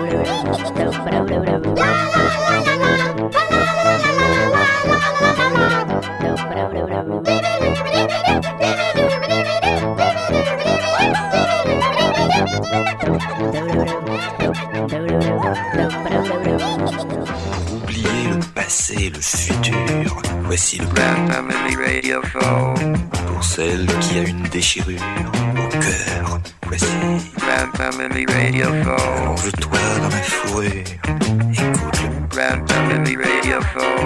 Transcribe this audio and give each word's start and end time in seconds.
do 0.00 0.11
celle 23.54 23.86
qui 24.00 24.18
a 24.18 24.22
une 24.22 24.42
déchirure 24.44 25.02
au 25.56 25.68
cœur. 25.68 26.40
Voici. 26.66 26.86
Allonge-toi 28.62 29.78
dans 30.00 30.08
la 30.08 30.22
fourrure. 30.22 30.70
Écoute 31.52 32.00
le 32.02 32.28
Grand 32.28 32.66
Family 32.66 33.16
Radio 33.16 33.60
Show. 33.72 34.04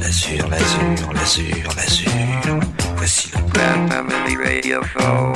L'azur, 0.00 0.48
l'azur, 0.48 1.12
l'azur, 1.12 1.68
l'azur. 1.76 2.60
Voici 2.96 3.30
le 3.34 3.40
Grand 3.52 3.88
Family 3.88 4.36
Radio 4.36 4.80
Show. 4.82 5.32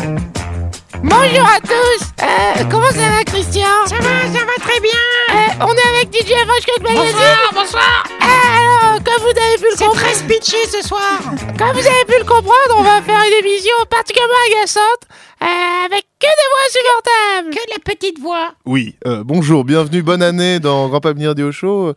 Bonjour 1.03 1.47
à 1.49 1.59
tous 1.61 2.13
euh, 2.23 2.65
Comment 2.71 2.91
ça 2.91 3.09
va 3.09 3.25
Christian? 3.25 3.67
Ça 3.87 3.97
va, 3.97 4.27
ça 4.31 4.45
va 4.45 4.57
très 4.61 4.81
bien 4.81 5.01
euh, 5.31 5.65
On 5.67 5.73
est 5.73 5.89
avec 5.97 6.13
DJ 6.13 6.33
Roche 6.47 6.83
Magazine 6.83 7.15
Bonsoir, 7.15 7.51
bonsoir 7.55 8.05
Alors, 8.21 9.03
comme 9.03 9.23
vous 9.23 9.31
avez 9.31 9.57
pu 9.57 9.65
le 9.65 9.79
comprendre... 9.79 9.97
C'est 9.97 10.05
très 10.05 10.15
speechy 10.15 10.71
ce 10.71 10.87
soir 10.87 11.19
Comme 11.57 11.73
vous 11.73 11.87
avez 11.87 12.05
émission 13.81 13.87
particulièrement 13.89 14.35
agaçante 14.53 15.09
euh, 15.43 15.87
avec 15.87 16.07
que 16.19 16.27
des 16.27 16.49
voix 16.51 16.65
insupportables 16.69 17.51
Que 17.57 17.67
de 17.67 17.73
la 17.73 17.95
petite 17.95 18.19
voix 18.21 18.55
Oui, 18.67 18.95
euh, 19.07 19.23
bonjour, 19.25 19.65
bienvenue, 19.65 20.03
bonne 20.03 20.23
année 20.23 20.61
dans 20.61 20.89
Grand 20.89 21.01
Pamir 21.01 21.29
Radio 21.31 21.51
Show. 21.53 21.95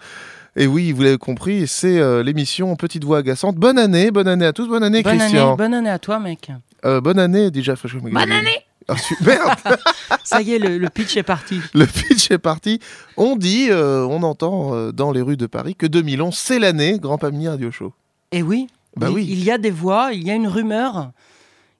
Et 0.55 0.67
oui, 0.67 0.91
vous 0.91 1.01
l'avez 1.01 1.17
compris, 1.17 1.67
c'est 1.67 1.99
euh, 1.99 2.21
l'émission 2.23 2.75
Petite 2.75 3.03
Voix 3.03 3.17
Agaçante. 3.19 3.55
Bonne 3.55 3.79
année, 3.79 4.11
bonne 4.11 4.27
année 4.27 4.45
à 4.45 4.53
tous, 4.53 4.67
bonne 4.67 4.83
année 4.83 5.01
Bonne 5.01 5.17
Christian. 5.17 5.47
année, 5.49 5.57
bonne 5.57 5.73
année 5.73 5.89
à 5.89 5.99
toi, 5.99 6.19
mec. 6.19 6.51
Euh, 6.85 7.01
bonne 7.01 7.17
année 7.19 7.49
déjà, 7.49 7.75
Fresh. 7.75 7.95
Bonne 7.95 8.15
année 8.31 8.59
Ah, 8.87 8.95
Merde 9.21 9.57
Ça 10.23 10.41
y 10.41 10.53
est, 10.53 10.59
le, 10.59 10.77
le 10.77 10.89
pitch 10.89 11.17
est 11.17 11.23
parti. 11.23 11.59
Le 11.73 11.85
pitch 11.87 12.29
est 12.31 12.37
parti. 12.37 12.79
On 13.17 13.35
dit, 13.35 13.67
euh, 13.71 14.05
on 14.05 14.21
entend 14.23 14.75
euh, 14.75 14.91
dans 14.91 15.11
les 15.11 15.21
rues 15.21 15.37
de 15.37 15.47
Paris 15.47 15.75
que 15.75 15.87
2011, 15.87 16.35
c'est 16.37 16.59
l'année 16.59 16.99
Grand 16.99 17.17
Pamir 17.17 17.51
Radio 17.51 17.71
Show. 17.71 17.91
Et 18.31 18.43
oui, 18.43 18.67
Bah 18.95 19.07
il, 19.09 19.15
oui. 19.15 19.27
il 19.29 19.43
y 19.43 19.49
a 19.51 19.57
des 19.57 19.71
voix, 19.71 20.09
il 20.13 20.23
y 20.25 20.29
a 20.31 20.35
une 20.35 20.47
rumeur 20.47 21.09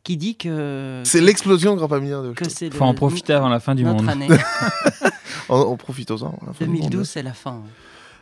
qui 0.04 0.18
dit 0.18 0.36
que 0.36 1.02
C'est 1.06 1.22
l'explosion 1.22 1.74
de 1.76 1.78
Grand 1.78 1.88
que 1.88 2.44
Show. 2.46 2.50
c'est 2.50 2.74
Faut 2.74 2.84
le- 2.84 2.90
en 2.90 2.94
profiter 2.94 3.34
avant 3.34 3.50
la 3.50 3.60
fin 3.60 3.74
du 3.76 3.84
notre 3.84 4.04
monde. 4.04 4.10
année. 4.10 4.28
En, 5.50 5.60
en 5.60 5.76
profitons-en. 5.78 6.28
à 6.42 6.48
la 6.48 6.54
fin 6.54 6.66
du 6.66 6.72
monde. 6.72 6.82
2012, 6.90 7.10
c'est 7.10 7.22
la 7.24 7.34
fin. 7.34 7.62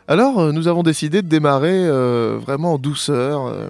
Alors, 0.08 0.40
euh, 0.40 0.52
nous 0.52 0.66
avons 0.66 0.82
décidé 0.82 1.22
de 1.22 1.28
démarrer 1.28 1.70
euh, 1.86 2.36
vraiment 2.40 2.74
en 2.74 2.78
douceur 2.78 3.46
euh, 3.46 3.68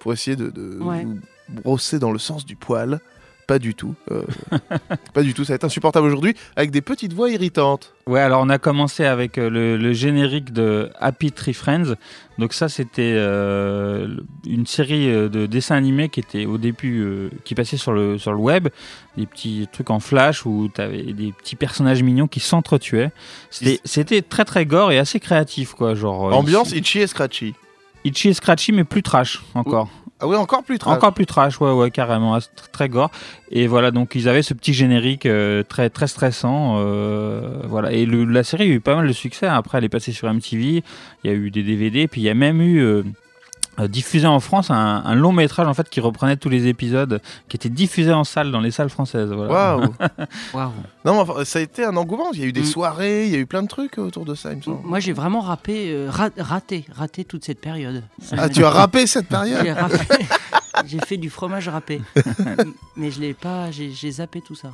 pour 0.00 0.12
essayer 0.12 0.36
de, 0.36 0.50
de 0.50 0.78
Ouais. 0.80 1.04
vous 1.04 1.18
brosser 1.62 1.98
dans 2.00 2.10
le 2.10 2.18
sens 2.18 2.44
du 2.44 2.56
poil. 2.56 3.00
Pas 3.48 3.58
du 3.58 3.74
tout. 3.74 3.94
euh, 4.12 4.22
pas 5.14 5.22
du 5.22 5.32
tout. 5.32 5.42
Ça 5.42 5.54
va 5.54 5.56
être 5.56 5.64
insupportable 5.64 6.06
aujourd'hui 6.06 6.34
avec 6.54 6.70
des 6.70 6.82
petites 6.82 7.14
voix 7.14 7.30
irritantes. 7.30 7.94
Ouais, 8.06 8.20
alors 8.20 8.42
on 8.42 8.50
a 8.50 8.58
commencé 8.58 9.04
avec 9.06 9.38
euh, 9.38 9.48
le, 9.48 9.78
le 9.78 9.92
générique 9.94 10.52
de 10.52 10.90
Happy 11.00 11.32
Tree 11.32 11.54
Friends. 11.54 11.94
Donc 12.38 12.52
ça, 12.52 12.68
c'était 12.68 13.14
euh, 13.16 14.18
une 14.46 14.66
série 14.66 15.06
de 15.06 15.46
dessins 15.46 15.76
animés 15.76 16.10
qui 16.10 16.20
était 16.20 16.44
au 16.44 16.58
début, 16.58 17.00
euh, 17.00 17.30
qui 17.44 17.54
passait 17.54 17.78
sur 17.78 17.92
le, 17.92 18.18
sur 18.18 18.32
le 18.32 18.38
web, 18.38 18.68
des 19.16 19.24
petits 19.24 19.66
trucs 19.72 19.88
en 19.90 19.98
flash 19.98 20.44
où 20.44 20.68
tu 20.72 20.80
avais 20.82 21.02
des 21.14 21.32
petits 21.32 21.56
personnages 21.56 22.02
mignons 22.02 22.28
qui 22.28 22.40
s'entretuaient. 22.40 23.10
C'était 23.50 24.20
très 24.22 24.44
très 24.44 24.66
gore 24.66 24.92
et 24.92 24.98
assez 24.98 25.20
créatif, 25.20 25.72
quoi. 25.72 25.94
Genre, 25.94 26.34
Ambiance 26.34 26.72
itchy 26.72 26.98
et 27.00 27.06
scratchy. 27.06 27.54
itchy 28.04 28.28
et 28.28 28.34
scratchy, 28.34 28.72
mais 28.72 28.84
plus 28.84 29.02
trash 29.02 29.42
encore. 29.54 29.88
Ah 30.20 30.26
oui, 30.26 30.34
encore 30.36 30.64
plus 30.64 30.78
trash. 30.78 30.96
Encore 30.96 31.12
plus 31.14 31.26
trash, 31.26 31.60
ouais, 31.60 31.70
ouais, 31.72 31.90
carrément, 31.92 32.34
ah, 32.34 32.40
très 32.72 32.88
gore. 32.88 33.10
Et 33.50 33.66
voilà, 33.68 33.90
donc 33.92 34.14
ils 34.16 34.28
avaient 34.28 34.42
ce 34.42 34.52
petit 34.52 34.74
générique 34.74 35.26
euh, 35.26 35.62
très, 35.62 35.90
très 35.90 36.08
stressant, 36.08 36.76
euh, 36.80 37.60
voilà. 37.64 37.92
Et 37.92 38.04
le- 38.04 38.24
la 38.24 38.42
série 38.42 38.64
a 38.64 38.66
eu 38.66 38.80
pas 38.80 38.96
mal 38.96 39.06
de 39.06 39.12
succès. 39.12 39.46
Après, 39.46 39.78
elle 39.78 39.84
est 39.84 39.88
passée 39.88 40.10
sur 40.12 40.28
MTV. 40.28 40.82
Il 41.22 41.30
y 41.30 41.32
a 41.32 41.36
eu 41.36 41.50
des 41.50 41.62
DVD, 41.62 42.08
puis 42.08 42.20
il 42.20 42.24
y 42.24 42.30
a 42.30 42.34
même 42.34 42.60
eu 42.60 42.80
euh, 42.82 43.04
diffusé 43.86 44.26
en 44.26 44.40
France 44.40 44.70
un, 44.72 45.02
un 45.04 45.14
long 45.14 45.30
métrage 45.30 45.68
en 45.68 45.74
fait 45.74 45.88
qui 45.88 46.00
reprenait 46.00 46.36
tous 46.36 46.48
les 46.48 46.66
épisodes, 46.66 47.20
qui 47.48 47.56
était 47.56 47.68
diffusé 47.68 48.12
en 48.12 48.24
salle 48.24 48.50
dans 48.50 48.60
les 48.60 48.72
salles 48.72 48.88
françaises. 48.90 49.30
Voilà. 49.30 49.76
Waouh. 50.54 50.72
Non, 51.04 51.20
enfin, 51.20 51.44
ça 51.44 51.58
a 51.60 51.62
été 51.62 51.84
un 51.84 51.96
engouement. 51.96 52.30
Il 52.32 52.40
y 52.40 52.42
a 52.42 52.46
eu 52.46 52.52
des 52.52 52.62
Mm. 52.62 52.64
soirées, 52.64 53.26
il 53.26 53.32
y 53.32 53.36
a 53.36 53.38
eu 53.38 53.46
plein 53.46 53.62
de 53.62 53.68
trucs 53.68 53.98
autour 53.98 54.24
de 54.24 54.34
ça, 54.34 54.50
il 54.52 54.56
me 54.58 54.62
semble. 54.62 54.80
Moi, 54.84 54.98
j'ai 55.00 55.12
vraiment 55.12 55.40
rappé, 55.40 55.90
euh, 55.92 56.08
ra- 56.10 56.30
raté, 56.38 56.84
raté 56.92 57.24
toute 57.24 57.44
cette 57.44 57.60
période. 57.60 58.02
Ça 58.20 58.36
Ah, 58.38 58.48
tu 58.48 58.64
as 58.64 58.70
rappé 58.82 59.06
cette 59.06 59.28
période 59.28 59.64
J'ai 60.86 60.98
fait 61.00 61.16
du 61.16 61.28
fromage 61.30 61.68
râpé. 61.68 62.00
Mais 62.96 63.10
je 63.10 63.20
l'ai 63.20 63.34
pas, 63.34 63.70
j'ai 63.70 64.10
zappé 64.10 64.40
tout 64.40 64.54
ça. 64.54 64.70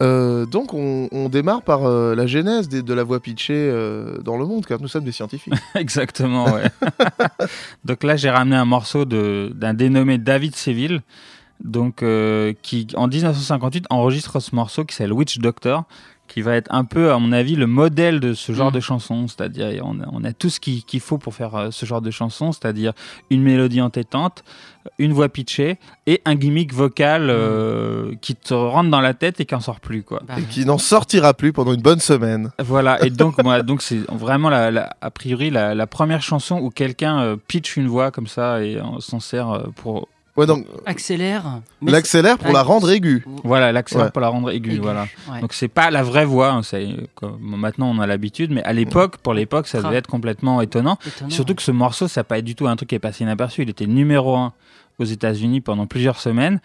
Euh, 0.00 0.46
donc, 0.46 0.74
on, 0.74 1.28
démarre 1.28 1.62
par 1.62 1.84
euh, 1.84 2.14
la 2.14 2.26
genèse 2.26 2.68
de 2.68 2.94
la 2.94 3.02
voix 3.02 3.20
pitchée 3.20 3.54
euh, 3.54 4.18
dans 4.18 4.36
le 4.36 4.46
monde, 4.46 4.64
car 4.64 4.80
nous 4.80 4.88
sommes 4.88 5.04
des 5.04 5.12
scientifiques. 5.12 5.54
Exactement, 5.74 6.46
donc 7.84 8.04
là, 8.04 8.16
j'ai 8.16 8.30
ramené 8.30 8.56
un 8.56 8.64
morceau 8.64 9.04
d'un 9.04 9.74
dénommé 9.74 10.18
David 10.18 10.54
Seville, 10.54 11.02
donc, 11.62 12.04
qui, 12.62 12.86
en 12.94 13.08
1958, 13.08 13.86
enregistre 13.90 14.38
ce 14.40 14.54
morceau 14.54 14.84
qui 14.84 14.94
s'appelle 14.94 15.12
Witch 15.12 15.38
Doctor, 15.38 15.84
qui 16.28 16.42
va 16.42 16.54
être 16.54 16.68
un 16.72 16.84
peu, 16.84 17.10
à 17.12 17.18
mon 17.18 17.32
avis, 17.32 17.56
le 17.56 17.66
modèle 17.66 18.20
de 18.20 18.34
ce 18.34 18.52
genre 18.52 18.70
Mm. 18.70 18.74
de 18.74 18.80
chanson. 18.80 19.26
C'est-à-dire, 19.26 19.70
on 19.84 20.00
a, 20.00 20.04
on 20.12 20.22
a 20.24 20.32
tout 20.32 20.50
ce 20.50 20.60
qu'il 20.60 21.00
faut 21.00 21.18
pour 21.18 21.34
faire 21.34 21.54
euh, 21.56 21.68
ce 21.72 21.84
genre 21.86 22.00
de 22.02 22.10
chanson, 22.10 22.52
c'est-à-dire 22.52 22.92
une 23.30 23.42
mélodie 23.42 23.80
entêtante, 23.80 24.44
une 24.98 25.12
voix 25.12 25.28
pitchée 25.28 25.78
et 26.06 26.22
un 26.24 26.34
gimmick 26.34 26.72
vocal 26.72 27.28
euh, 27.30 28.14
qui 28.20 28.34
te 28.34 28.54
rentre 28.54 28.90
dans 28.90 29.00
la 29.00 29.12
tête 29.14 29.40
et 29.40 29.44
qui 29.44 29.54
en 29.54 29.60
sort 29.60 29.80
plus, 29.80 30.02
quoi. 30.02 30.22
Bah, 30.26 30.34
et 30.38 30.42
qui 30.42 30.64
n'en 30.64 30.78
sortira 30.78 31.34
plus 31.34 31.52
pendant 31.52 31.72
une 31.72 31.82
bonne 31.82 32.00
semaine. 32.00 32.50
Voilà, 32.58 33.04
et 33.04 33.10
donc, 33.10 33.36
moi, 33.44 33.62
donc 33.62 33.82
c'est 33.82 34.00
vraiment, 34.10 34.48
la, 34.50 34.70
la- 34.70 34.96
a 35.00 35.10
priori, 35.10 35.50
la, 35.50 35.74
la 35.74 35.86
première 35.86 36.22
chanson 36.22 36.58
où 36.60 36.70
quelqu'un 36.70 37.20
euh, 37.20 37.36
pitch 37.36 37.76
une 37.76 37.88
voix 37.88 38.10
comme 38.10 38.26
ça 38.26 38.62
et 38.62 38.80
on 38.80 39.00
s'en 39.00 39.20
sert 39.20 39.50
euh, 39.50 39.66
pour. 39.76 40.08
Ouais, 40.38 40.46
donc, 40.46 40.64
accélère. 40.86 41.60
l'accélère 41.82 42.38
pour 42.38 42.52
la 42.52 42.62
rendre 42.62 42.88
aiguë. 42.90 43.24
Voilà, 43.42 43.72
Ouais. 43.72 44.10
pour 44.10 44.20
la 44.20 44.28
rendre 44.28 44.50
aiguë. 44.50 44.70
Aigu, 44.74 44.80
Voilà. 44.80 45.06
ouais. 45.32 45.40
Donc, 45.40 45.52
c'est 45.52 45.66
pas 45.68 45.90
la 45.90 46.02
vraie 46.02 46.24
voix. 46.24 46.50
hein, 46.52 46.60
comme- 47.16 47.38
maintenant, 47.40 47.90
on 47.90 47.98
a 47.98 48.06
l'habitude, 48.06 48.52
mais 48.52 48.62
à 48.62 48.72
l'époque, 48.72 49.16
pour 49.18 49.34
l'époque, 49.34 49.66
ça 49.66 49.82
devait 49.82 49.96
être 49.96 50.06
complètement 50.06 50.60
étonnant. 50.62 50.96
Étonnant, 51.06 51.30
Surtout 51.30 51.54
que 51.56 51.62
ce 51.62 51.72
morceau, 51.72 52.06
ça 52.08 52.20
n'a 52.20 52.24
pas 52.24 52.40
du 52.40 52.54
tout 52.54 52.68
un 52.68 52.76
truc 52.76 52.88
qui 52.90 52.94
est 52.94 53.00
passé 53.00 53.24
inaperçu. 53.24 53.62
Il 53.62 53.68
était 53.70 53.86
numéro 53.86 54.36
un 54.36 54.52
aux 55.00 55.04
États-Unis 55.04 55.60
pendant 55.60 55.86
plusieurs 55.86 56.20
semaines. 56.20 56.60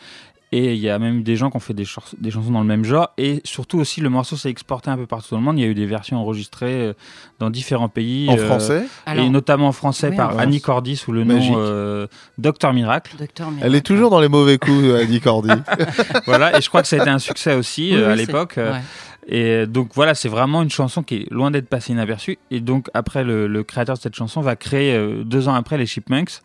Et 0.56 0.74
il 0.76 0.80
y 0.80 0.88
a 0.88 1.00
même 1.00 1.18
eu 1.20 1.24
des 1.24 1.36
gens 1.36 1.50
qui 1.50 1.58
ont 1.58 1.60
fait 1.60 1.74
des, 1.74 1.84
chans- 1.84 2.04
des 2.20 2.30
chansons 2.30 2.52
dans 2.52 2.60
le 2.62 2.68
même 2.68 2.84
genre. 2.86 3.10
Et 3.18 3.42
surtout 3.44 3.80
aussi, 3.80 4.02
le 4.02 4.10
morceau 4.10 4.36
s'est 4.36 4.52
exporté 4.52 4.92
un 4.92 4.98
peu 4.98 5.08
partout 5.08 5.30
dans 5.32 5.38
le 5.40 5.44
monde. 5.44 5.58
Il 5.58 5.64
y 5.64 5.66
a 5.66 5.68
eu 5.68 5.74
des 5.74 5.88
versions 5.88 6.18
enregistrées 6.18 6.90
euh, 6.90 6.94
dans 7.40 7.50
différents 7.50 7.90
pays. 7.90 8.30
En 8.30 8.38
euh, 8.38 8.46
français, 8.46 8.84
Alors, 9.08 9.26
et 9.26 9.30
notamment 9.30 9.70
en 9.70 9.72
français 9.72 10.10
Oui, 10.10 10.16
par 10.18 10.36
en 10.36 10.38
Annie. 10.38 10.62
Cordy 10.62 10.96
sous 10.96 11.12
le 11.12 11.26
Magique. 11.26 11.50
nom 11.52 11.58
euh, 11.58 12.06
Docteur 12.38 12.72
Miracle. 12.74 13.16
Docteur 13.18 13.48
elle 13.48 13.54
Miracle. 13.56 13.76
est 13.76 13.82
toujours 13.82 14.12
dans 14.12 14.20
les 14.22 14.30
mauvais 14.30 14.60
coups, 14.60 14.84
euh, 14.84 15.02
Annie 15.02 15.20
Cordy. 15.22 15.50
voilà, 16.28 16.56
et 16.56 16.62
je 16.62 16.70
crois 16.70 16.84
que 16.84 16.88
ça 16.88 16.98
a 16.98 17.00
été 17.00 17.10
un 17.10 17.18
succès 17.20 17.56
aussi 17.56 17.90
Oui, 17.92 17.98
euh, 17.98 18.12
à 18.12 18.16
l'époque. 18.16 18.54
ouais. 18.58 18.82
Et 19.26 19.66
donc 19.66 19.92
voilà, 19.96 20.14
c'est 20.16 20.28
vraiment 20.30 20.62
une 20.62 20.70
chanson 20.70 21.02
qui 21.02 21.16
est 21.16 21.32
loin 21.32 21.50
d'être 21.50 21.70
passée 21.70 21.94
inaperçue. 21.94 22.38
Et 22.52 22.60
donc 22.60 22.90
après, 22.94 23.24
le, 23.24 23.48
le 23.48 23.64
créateur 23.64 23.96
de 23.96 24.02
cette 24.02 24.16
chanson 24.16 24.42
va 24.42 24.56
créer 24.56 24.94
euh, 24.94 25.24
deux 25.24 25.48
ans 25.48 25.54
après 25.56 25.78
les 25.78 25.86
Chipmunks, 25.86 26.42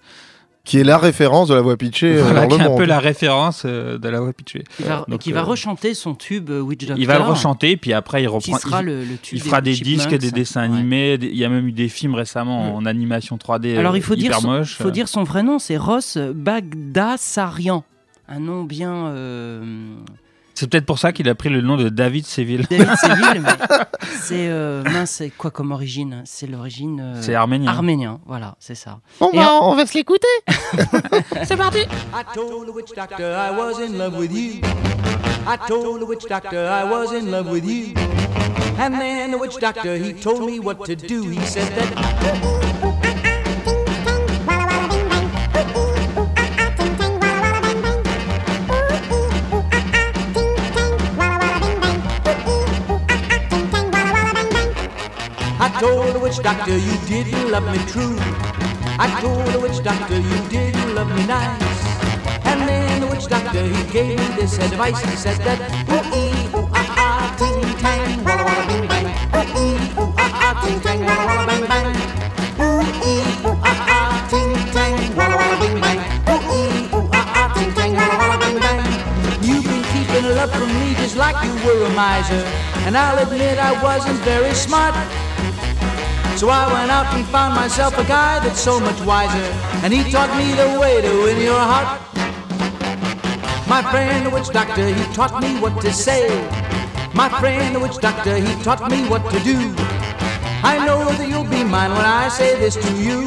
qui 0.68 0.78
est 0.78 0.84
la 0.84 0.98
référence 0.98 1.48
de 1.48 1.54
la 1.54 1.62
voix 1.62 1.76
pitchée 1.78 2.18
euh, 2.18 2.22
voilà, 2.22 2.46
dans 2.46 2.56
qui 2.56 2.62
est 2.62 2.66
un 2.66 2.76
peu 2.76 2.84
la 2.84 2.98
référence 2.98 3.62
euh, 3.64 3.96
de 3.96 4.08
la 4.08 4.20
voix 4.20 4.32
pitchée. 4.34 4.64
Qui 4.76 4.82
va, 4.82 5.04
Donc, 5.08 5.20
qui 5.20 5.32
va 5.32 5.40
euh, 5.40 5.44
rechanter 5.44 5.94
son 5.94 6.14
tube 6.14 6.50
euh, 6.50 6.60
Witch 6.60 6.80
Doctor. 6.80 6.98
Il 6.98 7.06
va 7.06 7.16
le 7.18 7.24
rechanter, 7.24 7.76
puis 7.78 7.94
après 7.94 8.22
il 8.22 8.26
Qui 8.26 8.34
reprend. 8.34 8.58
sera 8.58 8.82
il, 8.82 8.86
le, 8.86 9.00
le 9.04 9.16
tube 9.16 9.38
il 9.38 9.42
fera 9.42 9.60
des 9.62 9.72
disques, 9.72 10.14
des 10.14 10.30
dessins 10.30 10.68
Ouais. 10.68 10.76
animés. 10.76 11.16
des- 11.16 11.28
Il 11.28 11.36
y 11.38 11.44
a 11.44 11.48
même 11.48 11.66
eu 11.68 11.72
des 11.72 11.88
films 11.88 12.14
récemment 12.14 12.72
Mm. 12.72 12.74
en 12.76 12.84
animation 12.86 13.38
3D. 13.38 13.76
Alors 13.78 13.94
euh, 13.94 13.96
il 13.96 14.02
faut, 14.02 14.14
dire 14.14 14.26
hyper 14.26 14.40
son, 14.40 14.48
moche. 14.48 14.74
faut 14.76 14.90
dire 14.90 15.08
son 15.08 15.24
vrai 15.24 15.42
nom, 15.42 15.58
c'est 15.58 15.78
Ross 15.78 16.18
Bagdasarian. 16.18 17.82
Un 18.28 18.40
nom 18.40 18.64
bien. 18.64 19.14
C'est 20.60 20.68
peut-être 20.68 20.86
pour 20.86 20.98
ça 20.98 21.12
qu'il 21.12 21.28
a 21.28 21.36
pris 21.36 21.50
le 21.50 21.60
nom 21.60 21.76
de 21.76 21.88
David 21.88 22.26
Seville. 22.26 22.66
David 22.68 22.96
Seville, 22.96 23.42
mais 23.42 23.48
c'est. 24.22 24.48
euh, 24.48 24.82
mince, 24.82 25.10
c'est 25.12 25.30
quoi 25.30 25.52
comme 25.52 25.70
origine? 25.70 26.22
C'est 26.24 26.48
l'origine. 26.48 27.00
euh, 27.00 27.22
C'est 27.22 27.36
arménien. 27.36 27.70
arménien, 27.70 28.18
voilà, 28.26 28.56
c'est 28.58 28.74
ça. 28.74 28.98
Bon 29.20 29.30
bah, 29.32 29.60
on 29.62 29.76
va 29.76 29.86
se 29.86 29.94
l'écouter 29.96 30.26
C'est 31.44 31.56
parti 31.56 31.78
I 31.78 32.24
told 32.34 32.66
the 32.66 32.74
witch 32.74 32.88
doctor 32.92 33.36
I 33.36 33.56
was 33.56 33.80
in 33.80 33.96
love 33.96 34.18
with 34.18 34.32
you. 34.32 34.60
I 35.46 35.56
told 35.68 36.00
the 36.00 36.04
witch 36.04 36.24
doctor 36.28 36.66
I 36.66 36.82
was 36.90 37.12
in 37.12 37.30
love 37.30 37.48
with 37.48 37.64
you. 37.64 37.94
And 38.80 38.98
then 38.98 39.30
the 39.30 39.38
witch 39.38 39.58
doctor 39.60 39.96
he 39.96 40.12
told 40.12 40.44
me 40.44 40.58
what 40.58 40.84
to 40.86 40.96
do. 40.96 41.22
He 41.30 41.38
said 41.46 41.68
that 41.76 42.67
witch 56.28 56.42
doctor 56.42 56.76
you 56.76 56.96
didn't 57.06 57.50
love 57.50 57.64
me 57.72 57.78
true. 57.86 58.16
I 58.98 59.06
told 59.20 59.46
the 59.46 59.60
witch 59.60 59.82
doctor 59.82 60.18
you 60.18 60.38
didn't 60.48 60.94
love 60.94 61.08
me 61.08 61.24
nice. 61.26 61.80
And 62.44 62.68
then 62.68 63.00
the 63.00 63.06
witch 63.06 63.26
doctor 63.28 63.62
he 63.64 63.92
gave 63.92 64.18
me 64.18 64.26
this 64.36 64.58
advice. 64.58 65.00
He 65.00 65.16
said 65.16 65.38
that 65.46 65.58
ooh 65.88 66.04
ee 66.12 66.34
ooh 66.54 66.68
ah 66.74 66.94
ah 67.04 67.34
ting 67.38 67.62
tang 67.80 68.24
walla 68.24 68.44
walla 68.44 68.64
bing 68.68 68.86
bang. 68.88 69.06
Ooh 69.38 69.46
ee 69.56 69.78
ooh 70.00 70.12
ah 70.18 70.44
ah 70.44 70.54
ting 70.64 70.80
tang 70.80 71.00
walla 71.06 71.24
walla 71.28 71.46
bang 71.46 71.64
bang. 71.70 71.86
Ooh 72.60 72.82
ee 73.10 73.22
ooh 73.46 73.56
ah 73.62 73.88
ah 73.96 74.28
ting 74.30 74.52
tang 74.74 74.94
walla 75.16 75.36
walla 75.40 75.56
bing 75.62 75.78
bang. 75.80 76.00
Ooh 76.28 76.42
ee 76.58 76.90
ooh 76.92 77.08
ah 77.12 77.38
ah 77.40 77.48
ting 77.54 77.72
tang 77.72 77.92
walla 77.94 78.14
walla 78.20 78.36
bang 78.42 78.58
bang. 78.58 78.80
You've 79.46 79.64
been 79.64 79.84
keeping 79.94 80.26
love 80.36 80.52
from 80.52 80.68
me 80.74 80.94
just 81.00 81.16
like 81.16 81.38
you 81.46 81.54
were 81.64 81.86
a 81.86 81.90
miser. 81.94 82.42
And 82.84 82.96
I'll 82.96 83.18
admit 83.22 83.58
I 83.58 83.72
wasn't 83.82 84.18
very 84.26 84.54
smart. 84.54 84.94
So 86.38 86.48
I 86.50 86.72
went 86.72 86.88
out 86.88 87.12
and 87.16 87.26
found 87.26 87.56
myself 87.56 87.98
a 87.98 88.04
guy 88.04 88.38
that's 88.38 88.60
so 88.60 88.78
much 88.78 89.00
wiser. 89.00 89.42
And 89.82 89.92
he 89.92 90.08
taught 90.08 90.30
me 90.38 90.54
the 90.54 90.78
way 90.78 91.02
to 91.02 91.10
win 91.24 91.42
your 91.42 91.58
heart. 91.58 91.98
My 93.66 93.82
friend, 93.82 94.24
the 94.24 94.30
witch 94.30 94.46
doctor, 94.50 94.86
he 94.86 95.02
taught 95.12 95.42
me 95.42 95.58
what 95.58 95.80
to 95.80 95.92
say. 95.92 96.30
My 97.12 97.28
friend, 97.28 97.74
the 97.74 97.80
witch 97.80 97.96
doctor, 97.96 98.36
he 98.36 98.54
taught 98.62 98.88
me 98.88 99.02
what 99.08 99.28
to 99.32 99.40
do. 99.40 99.74
I 100.62 100.78
know 100.86 101.10
that 101.10 101.28
you'll 101.28 101.42
be 101.42 101.64
mine 101.64 101.90
when 101.90 102.06
I 102.06 102.28
say 102.28 102.56
this 102.60 102.76
to 102.76 102.92
you. 102.94 103.26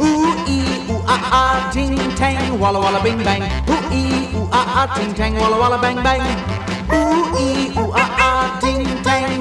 Ooh 0.00 0.32
ee 0.48 0.88
ooh 0.88 1.04
ah 1.04 1.28
ah 1.40 1.70
ting 1.70 1.96
tang 2.16 2.58
walla 2.58 2.80
walla 2.80 3.02
bing 3.02 3.18
bang. 3.18 3.42
Ooh 3.68 3.92
ee 3.92 4.32
ooh 4.34 4.48
ah 4.52 4.88
ah 4.88 4.94
ting 4.96 5.12
tang 5.12 5.34
walla 5.34 5.58
walla 5.58 5.78
bang 5.82 6.02
bang. 6.02 6.57
Ooh 6.92 7.36
ee 7.38 7.72
ooh 7.78 7.92
ah 7.94 8.10
ah 8.26 8.58
ting 8.60 8.84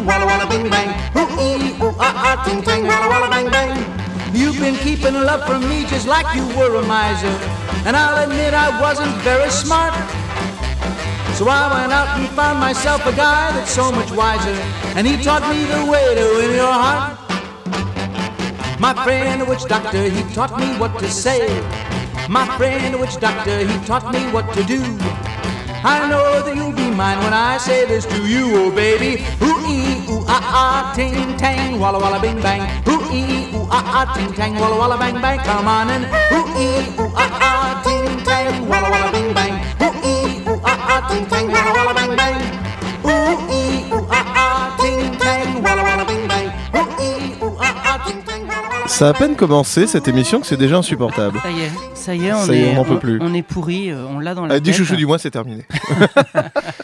walla 0.05 0.25
walla 0.25 0.45
bing 0.49 0.69
bang. 0.69 0.89
Ooh 1.15 1.29
ee 1.39 1.75
ooh 1.81 1.95
ah 1.99 2.13
ah 2.27 2.35
ting 2.45 2.61
walla 2.87 3.07
walla 3.07 3.29
bang 3.29 3.49
bang. 3.49 3.71
You've 4.33 4.59
been 4.59 4.75
keeping 4.75 5.13
love 5.13 5.45
from 5.47 5.67
me 5.69 5.85
just 5.85 6.07
like 6.07 6.27
you 6.35 6.45
were 6.57 6.75
a 6.75 6.83
miser. 6.85 7.35
And 7.85 7.95
I'll 7.95 8.23
admit 8.23 8.53
I 8.53 8.79
wasn't 8.81 9.15
very 9.23 9.49
smart. 9.49 9.93
So 11.37 11.47
I 11.47 11.69
went 11.73 11.93
out 11.93 12.17
and 12.17 12.27
found 12.29 12.59
myself 12.59 13.05
a 13.05 13.13
guy 13.15 13.51
that's 13.51 13.71
so 13.71 13.91
much 13.91 14.11
wiser. 14.11 14.57
And 14.95 15.05
he 15.07 15.15
taught 15.23 15.47
me 15.49 15.65
the 15.65 15.85
way 15.91 16.15
to 16.15 16.25
win 16.37 16.55
your 16.55 16.73
heart. 16.73 17.17
My 18.79 18.93
friend, 19.03 19.41
the 19.41 19.45
witch 19.45 19.65
doctor, 19.65 20.03
he 20.09 20.21
taught 20.33 20.59
me 20.59 20.67
what 20.77 20.97
to 20.99 21.09
say. 21.09 21.47
My 22.27 22.45
friend, 22.57 22.93
the 22.93 22.97
witch 22.97 23.17
doctor, 23.17 23.59
he 23.59 23.85
taught 23.85 24.11
me 24.11 24.31
what 24.31 24.51
to 24.55 24.63
do. 24.63 24.81
I 25.87 26.09
know 26.09 26.43
that 26.43 26.53
you'll 26.55 26.73
be 26.73 26.89
mine 26.91 27.19
when 27.23 27.33
I 27.33 27.57
say 27.57 27.85
this 27.85 28.05
to 28.07 28.19
you, 28.27 28.51
oh 28.59 28.69
baby. 28.71 29.23
Ooh 29.41 29.55
ee 29.63 30.03
ooh 30.11 30.25
ah 30.27 30.43
ah 30.61 30.93
ting 30.95 31.15
tang 31.37 31.79
walla 31.79 31.99
walla 32.03 32.19
bing 32.19 32.41
bang. 32.41 32.61
Ooh 32.91 32.99
ee 33.19 33.47
ooh 33.55 33.67
ah 33.71 33.83
ah 33.99 34.05
ting 34.15 34.31
tang 34.39 34.53
walla 34.59 34.75
walla 34.81 34.97
bang 34.97 35.21
bang. 35.23 35.39
Come 35.47 35.67
on 35.75 35.89
and 35.95 36.03
ooh 36.35 36.43
ee 36.59 36.83
ooh 36.99 37.07
ah 37.15 37.31
ah 37.49 37.81
ting 37.87 38.19
tang 38.27 38.67
walla 38.67 38.89
walla 38.93 39.09
bing 39.15 39.31
bang. 39.37 39.53
Ooh 39.85 39.93
ee 40.11 40.43
ooh 40.51 40.59
ah 40.71 40.91
ah 40.93 41.01
ting 41.09 41.25
tang 41.31 41.47
walla 41.55 41.71
walla 41.77 41.93
Ça 48.87 49.07
a 49.07 49.09
à 49.09 49.13
peine 49.13 49.35
commencé 49.35 49.85
cette 49.85 50.07
émission 50.07 50.39
que 50.39 50.47
c'est 50.47 50.57
déjà 50.57 50.77
insupportable. 50.77 51.39
Ça 51.43 51.51
y 51.51 51.61
est, 51.61 51.71
ça 51.93 52.15
y 52.15 52.25
est, 52.27 52.33
on 52.33 52.45
Ça 52.45 52.53
est, 52.55 52.59
est, 52.61 52.71
on 52.71 52.75
n'en 52.75 52.83
peut 52.85 52.99
plus. 52.99 53.19
on 53.21 53.33
est 53.33 53.41
pourri, 53.43 53.91
euh, 53.91 54.05
on 54.09 54.17
l'a 54.19 54.33
dans 54.33 54.45
la 54.45 54.59
du 54.59 54.71
tête. 54.71 54.75
chouchou 54.79 54.95
du 54.95 55.05
mois, 55.05 55.19
c'est 55.19 55.29
terminé. 55.31 55.65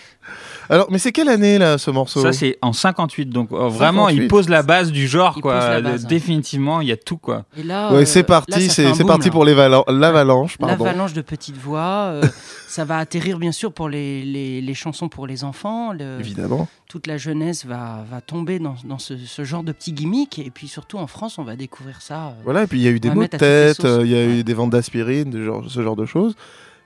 Alors, 0.69 0.87
mais 0.91 0.97
c'est 0.97 1.11
quelle 1.11 1.29
année 1.29 1.57
là 1.57 1.77
ce 1.77 1.91
morceau 1.91 2.21
Ça, 2.21 2.33
c'est 2.33 2.57
en 2.61 2.73
58. 2.73 3.29
Donc, 3.29 3.51
euh, 3.51 3.67
vraiment, 3.67 4.05
58. 4.07 4.23
il 4.23 4.27
pose 4.27 4.49
la 4.49 4.63
base 4.63 4.91
du 4.91 5.07
genre, 5.07 5.33
Il 5.37 5.41
quoi. 5.41 5.81
base, 5.81 6.05
hein. 6.05 6.07
Définitivement, 6.07 6.81
il 6.81 6.87
y 6.87 6.91
a 6.91 6.97
tout, 6.97 7.17
quoi. 7.17 7.45
Et 7.57 7.63
là, 7.63 7.91
Ouais, 7.93 8.01
euh, 8.01 8.05
c'est 8.05 8.23
parti, 8.23 8.69
c'est 8.69 9.03
parti 9.05 9.29
pour 9.29 9.45
l'avalanche, 9.45 10.57
pardon. 10.57 10.83
L'avalanche 10.83 11.13
de 11.13 11.21
petites 11.21 11.57
voix, 11.57 12.09
euh, 12.11 12.21
ça 12.67 12.85
va 12.85 12.97
atterrir 12.97 13.39
bien 13.39 13.51
sûr 13.51 13.71
pour 13.73 13.89
les, 13.89 14.23
les, 14.23 14.61
les 14.61 14.73
chansons 14.73 15.09
pour 15.09 15.27
les 15.27 15.43
enfants. 15.43 15.93
le- 15.93 16.19
Évidemment. 16.19 16.67
toute 16.89 17.07
la 17.07 17.17
jeunesse 17.17 17.65
va, 17.65 18.05
va 18.09 18.21
tomber 18.21 18.59
dans, 18.59 18.75
dans 18.85 18.99
ce, 18.99 19.17
ce 19.17 19.43
genre 19.43 19.63
de 19.63 19.71
petits 19.71 19.93
gimmicks. 19.93 20.39
Et 20.39 20.49
puis 20.51 20.67
surtout 20.67 20.97
en 20.97 21.07
France, 21.07 21.37
on 21.37 21.43
va 21.43 21.55
découvrir 21.55 22.01
ça. 22.01 22.27
euh, 22.27 22.31
Voilà, 22.43 22.63
et 22.63 22.67
puis 22.67 22.79
il 22.79 22.83
y 22.83 22.87
a 22.87 22.91
eu 22.91 22.99
des 22.99 23.09
mots 23.11 23.23
de 23.23 23.27
tête, 23.27 23.83
euh, 23.85 24.01
il 24.05 24.11
y 24.11 24.15
a 24.15 24.23
eu 24.25 24.43
des 24.43 24.53
ventes 24.53 24.71
d'aspirine, 24.71 25.31
ce 25.67 25.81
genre 25.81 25.95
de 25.95 26.05
choses. 26.05 26.35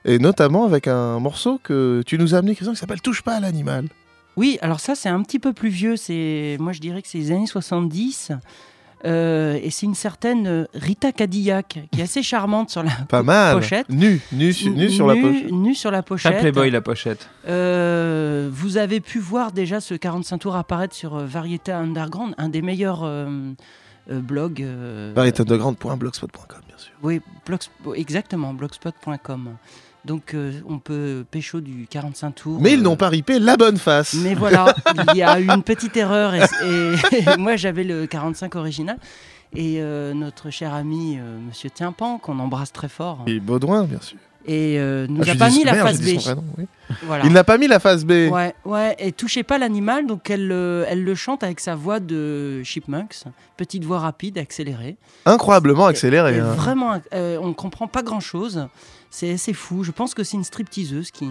Et 0.04 0.18
notamment 0.18 0.64
avec 0.64 0.86
un 0.88 1.18
morceau 1.18 1.58
que 1.62 2.02
tu 2.06 2.18
nous 2.18 2.34
as 2.34 2.38
amené, 2.38 2.54
Christian, 2.54 2.72
qui 2.72 2.78
s'appelle 2.78 3.00
Touche 3.00 3.22
pas 3.22 3.34
à 3.36 3.40
l'animal. 3.40 3.86
Oui, 4.36 4.58
alors 4.62 4.78
ça, 4.80 4.94
c'est 4.94 5.08
un 5.08 5.22
petit 5.22 5.38
peu 5.38 5.52
plus 5.52 5.68
vieux. 5.68 5.96
C'est, 5.96 6.56
moi, 6.60 6.72
je 6.72 6.80
dirais 6.80 7.02
que 7.02 7.08
c'est 7.08 7.18
les 7.18 7.32
années 7.32 7.46
70. 7.46 8.32
Euh, 9.04 9.58
et 9.62 9.70
c'est 9.70 9.86
une 9.86 9.94
certaine 9.94 10.46
euh, 10.48 10.64
Rita 10.74 11.12
Cadillac 11.12 11.78
qui 11.92 12.00
est 12.00 12.02
assez 12.02 12.22
charmante 12.22 12.70
sur 12.70 12.82
la 12.82 12.90
Pas 13.08 13.22
mal. 13.22 13.54
pochette. 13.56 13.88
Nu, 13.88 14.20
nu, 14.32 14.52
su- 14.52 14.70
nu 14.70 14.90
sur 14.90 15.06
la 15.06 15.14
poche. 15.14 15.50
nue 15.52 15.74
sur 15.76 15.90
la 15.92 16.02
pochette. 16.02 16.40
Playboy, 16.40 16.70
la 16.70 16.80
pochette. 16.80 17.28
Euh, 17.46 18.48
vous 18.52 18.76
avez 18.76 18.98
pu 19.00 19.20
voir 19.20 19.52
déjà 19.52 19.80
ce 19.80 19.94
45 19.94 20.38
tours 20.38 20.56
apparaître 20.56 20.96
sur 20.96 21.14
euh, 21.16 21.26
Variété 21.26 21.70
Underground, 21.70 22.34
un 22.38 22.48
des 22.48 22.60
meilleurs 22.60 23.04
euh, 23.04 23.28
euh, 24.10 24.18
blogs. 24.20 24.62
euh, 24.62 25.12
Variétéunderground.blogspot.com, 25.14 26.60
bien 26.66 26.78
sûr. 26.78 26.92
Oui, 27.02 27.20
blogs- 27.46 27.68
exactement, 27.94 28.52
blogspot.com. 28.52 29.50
Donc 30.08 30.32
euh, 30.34 30.52
on 30.66 30.78
peut 30.78 31.24
pécho 31.30 31.60
du 31.60 31.86
45 31.88 32.34
tours. 32.34 32.60
Mais 32.60 32.72
ils 32.72 32.80
euh, 32.80 32.82
n'ont 32.82 32.96
pas 32.96 33.10
ripé 33.10 33.38
la 33.38 33.56
bonne 33.58 33.76
face. 33.76 34.14
Mais 34.14 34.34
voilà, 34.34 34.74
il 35.12 35.16
y 35.18 35.22
a 35.22 35.38
eu 35.38 35.48
une 35.50 35.62
petite 35.62 35.96
erreur 35.98 36.34
et, 36.34 36.40
et 36.64 37.36
moi 37.38 37.56
j'avais 37.56 37.84
le 37.84 38.06
45 38.06 38.56
original. 38.56 38.96
Et 39.54 39.76
euh, 39.80 40.14
notre 40.14 40.50
cher 40.50 40.72
ami 40.74 41.18
euh, 41.18 41.38
Monsieur 41.46 41.70
Tiempan, 41.70 42.18
qu'on 42.18 42.38
embrasse 42.38 42.72
très 42.72 42.88
fort, 42.88 43.24
Et 43.26 43.38
Baudouin, 43.40 43.84
bien 43.84 44.00
sûr. 44.00 44.18
et 44.46 44.78
euh, 44.78 45.06
nous 45.08 45.22
Ah, 45.26 45.32
a 45.32 45.34
pas 45.36 45.48
mis 45.50 45.64
la 45.64 45.74
face 45.74 46.00
B. 46.02 46.06
son 46.18 46.20
prénom, 46.20 46.44
oui. 46.58 46.64
Voilà. 47.02 47.24
Il 47.24 47.32
n'a 47.32 47.44
pas 47.44 47.56
mis 47.58 47.66
la 47.66 47.78
face 47.80 48.04
B. 48.04 48.30
Ouais, 48.30 48.54
ouais, 48.66 48.94
et 48.98 49.12
touchez 49.12 49.42
pas 49.42 49.56
l'animal, 49.58 50.06
donc 50.06 50.28
elle, 50.30 50.50
euh, 50.52 50.84
elle 50.88 51.02
le 51.02 51.14
chante 51.14 51.42
avec 51.42 51.60
sa 51.60 51.74
voix 51.74 51.98
de 51.98 52.62
Chipmunks, 52.62 53.24
petite 53.56 53.84
voix 53.84 54.00
rapide, 54.00 54.36
accélérée. 54.36 54.96
Incroyablement 55.24 55.86
accéléré. 55.86 56.36
Et 56.36 56.40
hein. 56.40 56.52
Vraiment, 56.52 57.00
euh, 57.14 57.38
on 57.42 57.52
comprend 57.54 57.88
pas 57.88 58.02
grand 58.02 58.20
chose. 58.20 58.68
C'est 59.10 59.32
assez 59.32 59.54
fou. 59.54 59.84
Je 59.84 59.90
pense 59.90 60.12
que 60.12 60.22
c'est 60.22 60.36
une 60.36 60.44
stripteaseuse 60.44 61.10
qui, 61.10 61.26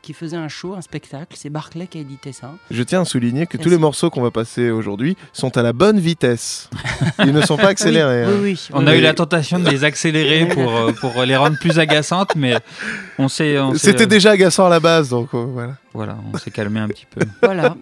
qui 0.00 0.14
faisait 0.14 0.36
un 0.36 0.48
show, 0.48 0.74
un 0.74 0.80
spectacle. 0.80 1.36
C'est 1.36 1.50
Barclay 1.50 1.86
qui 1.86 1.98
a 1.98 2.00
édité 2.00 2.32
ça. 2.32 2.54
Je 2.70 2.82
tiens 2.82 3.02
à 3.02 3.04
souligner 3.04 3.46
que 3.46 3.58
tous 3.58 3.68
les 3.68 3.76
morceaux 3.76 4.08
qu'on 4.08 4.22
va 4.22 4.30
passer 4.30 4.70
aujourd'hui 4.70 5.16
sont 5.32 5.56
à 5.58 5.62
la 5.62 5.74
bonne 5.74 6.00
vitesse. 6.00 6.70
Ils 7.18 7.32
ne 7.32 7.42
sont 7.42 7.58
pas 7.58 7.68
accélérés. 7.68 8.24
Oui, 8.26 8.32
hein. 8.32 8.38
oui, 8.42 8.50
oui, 8.52 8.68
On 8.72 8.86
a 8.86 8.92
oui. 8.92 8.98
eu 8.98 9.00
la 9.02 9.12
tentation 9.12 9.58
de 9.58 9.68
les 9.68 9.84
accélérer 9.84 10.46
pour, 10.54 10.74
euh, 10.74 10.92
pour 10.92 11.22
les 11.22 11.36
rendre 11.36 11.58
plus 11.58 11.78
agaçantes, 11.78 12.34
mais 12.34 12.54
on 13.18 13.28
s'est. 13.28 13.58
C'était 13.76 14.04
euh, 14.04 14.06
déjà 14.06 14.30
agaçant 14.30 14.66
à 14.66 14.70
la 14.70 14.80
base, 14.80 15.10
donc 15.10 15.34
euh, 15.34 15.44
voilà. 15.44 15.76
Voilà, 15.92 16.16
on 16.32 16.38
s'est 16.38 16.50
calmé 16.50 16.80
un 16.80 16.88
petit 16.88 17.06
peu. 17.06 17.20
Voilà. 17.42 17.62
Voilà, 17.62 17.76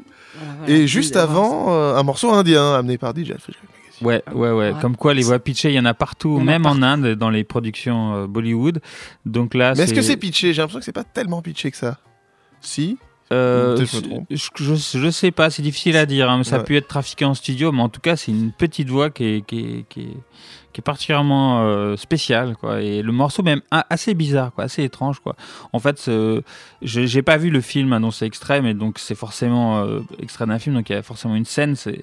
voilà. 0.59 0.73
Et 0.73 0.88
juste 0.88 1.14
avant, 1.14 1.73
un 1.73 2.02
morceau 2.02 2.33
indien 2.33 2.75
amené 2.75 2.99
par 2.99 3.14
DJ 3.14 3.31
Alfred. 3.31 3.55
Ouais, 4.02 4.23
ouais, 4.33 4.50
ouais. 4.50 4.52
Ouais. 4.52 4.75
Comme 4.80 4.97
quoi, 4.97 5.12
les 5.14 5.23
voix 5.23 5.38
pitchées, 5.38 5.71
il 5.71 5.75
y 5.75 5.78
en 5.80 5.85
a 5.85 5.95
partout, 5.95 6.38
a 6.40 6.45
même 6.45 6.66
en. 6.66 6.80
Inde, 6.83 7.14
dans 7.14 7.30
les 7.30 7.45
productions 7.45 8.14
euh, 8.14 8.26
Bollywood. 8.26 8.80
Donc 9.26 9.54
là, 9.54 9.75
Mais 9.76 9.83
est-ce 9.85 9.95
que 9.95 10.02
c'est 10.02 10.16
pitché? 10.16 10.52
J'ai 10.54 10.62
l'impression 10.62 10.78
que 10.80 10.85
c'est 10.85 10.92
pas 10.92 11.04
tellement 11.04 11.42
pitché 11.42 11.71
que 11.71 11.76
ça. 11.76 11.99
Si? 12.61 12.99
Euh, 13.33 13.76
je 13.76 13.85
je, 14.30 14.75
je, 14.75 14.99
je 14.99 15.11
sais 15.11 15.30
pas, 15.30 15.50
c'est 15.50 15.62
difficile 15.62 15.97
à 15.97 16.04
dire. 16.07 16.28
hein, 16.28 16.38
mais 16.38 16.45
ça 16.45 16.57
Ouais. 16.57 16.62
a 16.62 16.64
pu 16.64 16.76
être 16.76 16.88
trafiqué 16.88 17.25
en 17.25 17.35
studio, 17.35 17.71
mais 17.73 17.83
en 17.83 17.88
tout 17.88 18.00
cas, 18.00 18.16
c'est 18.16 18.33
une 18.33 18.50
petite 18.52 18.88
voix 18.88 19.11
qui 19.11 19.25
est, 19.25 19.47
qui 19.47 19.59
est, 19.61 19.85
qui 19.88 20.00
est, 20.00 20.16
qui 20.73 20.81
est 20.81 20.83
particulièrement 20.83 21.62
euh, 21.62 21.97
spéciale. 21.97 22.57
Quoi. 22.57 22.81
Et 22.81 23.03
le 23.03 23.12
morceau, 23.12 23.43
même 23.43 23.61
assez 23.71 24.15
bizarre, 24.15 24.53
quoi, 24.53 24.65
assez 24.65 24.85
étrange. 24.85 25.21
Quoi. 25.21 25.35
En 25.73 25.79
fait, 25.79 26.05
je 26.07 26.43
j'ai 26.83 27.23
pas 27.23 27.37
vu 27.37 27.50
le 27.50 27.61
film 27.61 27.93
annoncé 27.93 28.25
extrait, 28.25 28.62
mais 28.62 28.75
donc 28.75 28.99
c'est 28.99 29.15
forcément 29.15 29.83
euh, 29.83 30.00
extrait 30.21 30.47
d'un 30.47 30.59
film, 30.59 30.77
donc 30.77 30.89
il 30.91 30.93
y 30.93 30.97
a 30.97 31.03
forcément 31.03 31.35
une 31.35 31.45
scène. 31.45 31.77
C'est 31.77 32.00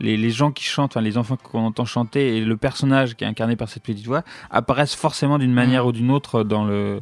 les, 0.00 0.16
les, 0.16 0.30
gens 0.30 0.52
qui 0.52 0.64
chantent, 0.64 0.92
enfin, 0.92 1.00
les 1.00 1.16
enfants 1.16 1.36
qu'on 1.36 1.64
entend 1.64 1.86
chanter 1.86 2.36
et 2.36 2.40
le 2.44 2.56
personnage 2.56 3.16
qui 3.16 3.24
est 3.24 3.26
incarné 3.26 3.56
par 3.56 3.68
cette 3.68 3.82
petite 3.82 4.06
voix 4.06 4.22
apparaissent 4.50 4.94
forcément 4.94 5.38
d'une 5.38 5.54
manière 5.54 5.86
ou 5.86 5.92
d'une 5.92 6.10
autre 6.10 6.42
dans 6.42 6.64
le 6.64 7.00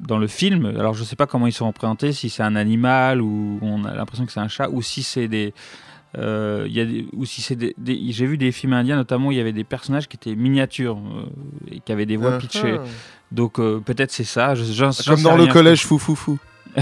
dans 0.00 0.18
le 0.18 0.26
film. 0.26 0.66
Alors 0.66 0.94
je 0.94 1.04
sais 1.04 1.16
pas 1.16 1.26
comment 1.26 1.46
ils 1.46 1.52
sont 1.52 1.66
représentés, 1.66 2.12
si 2.12 2.30
c'est 2.30 2.42
un 2.42 2.56
animal 2.56 3.20
ou 3.20 3.58
on 3.62 3.84
a 3.84 3.94
l'impression 3.94 4.26
que 4.26 4.32
c'est 4.32 4.40
un 4.40 4.48
chat, 4.48 4.68
ou 4.70 4.82
si 4.82 5.02
c'est 5.02 5.28
des, 5.28 5.54
euh, 6.16 6.64
il 6.66 6.72
y 6.72 6.80
a 6.80 6.84
des- 6.86 7.06
ou 7.12 7.24
si 7.26 7.42
c'est 7.42 7.56
des, 7.56 7.74
des- 7.76 8.00
j'ai 8.12 8.24
vu 8.26 8.38
des 8.38 8.50
films 8.52 8.72
indiens 8.72 8.96
notamment 8.96 9.28
où 9.28 9.32
il 9.32 9.38
y 9.38 9.40
avait 9.40 9.52
des 9.52 9.64
personnages 9.64 10.08
qui 10.08 10.16
étaient 10.16 10.34
miniatures 10.34 10.96
euh, 10.96 11.26
et 11.70 11.80
qui 11.80 11.92
avaient 11.92 12.06
des 12.06 12.16
voix 12.16 12.32
Ah, 12.34 12.38
pitchées. 12.38 12.78
Donc 13.30 13.58
euh, 13.60 13.80
peut-être 13.84 14.10
c'est 14.10 14.24
ça. 14.24 14.54
Je- 14.54 14.64
j'en- 14.64 14.90
j'en 14.90 15.14
Comme 15.14 15.22
dans 15.22 15.36
le 15.36 15.46
collège 15.48 15.84
fou 15.84 15.98
fou 15.98 16.14
fou. 16.14 16.38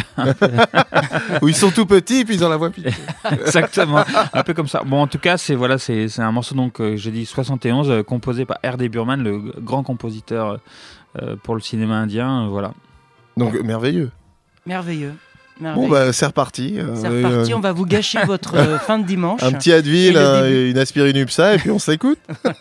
Où 1.43 1.49
ils 1.49 1.55
sont 1.55 1.71
tout 1.71 1.87
petits 1.87 2.21
et 2.21 2.25
puis 2.25 2.35
ils 2.35 2.45
ont 2.45 2.49
la 2.49 2.57
voix 2.57 2.71
pitchée. 2.71 2.91
Exactement, 3.31 4.05
un 4.33 4.43
peu 4.43 4.53
comme 4.55 4.69
ça. 4.69 4.83
Bon, 4.85 5.01
en 5.03 5.07
tout 5.07 5.19
cas, 5.19 5.37
c'est 5.37 5.55
voilà, 5.55 5.79
c'est 5.79 6.09
c'est 6.09 6.23
un 6.23 6.33
morceau 6.33 6.55
donc 6.55 6.81
euh, 6.81 6.97
j'ai 6.97 7.11
dit 7.11 7.25
71 7.27 7.91
euh, 7.91 8.03
composé 8.03 8.45
par 8.45 8.59
R.D. 8.65 8.89
Burman, 8.89 9.23
le 9.23 9.39
grand 9.61 9.83
compositeur 9.83 10.59
euh, 11.23 11.37
pour 11.43 11.55
le 11.55 11.61
cinéma 11.61 11.95
indien. 11.97 12.45
euh, 12.45 12.49
voilà. 12.49 12.73
Donc 13.37 13.55
merveilleux. 13.63 14.11
Merveilleux. 14.67 15.15
Bon, 15.60 15.88
bah, 15.88 16.12
c'est 16.12 16.26
reparti. 16.26 16.80
euh, 16.80 16.96
C'est 16.96 17.08
reparti, 17.08 17.52
euh, 17.54 17.56
on 17.56 17.60
va 17.60 17.72
vous 17.72 17.86
gâcher 17.86 18.24
votre 18.26 18.56
euh, 18.56 18.80
fin 18.80 18.98
de 18.98 19.06
dimanche. 19.06 19.44
Un 19.44 19.52
petit 19.52 19.72
Advil, 19.72 20.08
Et 20.08 20.12
le 20.14 20.20
un- 20.20 20.42
début. 20.42 20.72
une 20.72 20.78
aspirine 20.80 21.18
UPSA, 21.18 21.54
et 21.54 21.58
puis 21.60 21.70
on 21.70 21.78
s'écoute. 21.78 22.18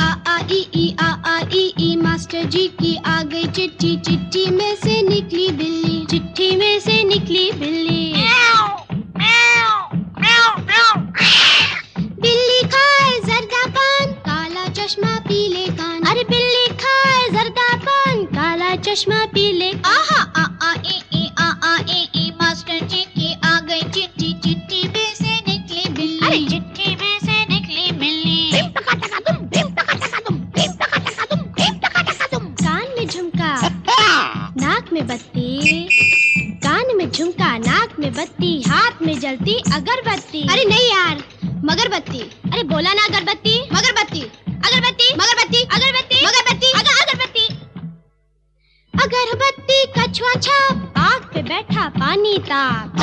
आ 0.00 0.08
आ 0.32 0.38
ई 0.50 0.60
ई 0.74 0.84
आ 1.00 1.08
आ 1.30 1.34
ई 1.52 1.62
ई 1.86 1.96
मास्टर 2.02 2.44
जी 2.54 2.66
की 2.80 2.94
आ 3.06 3.22
गई 3.32 3.46
चिट्ठी 3.58 3.90
चिट्ठी 4.08 4.44
में 4.58 4.74
से 4.84 5.00
निकली 5.08 5.46
बिल्ली 5.60 6.04
चिट्ठी 6.10 6.48
में 6.56 6.78
से 6.86 7.02
निकली 7.12 7.50
बिल्ली 7.60 8.04
बिल्ली 12.23 12.61
खाए 12.73 13.11
जर्दा 13.27 13.61
पान 13.77 14.11
काला 14.27 14.65
चश्मा 14.77 15.15
पीले 15.27 15.65
कान। 15.79 16.03
अरे 16.11 16.23
बिल्ली 16.29 16.67
खाए 16.83 17.23
जर्दा 17.33 17.67
पान 17.87 18.23
काला 18.35 18.75
चश्मा 18.87 19.25
पीले 19.33 19.71
आहा 19.93 20.19
आ 20.41 20.43
आ 20.67 20.73
ई 20.73 21.01
ई 21.19 21.23
आ 21.39 21.47
आ 21.71 21.73
ई 21.89 22.01
ई 22.15 22.29
मास्टर 22.41 22.85
जी 22.93 23.01
की 23.15 23.33
आ 23.45 23.59
गई। 23.69 23.81
चिट्ठी 23.97 24.31
चिट्ठी 24.45 24.81
में 24.87 25.13
से 25.15 25.35
निकली 25.49 25.89
बिल्ली। 25.97 26.19
अरे। 26.27 26.39
चिट्ठी 26.49 26.95
में 27.01 27.19
से 27.25 27.37
निकली 27.49 27.91
बिल्ली। 27.99 28.61
कान 32.63 32.87
में 32.97 33.07
झुमका 33.07 33.51
नाक 34.63 34.93
में 34.93 35.05
बत्ती। 35.07 35.49
कान 36.65 36.95
में 36.97 37.09
झुमका 37.11 37.57
नाक 37.67 37.99
में 37.99 38.11
बत्ती 38.13 38.61
हाथ 38.67 39.01
में 39.01 39.19
जलती 39.19 39.55
अगरबत्ती। 39.73 40.47
अरे 40.51 40.65
नहीं 40.65 40.89
यार 40.89 41.21
मगरबत्ती। 41.65 42.19
अरे 42.53 42.63
बोला 42.63 42.93
ना 42.93 43.03
अगरबत्ती। 43.03 43.69
मगरबत्ती। 43.73 44.21
अगरबत्ती। 44.47 45.13
मगरबत्ती। 45.13 45.61
अगरबत्ती। 45.63 46.25
मगरबत्ती। 46.25 46.71
अगर 46.71 47.01
अगरबत्ती। 47.01 47.45
अगरबत्ती 48.93 49.85
कछुआ 49.97 50.33
छाप, 50.41 50.93
आग 50.97 51.21
पे 51.33 51.43
बैठा 51.43 51.89
पानी 51.89 52.37
ताप। 52.37 52.95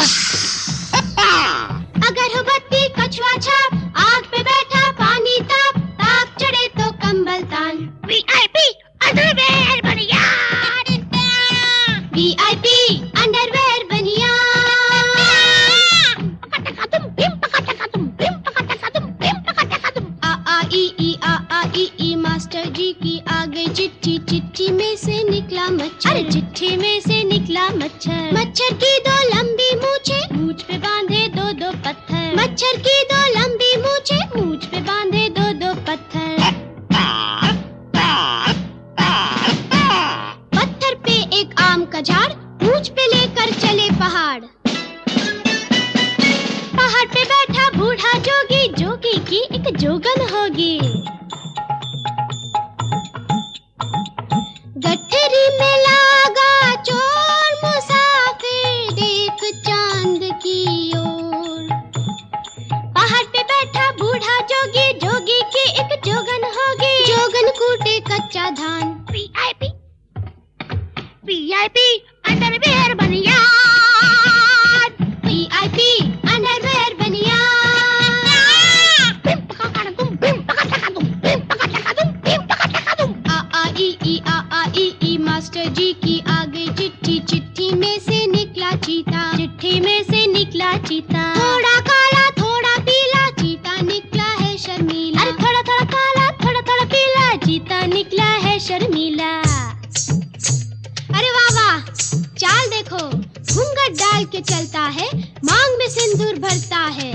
चलता 104.41 104.81
है, 104.81 105.07
मांग 105.45 105.79
में 105.79 105.89
सिंदूर 105.89 106.35
भरता 106.35 106.79
है। 106.79 107.13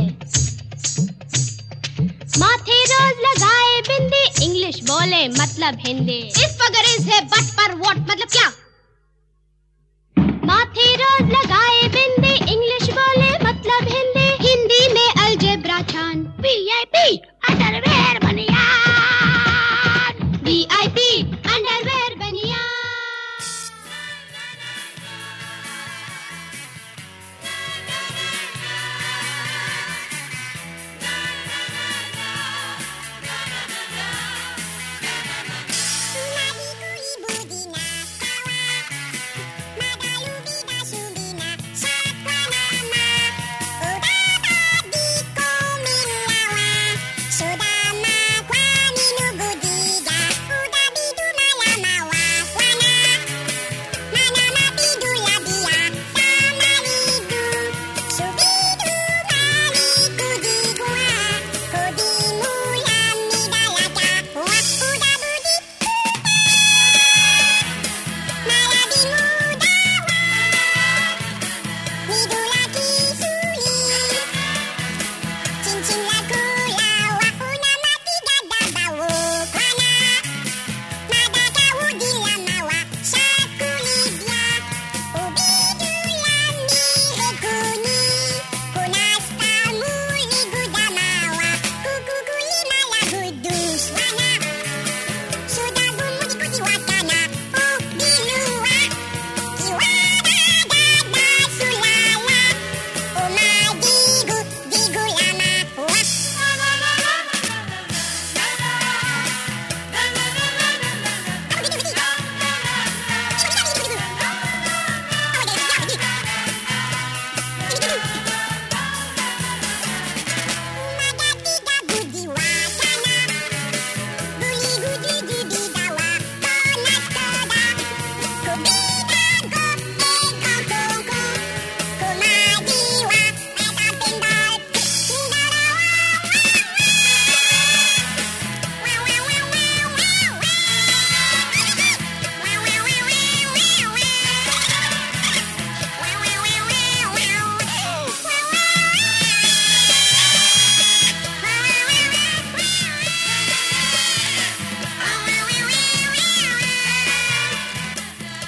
माथे 2.38 2.84
रोज 2.84 3.20
लगाए 3.20 3.82
बिंदी, 3.82 4.46
इंग्लिश 4.46 4.80
बोले 4.84 5.28
मतलब 5.28 5.78
हिंदी। 5.80 6.20
इस 6.28 6.58
वगर 6.62 6.86
से 6.86 7.25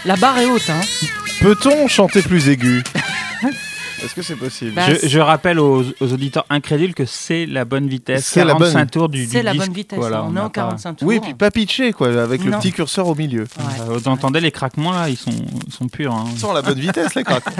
La 0.07 0.15
barre 0.15 0.37
est 0.39 0.45
haute, 0.45 0.69
hein. 0.69 0.79
Peut-on 1.41 1.87
chanter 1.87 2.21
plus 2.21 2.47
aigu? 2.49 2.81
Est-ce 4.03 4.13
que 4.13 4.21
c'est 4.21 4.35
possible? 4.35 4.73
Bah, 4.73 4.83
Je, 5.01 5.07
je 5.07 5.19
rappelle 5.19 5.59
aux, 5.59 5.83
aux 5.99 6.13
auditeurs 6.13 6.45
incrédules 6.51 6.93
que 6.93 7.05
c'est 7.05 7.45
la 7.47 7.65
bonne 7.65 7.87
vitesse. 7.89 8.25
C'est 8.25 8.45
la 8.45 8.53
45 8.53 8.77
bonne- 8.79 8.89
tours 8.89 9.09
du, 9.09 9.25
du 9.25 9.31
C'est 9.31 9.41
la 9.43 9.51
disque. 9.53 9.65
bonne 9.65 9.73
vitesse. 9.75 9.97
Voilà, 9.99 10.23
on, 10.23 10.27
on 10.27 10.35
est 10.37 10.39
en 10.39 10.49
pas- 10.49 10.61
45 10.61 10.93
tours. 10.97 11.07
Oui, 11.07 11.19
puis 11.19 11.33
pas 11.33 11.49
pitché, 11.51 11.93
quoi, 11.93 12.07
avec 12.21 12.43
le 12.43 12.51
Non. 12.51 12.59
petit 12.59 12.71
curseur 12.71 13.07
au 13.07 13.15
milieu. 13.15 13.41
Ouais. 13.43 13.63
Euh, 13.81 13.97
Vous 13.97 14.07
entendez 14.07 14.39
les 14.39 14.51
craquements 14.51 14.91
là 14.93 15.09
Ils 15.09 15.17
sont, 15.17 15.31
ils 15.65 15.73
sont 15.73 15.87
purs. 15.87 16.13
hein. 16.13 16.25
Sans 16.37 16.53
la 16.53 16.61
bonne 16.61 16.79
vitesse, 16.79 17.15
les 17.15 17.23
craques. 17.23 17.43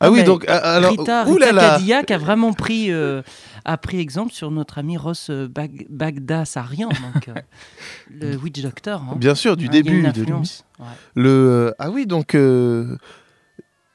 ah 0.00 0.10
oui, 0.10 0.18
mais 0.18 0.24
donc, 0.24 0.44
ah, 0.48 0.56
alors, 0.74 0.90
Rita, 0.90 1.22
Rita. 1.24 1.52
Cadillac 1.54 2.10
a 2.10 2.18
vraiment 2.18 2.52
pris, 2.52 2.90
euh, 2.90 3.22
a 3.64 3.76
pris 3.76 3.98
exemple 4.00 4.32
sur 4.32 4.50
notre 4.50 4.78
ami 4.78 4.96
Ross 4.96 5.28
euh, 5.30 5.48
Bag 5.48 5.86
Bagdasarian, 5.90 6.88
donc 6.88 7.28
euh, 7.28 7.34
le 8.10 8.36
Witch 8.36 8.60
Doctor. 8.62 9.00
hein. 9.02 9.14
Bien 9.16 9.34
sûr, 9.34 9.56
du 9.56 9.66
Hein, 9.66 9.70
il 9.72 9.76
y 9.76 9.78
a 9.78 9.82
début 9.82 10.00
une 10.02 10.10
de 10.12 10.22
l'émission. 10.24 10.64
Ouais. 10.78 10.86
Le 11.14 11.28
euh, 11.30 11.72
ah 11.78 11.90
oui, 11.90 12.06
donc 12.06 12.34
euh, 12.34 12.96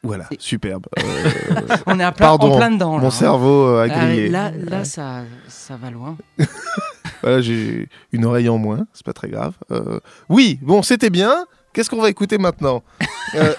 voilà, 0.04 0.26
Et- 0.32 0.38
superbe. 0.40 0.86
Euh, 0.98 1.62
On 1.86 2.00
est 2.00 2.04
à 2.04 2.12
plein, 2.12 2.28
Pardon, 2.28 2.54
en 2.54 2.58
plein 2.58 2.72
dedans. 2.72 2.96
là, 2.98 3.02
mon 3.02 3.08
hein. 3.08 3.12
cerveau 3.12 3.76
a 3.78 3.88
grillé. 3.90 4.30
là, 4.30 4.52
là 4.52 4.84
ça, 4.86 5.24
ça 5.48 5.76
va 5.78 5.90
loin. 5.92 6.18
Voilà, 7.24 7.42
j'ai 7.42 7.90
une 8.12 8.26
oreille 8.26 8.48
en 8.48 8.60
moins, 8.60 8.86
c'est 8.94 9.04
pas 9.06 9.12
très 9.14 9.28
grave. 9.30 9.54
Euh, 9.72 10.00
oui, 10.30 10.60
bon, 10.62 10.84
c'était 10.84 11.10
bien. 11.10 11.46
Qu'est-ce 11.74 11.90
qu'on 11.90 12.00
va 12.02 12.10
écouter 12.12 12.38
maintenant 12.38 12.84
Euh, 13.34 13.54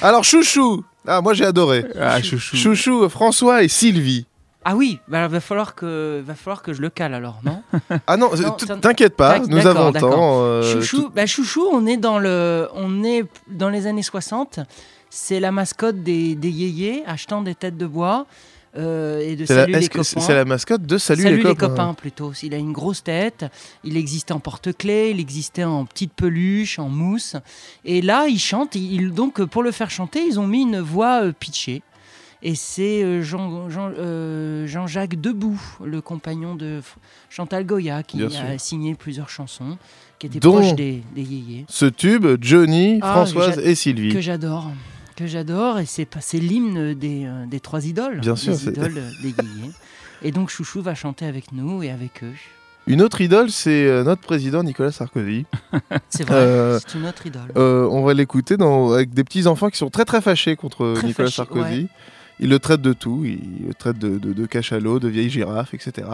Alors, 0.00 0.24
chouchou. 0.24 0.82
Ah, 1.06 1.20
moi 1.20 1.34
j'ai 1.34 1.44
adoré. 1.44 1.84
Ah, 2.00 2.20
chouchou. 2.22 2.56
Chouchou, 2.56 3.08
François 3.10 3.62
et 3.62 3.68
Sylvie. 3.68 4.26
Ah 4.70 4.76
oui, 4.76 4.98
bah, 5.08 5.28
va 5.28 5.40
falloir 5.40 5.74
que, 5.74 6.22
va 6.26 6.34
falloir 6.34 6.62
que 6.62 6.74
je 6.74 6.82
le 6.82 6.90
cale 6.90 7.14
alors, 7.14 7.40
non 7.42 7.62
Ah 8.06 8.18
non, 8.18 8.28
t'inquiète 8.82 9.16
pas, 9.16 9.38
nous 9.38 9.66
avons 9.66 9.92
le 9.92 9.98
temps. 9.98 10.42
euh, 10.42 10.62
Chouchou, 10.62 11.08
bah, 11.08 11.24
Chouchou, 11.24 11.66
on 11.72 11.86
est 11.86 11.96
dans 11.96 12.18
le, 12.18 12.68
on 12.74 13.02
est 13.02 13.24
dans 13.50 13.70
les 13.70 13.86
années 13.86 14.02
60. 14.02 14.60
C'est 15.08 15.40
la 15.40 15.52
mascotte 15.52 16.02
des, 16.02 16.34
des 16.34 16.50
yéyés 16.50 17.02
achetant 17.06 17.40
des 17.40 17.54
têtes 17.54 17.78
de 17.78 17.86
bois 17.86 18.26
euh, 18.76 19.20
et 19.20 19.36
de 19.36 19.46
C'est 19.46 19.54
la, 19.54 19.60
salut 19.62 19.72
les 19.72 19.88
copains. 19.88 20.02
c'est 20.20 20.34
la 20.34 20.44
mascotte 20.44 20.82
de 20.82 20.98
Salut, 20.98 21.22
Salut, 21.22 21.42
les, 21.42 21.54
copains. 21.56 21.94
plutôt. 21.94 22.32
Il 22.42 22.52
a 22.52 22.58
une 22.58 22.72
grosse 22.72 23.02
tête. 23.02 23.46
Il 23.84 23.96
existait 23.96 24.34
en 24.34 24.40
porte-clés, 24.40 25.12
il 25.12 25.18
existait 25.20 25.64
en 25.64 25.86
petite 25.86 26.12
peluche, 26.12 26.78
en 26.78 26.90
mousse. 26.90 27.36
Et 27.86 28.02
là, 28.02 28.26
il 28.28 28.38
chante. 28.38 28.74
Il, 28.74 29.14
donc, 29.14 29.42
pour 29.44 29.62
le 29.62 29.70
faire 29.70 29.88
chanter, 29.90 30.20
ils 30.26 30.38
ont 30.38 30.46
mis 30.46 30.60
une 30.60 30.80
voix 30.80 31.22
euh, 31.24 31.32
pitchée. 31.32 31.80
Et 32.42 32.54
c'est 32.54 33.02
euh, 33.02 33.20
Jean, 33.22 33.68
Jean, 33.68 33.90
euh, 33.98 34.66
Jean-Jacques 34.66 35.20
Debout, 35.20 35.60
le 35.84 36.00
compagnon 36.00 36.54
de 36.54 36.80
Chantal 37.30 37.64
Goya, 37.66 38.02
qui 38.04 38.18
Bien 38.18 38.26
a 38.26 38.30
sûr. 38.30 38.44
signé 38.60 38.94
plusieurs 38.94 39.28
chansons, 39.28 39.76
qui 40.18 40.26
étaient 40.28 40.38
Dont- 40.38 40.52
proches 40.60 40.74
des, 40.74 41.02
des 41.16 41.22
yéyés, 41.22 41.64
Ce 41.68 41.86
tube, 41.86 42.26
Johnny, 42.40 43.00
Ah, 43.02 43.12
Françoise 43.12 43.58
et 43.58 43.74
Sylvie. 43.74 44.12
que 44.12 44.20
j'adore. 44.20 44.70
Que 45.16 45.26
j'adore. 45.26 45.80
Et 45.80 45.86
c'est 45.86 46.08
c'est 46.20 46.38
l'hymne 46.38 46.94
des, 46.94 47.24
euh, 47.26 47.44
des 47.46 47.58
trois 47.58 47.84
idoles. 47.86 48.20
Bien 48.20 48.36
sûr, 48.36 48.52
Des 48.52 48.58
c'est- 48.58 48.70
idoles 48.70 49.02
des 49.22 49.28
yéyés. 49.30 49.72
Et 50.22 50.30
donc, 50.32 50.48
Chouchou 50.50 50.80
va 50.82 50.94
chanter 50.96 51.26
avec 51.26 51.52
nous 51.52 51.82
et 51.84 51.90
avec 51.90 52.24
eux. 52.24 52.32
Une 52.88 53.02
autre 53.02 53.20
idole, 53.20 53.50
c'est 53.50 54.02
notre 54.02 54.22
président 54.22 54.62
Nicolas 54.64 54.90
Sarkozy. 54.90 55.44
C'est 56.08 56.24
vrai, 56.24 56.34
Euh, 56.36 56.78
c'est 56.80 56.98
une 56.98 57.06
autre 57.06 57.24
idole. 57.26 57.52
Euh, 57.56 57.86
on 57.88 58.02
va 58.02 58.14
l'écouter 58.14 58.56
dans- 58.56 58.92
avec 58.92 59.12
des 59.14 59.22
petits 59.22 59.46
enfants 59.46 59.68
qui 59.70 59.76
sont 59.78 59.90
très 59.90 60.04
très 60.04 60.20
fâchés 60.20 60.56
contre 60.56 60.94
Très 60.94 61.06
Nicolas 61.08 61.30
Sarkozy. 61.30 61.82
ouais. 61.82 61.88
Ils 62.40 62.48
le 62.48 62.58
traitent 62.58 62.82
de 62.82 62.92
tout, 62.92 63.24
ils 63.24 63.66
le 63.66 63.74
traitent 63.74 63.98
de, 63.98 64.18
de, 64.18 64.32
de 64.32 64.46
cachalot, 64.46 64.98
de 65.00 65.08
vieille 65.08 65.30
girafe, 65.30 65.74
etc. 65.74 66.06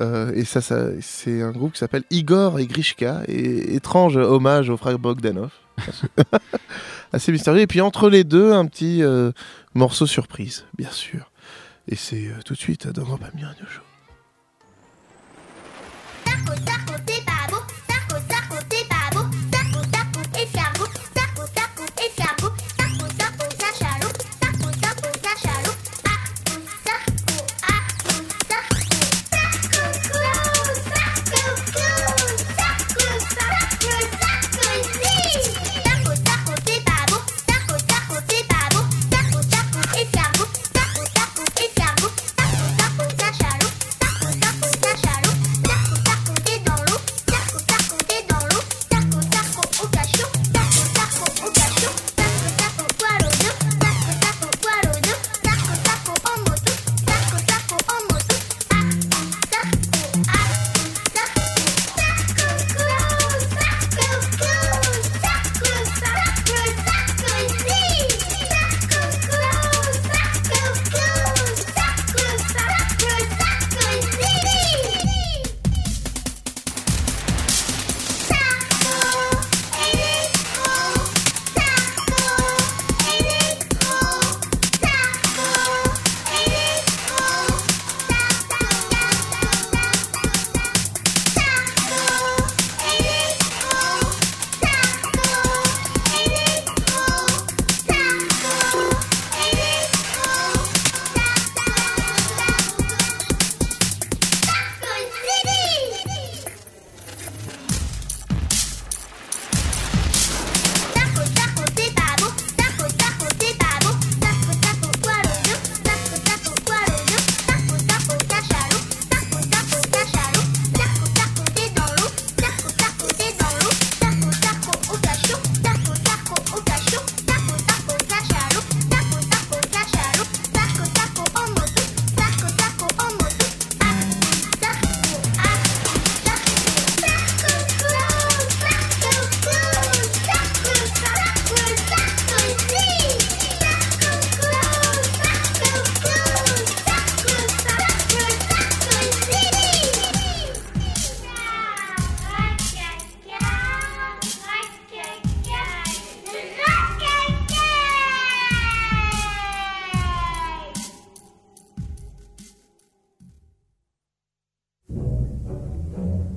Euh, 0.00 0.32
et 0.34 0.44
ça, 0.44 0.60
ça 0.60 0.88
c'est 1.00 1.42
un 1.42 1.52
groupe 1.52 1.72
qui 1.72 1.78
s'appelle 1.78 2.04
Igor 2.10 2.58
et 2.58 2.66
Grishka, 2.66 3.22
et 3.28 3.74
étrange 3.74 4.16
hommage 4.16 4.68
au 4.68 4.76
frère 4.76 4.98
Bogdanov. 4.98 5.52
Assez 7.12 7.32
mystérieux. 7.32 7.62
Et 7.62 7.66
puis 7.66 7.80
entre 7.80 8.10
les 8.10 8.24
deux, 8.24 8.52
un 8.52 8.66
petit 8.66 9.02
euh, 9.02 9.32
morceau 9.74 10.06
surprise, 10.06 10.64
bien 10.76 10.90
sûr. 10.90 11.30
Et 11.88 11.96
c'est 11.96 12.26
euh, 12.26 12.42
tout 12.44 12.54
de 12.54 12.58
suite 12.58 12.88
dans 12.88 13.04
Grand 13.04 13.18
Show. 13.68 13.82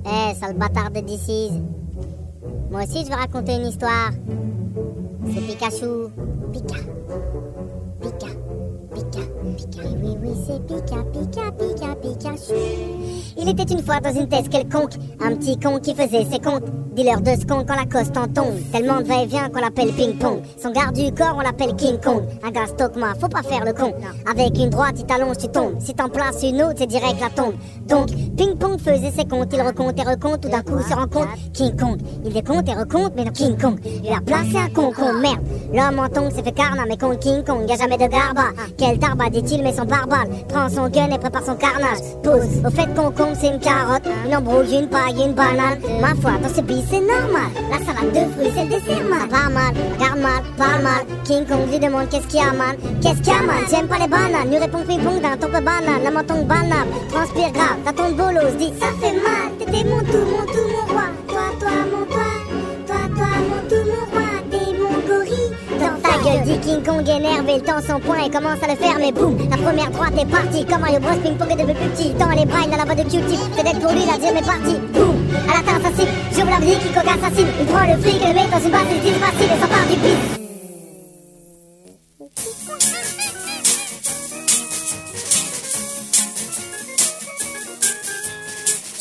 Eh, 0.04 0.34
sale 0.34 0.54
bâtard 0.54 0.90
de 0.90 1.00
DC's. 1.00 1.52
Moi 2.70 2.82
aussi, 2.84 3.04
je 3.04 3.08
vais 3.08 3.14
raconter 3.14 3.56
une 3.56 3.66
histoire. 3.66 4.10
C'est 5.26 5.40
Pikachu. 5.40 6.08
Pika. 6.52 6.76
Pika. 8.00 8.26
Pika. 8.94 9.20
Pika. 9.56 9.88
Oui, 10.02 10.16
oui, 10.22 10.30
c'est 10.46 10.66
Pika, 10.66 11.02
Pika, 11.12 11.52
Pika, 11.52 11.94
Pikachu. 11.96 12.54
Il 13.36 13.48
était 13.48 13.72
une 13.72 13.82
fois 13.82 14.00
dans 14.00 14.12
une 14.12 14.28
thèse 14.28 14.48
quelconque, 14.48 14.94
un 15.20 15.34
petit 15.36 15.58
con 15.58 15.78
qui 15.78 15.94
faisait 15.94 16.26
ses 16.30 16.38
comptes. 16.38 16.64
Dealer 16.94 17.20
de 17.20 17.40
skunk 17.40 17.68
quand 17.68 17.76
la 17.76 17.86
coste 17.86 18.16
en 18.16 18.26
tombe. 18.26 18.58
Tellement 18.72 18.98
de 18.98 19.04
va-et-vient 19.04 19.48
qu'on 19.48 19.60
l'appelle 19.60 19.92
ping-pong. 19.92 20.40
Son 20.60 20.72
garde 20.72 20.96
du 20.96 21.12
corps, 21.14 21.36
on 21.38 21.40
l'appelle 21.40 21.76
King 21.76 21.98
Kong. 22.02 22.24
Un 22.44 22.50
gars 22.50 22.66
stockma, 22.66 23.14
faut 23.20 23.28
pas 23.28 23.42
faire 23.42 23.64
le 23.64 23.72
con. 23.72 23.94
Avec 24.28 24.58
une 24.58 24.70
droite, 24.70 24.96
il 24.98 25.06
t'allonge, 25.06 25.38
tu 25.38 25.48
tombes. 25.48 25.76
Si 25.78 25.94
t'en 25.94 26.08
places 26.08 26.42
une 26.42 26.60
autre, 26.62 26.74
c'est 26.78 26.88
direct 26.88 27.20
la 27.20 27.30
tombe. 27.30 27.54
Donc, 27.86 28.08
ping-pong 28.36 28.78
faisait 28.80 29.12
ses 29.16 29.24
comptes. 29.24 29.52
Il 29.52 29.62
recompte 29.62 29.98
et 30.00 30.02
recompte. 30.02 30.42
Tout 30.42 30.48
d'un 30.48 30.62
coup, 30.62 30.82
se 30.82 30.92
rend 30.92 31.06
compte. 31.06 31.28
King 31.52 31.76
Kong. 31.76 32.00
Il 32.24 32.32
décompte 32.32 32.68
et 32.68 32.74
recompte, 32.74 33.12
mais 33.14 33.24
non, 33.24 33.30
King 33.30 33.56
Kong. 33.56 33.78
Il 33.84 34.12
a 34.12 34.20
placé 34.20 34.56
un 34.56 34.68
con 34.70 34.90
con, 34.92 35.12
merde. 35.20 35.40
L'homme 35.72 36.00
en 36.00 36.08
tongue 36.08 36.32
s'est 36.32 36.42
fait 36.42 36.52
carna, 36.52 36.84
mais 36.88 36.96
contre 36.96 37.20
King 37.20 37.44
Kong, 37.44 37.68
y 37.68 37.72
a 37.72 37.76
jamais 37.76 37.98
de 37.98 38.10
garba. 38.10 38.46
Quel 38.76 38.98
tarba, 38.98 39.30
dit-il, 39.30 39.62
mais 39.62 39.72
son 39.72 39.84
barbare. 39.84 40.26
Prend 40.48 40.68
son 40.68 40.88
gun 40.88 41.10
et 41.10 41.18
prépare 41.18 41.44
son 41.44 41.54
carnage. 41.54 41.98
Pause. 42.24 42.62
Au 42.66 42.70
fait, 42.70 42.92
con 42.96 43.12
con, 43.12 43.29
c'est 43.34 43.48
une 43.48 43.60
carotte. 43.60 44.06
Une 44.26 44.34
embrouille, 44.36 44.78
une 44.78 44.88
paille, 44.88 45.22
une 45.24 45.32
banane. 45.32 45.78
Ma 46.00 46.14
foi, 46.14 46.32
dans 46.42 46.48
ce 46.48 46.60
bis, 46.60 46.84
c'est 46.90 47.00
normal. 47.00 47.50
La 47.70 47.78
salade 47.78 48.12
de 48.12 48.32
fruits, 48.32 48.52
c'est 48.54 48.64
le 48.64 48.70
dessert 48.70 49.04
mal. 49.08 49.28
Pas 49.28 49.48
mal, 49.48 49.72
regarde 49.94 50.20
mal, 50.20 50.42
parle 50.56 50.82
mal. 50.82 51.04
King 51.24 51.44
Kong 51.46 51.70
lui 51.70 51.78
demande 51.78 52.08
qu'est-ce 52.10 52.26
qu'il 52.26 52.40
y 52.40 52.42
a, 52.42 52.52
man? 52.52 52.76
Qu'est-ce 53.02 53.22
qu'il 53.22 53.32
y 53.32 53.36
a, 53.36 53.42
man? 53.42 53.62
J'aime 53.70 53.86
pas 53.86 53.98
les 53.98 54.08
bananes. 54.08 54.50
Lui 54.50 54.58
répond 54.58 54.82
ping-pong 54.86 55.20
d'un 55.20 55.36
ton 55.36 55.46
peu 55.46 55.60
banane. 55.60 56.02
La 56.02 56.10
menton 56.10 56.44
banane. 56.44 56.88
Transpire 57.10 57.52
grave, 57.52 57.78
t'as 57.84 57.92
ton 57.92 58.10
bolos. 58.12 58.56
Dit 58.58 58.72
ça 58.80 58.86
fait 59.00 59.12
mal. 59.12 59.50
T'étais 59.58 59.84
mon 59.84 60.00
tout, 60.00 60.26
mon 60.32 60.44
tout, 60.52 60.68
mon 60.74 60.92
roi. 60.92 61.06
Toi, 61.28 61.46
toi, 61.60 61.70
mon 61.92 61.99
gueule, 66.22 66.42
dit 66.44 66.58
King 66.60 66.82
Kong 66.82 67.08
énervé. 67.08 67.54
Le 67.56 67.60
temps 67.62 67.80
son 67.86 68.00
point 68.00 68.24
et 68.24 68.30
commence 68.30 68.62
à 68.62 68.68
le 68.68 68.76
faire, 68.76 68.96
mais 68.98 69.12
boum. 69.12 69.36
La 69.50 69.56
première 69.56 69.90
droite 69.90 70.14
est 70.18 70.26
partie. 70.26 70.64
Comme 70.64 70.80
Mario 70.80 71.00
Bros. 71.00 71.20
Ping-pong 71.22 71.50
est 71.50 71.56
devenu 71.56 71.74
plus 71.74 71.88
petit. 71.90 72.14
Tant 72.18 72.30
les 72.30 72.46
brailles 72.46 72.70
dans 72.70 72.76
la 72.76 72.84
voix 72.84 72.94
de 72.94 73.02
Q-tip. 73.02 73.40
C'est 73.56 73.64
d'être 73.64 73.80
pour 73.80 73.92
lui, 73.92 74.04
la 74.06 74.14
deuxième 74.14 74.36
est 74.36 74.46
partie. 74.46 74.76
Boum. 74.92 75.16
À 75.48 75.58
la 75.58 75.62
tarte 75.62 75.84
assassine. 75.84 76.08
J'ouvre 76.32 76.50
la 76.50 76.60
vie, 76.64 76.78
King 76.78 76.92
Kong 76.92 77.08
assassine. 77.08 77.48
Il 77.60 77.66
prend 77.66 77.86
le 77.86 78.00
fric 78.00 78.22
et 78.22 78.28
le 78.28 78.34
met 78.34 78.48
dans 78.50 78.60
une 78.60 78.70
basse, 78.70 78.90
il 78.92 79.00
dit 79.00 79.18
facile 79.18 79.50
et 79.50 79.60
s'empare 79.60 79.86
du 79.88 79.96
piste. 79.96 80.40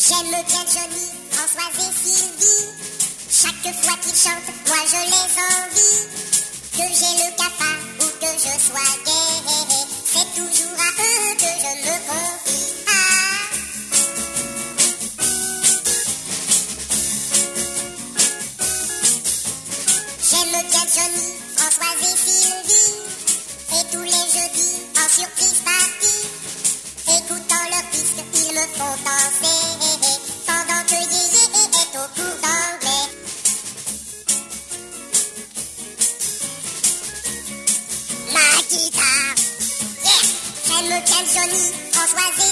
J'aime 0.08 0.32
bien 0.32 0.64
Johnny, 0.74 1.06
Françoise 1.32 1.76
et 1.78 1.92
Sylvie. 2.02 2.66
Chaque 3.30 3.76
fois 3.76 3.98
qu'ils 4.02 4.16
chantent, 4.16 4.52
moi 4.68 4.78
je 4.88 5.02
les 5.06 5.30
envie. 5.40 6.29
Que 6.72 6.86
j'ai 6.98 7.14
le 7.18 7.30
cafard 7.36 7.82
ou 8.00 8.08
que 8.20 8.32
je 8.38 8.54
sois 8.60 8.94
gay, 9.06 9.34
c'est 10.06 10.30
toujours 10.36 10.78
à 10.80 10.90
eux 11.02 11.36
que 11.38 11.52
je 11.62 11.72
me 11.86 11.96
confie. 12.08 12.70
J'aime 20.30 20.58
bien 20.70 20.86
Johnny, 20.94 21.30
Françoise 21.56 22.02
et 22.02 22.18
Sylvie. 22.18 22.98
Et 23.74 23.84
tous 23.92 24.04
les 24.04 24.12
jeudis, 24.12 24.78
en 24.96 25.10
surprise 25.10 25.62
Johnny, 42.12 42.49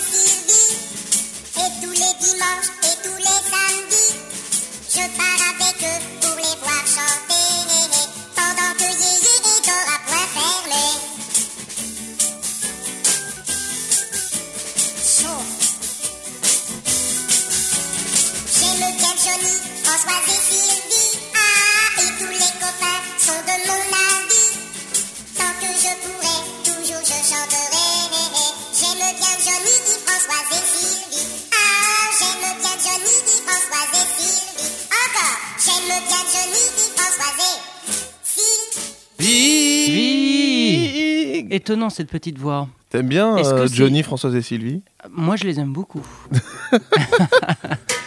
Étonnant 41.67 41.89
cette 41.89 42.09
petite 42.09 42.37
voix. 42.39 42.69
T'aimes 42.89 43.09
bien 43.09 43.35
euh, 43.39 43.67
Johnny, 43.67 44.01
Françoise 44.01 44.33
et 44.35 44.41
Sylvie? 44.41 44.81
Moi, 45.11 45.35
je 45.35 45.43
les 45.43 45.59
aime 45.59 45.73
beaucoup. 45.73 46.01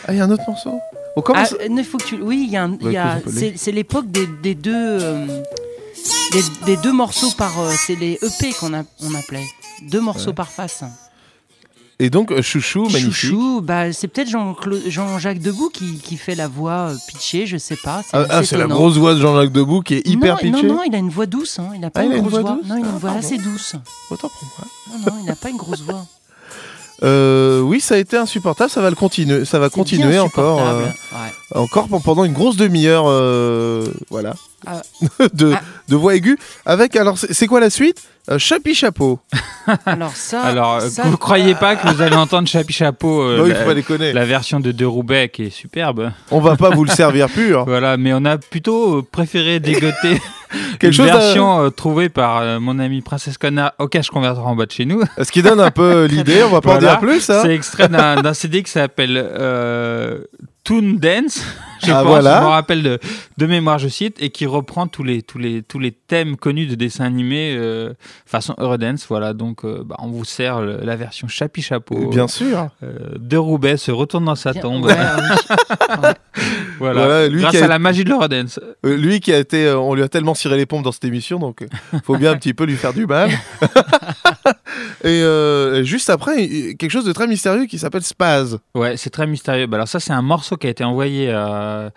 Ah, 0.09 0.13
il 0.15 0.17
y 0.17 0.21
a 0.21 0.25
un 0.25 0.31
autre 0.31 0.43
morceau? 0.49 0.81
On 1.15 1.21
commence? 1.21 1.55
Ah, 1.61 1.65
il 1.69 1.85
faut 1.85 1.99
que 1.99 2.05
tu... 2.05 2.15
Oui, 2.23 2.49
Bah, 2.53 3.19
c'est, 3.55 3.71
l'époque 3.71 4.11
des, 4.11 4.27
des 4.43 4.55
deux, 4.55 4.73
euh, 4.75 5.27
des, 6.33 6.43
des 6.65 6.77
deux 6.79 6.93
morceaux 6.93 7.31
par. 7.37 7.61
euh, 7.61 7.71
c'est 7.77 7.97
les 7.97 8.15
EP 8.23 8.53
qu'on 8.59 8.73
on 8.73 9.15
appelait. 9.15 9.45
Deux 9.91 10.01
morceaux 10.01 10.29
Ouais. 10.29 10.35
par 10.35 10.49
face. 10.49 10.83
Et 12.03 12.09
donc, 12.09 12.33
euh, 12.33 12.41
Chouchou, 12.41 12.85
magnifique. 12.89 13.13
Chouchou, 13.13 13.61
bah, 13.63 13.93
c'est 13.93 14.09
peut-être 14.09 14.31
Jean-Jacques 14.89 15.39
Debout 15.41 15.69
qui, 15.69 15.99
qui 15.99 16.17
fait 16.17 16.35
la 16.35 16.49
voix 16.49 16.89
euh, 16.91 16.95
pitchée, 17.09 17.45
je 17.47 17.59
sais 17.59 17.77
pas. 17.77 18.03
C'est, 18.03 18.17
Ah, 18.17 18.27
ah, 18.31 18.43
c'est 18.43 18.57
la 18.57 18.67
grosse 18.67 18.97
voix 18.97 19.15
de 19.15 19.21
Jean-Jacques 19.21 19.53
Debout 19.53 19.83
qui 19.83 19.95
est 19.97 20.07
hyper 20.09 20.37
non, 20.37 20.41
pitchée. 20.41 20.67
Non, 20.67 20.75
non, 20.77 20.83
il 20.87 20.95
a 20.95 20.99
une 20.99 21.11
voix 21.11 21.27
douce. 21.27 21.59
Hein. 21.59 21.69
Il 21.75 21.81
n'a 21.81 21.91
pas 21.91 22.01
Ah, 22.01 22.05
une 22.05 22.19
grosse 22.21 22.31
voix 22.31 22.41
voix. 22.41 22.51
Non, 22.53 22.59
il 22.65 22.71
a 22.71 22.75
Ah, 22.75 22.79
une 22.79 22.99
voix 22.99 23.11
pardon. 23.11 23.19
assez 23.19 23.37
douce. 23.37 23.75
Autant 24.11 24.31
pour 24.31 24.49
moi. 24.59 24.67
Non, 24.99 25.13
non, 25.13 25.19
il 25.21 25.27
n'a 25.27 25.37
pas 25.37 25.51
une 25.51 25.57
grosse 25.59 25.83
voix. 25.83 26.05
Euh, 27.03 27.61
oui, 27.63 27.81
ça 27.81 27.95
a 27.95 27.99
été 27.99 28.19
insupportable. 28.19 28.69
Ça 28.71 28.83
va 28.83 28.91
le 28.91 28.95
continuer. 28.97 29.47
Ça 29.47 29.59
va 29.59 29.71
continuer 29.71 30.19
encore, 30.19 30.61
euh. 30.61 30.85
Ouais. 30.85 31.33
encore 31.59 31.89
pendant 32.05 32.25
une 32.25 32.35
grosse 32.35 32.57
demi-heure. 32.57 33.05
euh, 33.09 33.87
voilà, 34.11 34.35
Ah. 34.67 34.83
de, 35.33 35.55
Ah. 35.57 35.63
de 35.89 35.97
voix 35.97 36.15
aiguë. 36.15 36.39
Avec 36.67 36.97
alors, 36.97 37.17
c'est 37.17 37.47
quoi 37.47 37.59
la 37.61 37.71
suite? 37.71 38.03
Euh, 38.31 38.39
Chapi 38.39 38.75
chapeau. 38.75 39.19
Alors 39.87 40.13
ça, 40.15 40.43
Alors, 40.43 40.75
euh, 40.77 40.81
ça- 40.89 41.03
vous 41.03 41.11
ne 41.11 41.17
croyez 41.17 41.55
pas 41.57 41.75
que 41.77 41.89
vous 41.89 42.01
allez 42.01 42.15
entendre 42.17 42.47
Chapi 42.47 42.73
Chapeau, 42.73 43.23
euh, 43.23 43.41
oui, 43.43 43.49
la, 43.51 43.55
faut 43.57 43.65
pas 43.65 43.75
déconner. 43.75 44.13
la 44.13 44.25
version 44.25 44.61
de 44.61 44.71
De 44.73 44.85
Roubaix 44.85 45.29
qui 45.29 45.45
est 45.47 45.51
superbe. 45.51 46.13
On 46.31 46.39
va 46.41 46.57
pas 46.57 46.71
vous 46.71 46.85
le 46.85 46.91
servir 46.91 47.29
pur. 47.29 47.65
Voilà, 47.67 47.97
mais 47.97 48.13
on 48.13 48.25
a 48.25 48.39
plutôt 48.39 48.99
euh, 48.99 49.03
préféré 49.11 49.59
dégoter 49.61 50.21
Quelque 50.81 50.87
une 50.87 50.93
chose 50.93 51.07
version 51.07 51.61
euh, 51.61 51.71
trouvée 51.71 52.09
par 52.09 52.39
euh, 52.39 52.59
mon 52.61 52.79
ami 52.79 53.01
Princesse 53.03 53.39
Connard 53.39 53.73
au 53.79 53.87
cache 53.89 54.11
converteur 54.11 54.47
en 54.47 54.57
bas 54.57 54.67
de 54.67 54.73
chez 54.73 54.85
nous. 54.85 55.03
Ce 55.23 55.31
qui 55.31 55.43
donne 55.43 55.61
un 55.61 55.71
peu 55.71 56.05
l'idée. 56.07 56.43
On 56.43 56.51
va 56.51 56.61
pas 56.61 56.75
en 56.75 56.79
dire 56.79 56.99
plus. 56.99 57.31
hein. 57.31 57.41
C'est 57.43 57.55
extrait 57.55 57.89
d'un 57.89 58.21
d'un 58.23 58.35
CD 58.35 58.63
qui 58.63 58.71
s'appelle 58.71 59.17
euh, 59.17 60.19
Toon 60.71 60.99
Dance. 61.01 61.43
Je 61.83 61.91
Ah, 61.93 62.01
pense, 62.03 62.09
voilà. 62.09 62.41
je 62.41 62.45
me 62.45 62.51
rappelle 62.51 62.83
de, 62.83 62.99
de 63.39 63.47
mémoire, 63.47 63.79
je 63.79 63.89
cite, 63.89 64.23
et 64.23 64.29
qui 64.29 64.45
reprend 64.45 64.87
tous 64.87 65.03
les, 65.03 65.23
tous 65.23 65.39
les, 65.39 65.63
tous 65.63 65.79
les 65.79 65.93
thèmes 65.93 66.37
connus 66.37 66.67
de 66.67 66.75
dessins 66.75 67.07
animés 67.07 67.55
euh, 67.57 67.95
façon 68.27 68.55
Eurodance. 68.59 69.07
Voilà, 69.09 69.33
donc 69.33 69.65
euh, 69.65 69.83
bah, 69.83 69.97
on 69.99 70.09
vous 70.09 70.27
sert 70.27 70.61
le- 70.61 70.81
la 70.83 70.97
version 70.97 71.27
Chapi 71.27 71.63
Chapeau. 71.63 72.11
Bien 72.11 72.29
sûr. 72.29 72.69
Euh, 72.83 73.15
de 73.19 73.37
Roubaix 73.39 73.79
se 73.79 73.91
retourne 73.93 74.27
dans 74.27 74.35
sa 74.35 74.53
Bien- 74.53 74.61
tombe. 74.61 74.85
ouais. 74.85 74.95
voilà. 76.81 77.05
Voilà, 77.05 77.29
lui 77.29 77.41
Grâce 77.43 77.53
qui 77.53 77.59
a- 77.59 77.65
à 77.65 77.69
la 77.69 77.79
magie 77.79 78.03
de 78.03 78.09
l'Eurodance. 78.09 78.59
Euh, 78.85 78.97
lui 78.97 79.21
qui 79.21 79.33
a 79.33 79.39
été, 79.39 79.67
euh, 79.67 79.79
on 79.79 79.95
lui 79.95 80.03
a 80.03 80.09
tellement 80.09 80.35
ciré 80.35 80.57
les 80.57 80.67
pompes 80.67 80.83
dans 80.83 80.91
cette 80.93 81.05
émission, 81.05 81.39
donc 81.39 81.63
euh, 81.63 81.67
faut 82.05 82.17
bien 82.17 82.33
un 82.33 82.37
petit 82.37 82.53
peu 82.55 82.65
lui 82.65 82.77
faire 82.77 82.93
du 82.93 83.07
mal. 83.07 83.31
et 85.05 85.23
euh, 85.23 85.83
juste 85.85 86.11
après, 86.11 86.49
quelque 86.79 86.91
chose 86.91 87.05
de 87.05 87.13
très 87.13 87.27
mystérieux 87.27 87.67
qui 87.67 87.79
s'appelle 87.79 88.03
Spaz. 88.03 88.59
Ouais, 88.75 88.97
c'est 88.97 89.11
très 89.11 89.27
mystérieux. 89.27 89.67
Bah, 89.67 89.77
alors 89.77 89.89
ça, 89.89 90.01
c'est 90.01 90.13
un 90.13 90.23
morceau 90.23 90.57
qui 90.57 90.67
a 90.67 90.71
été 90.71 90.85
envoyé 90.85 91.31
à, 91.31 91.91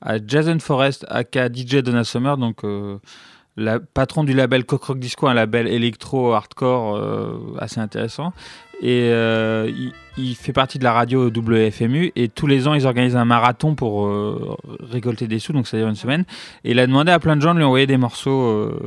à 0.00 0.14
Jason 0.26 0.58
Forrest, 0.58 1.04
aka 1.08 1.48
DJ 1.48 1.76
Donna 1.76 2.04
Summer, 2.04 2.36
donc 2.36 2.58
la 3.60 3.78
patron 3.80 4.24
du 4.24 4.32
label 4.32 4.64
Cock 4.64 4.84
Rock 4.84 4.98
Disco, 4.98 5.26
un 5.28 5.34
label 5.34 5.68
électro 5.68 6.32
hardcore 6.32 6.96
euh, 6.96 7.38
assez 7.58 7.78
intéressant. 7.80 8.32
Et 8.82 9.10
euh, 9.10 9.70
il, 9.70 9.92
il 10.16 10.34
fait 10.34 10.54
partie 10.54 10.78
de 10.78 10.84
la 10.84 10.92
radio 10.94 11.26
WFMU 11.28 12.12
et 12.16 12.28
tous 12.28 12.46
les 12.46 12.66
ans 12.66 12.72
ils 12.74 12.86
organisent 12.86 13.16
un 13.16 13.26
marathon 13.26 13.74
pour 13.74 14.06
euh, 14.06 14.56
récolter 14.80 15.28
des 15.28 15.38
sous, 15.38 15.52
donc 15.52 15.66
ça 15.66 15.76
dure 15.76 15.88
une 15.88 15.94
semaine. 15.96 16.24
Et 16.64 16.70
il 16.70 16.78
a 16.78 16.86
demandé 16.86 17.12
à 17.12 17.18
plein 17.18 17.36
de 17.36 17.42
gens 17.42 17.52
de 17.52 17.58
lui 17.58 17.64
envoyer 17.64 17.86
des 17.86 17.98
morceaux. 17.98 18.40
euh, 18.42 18.78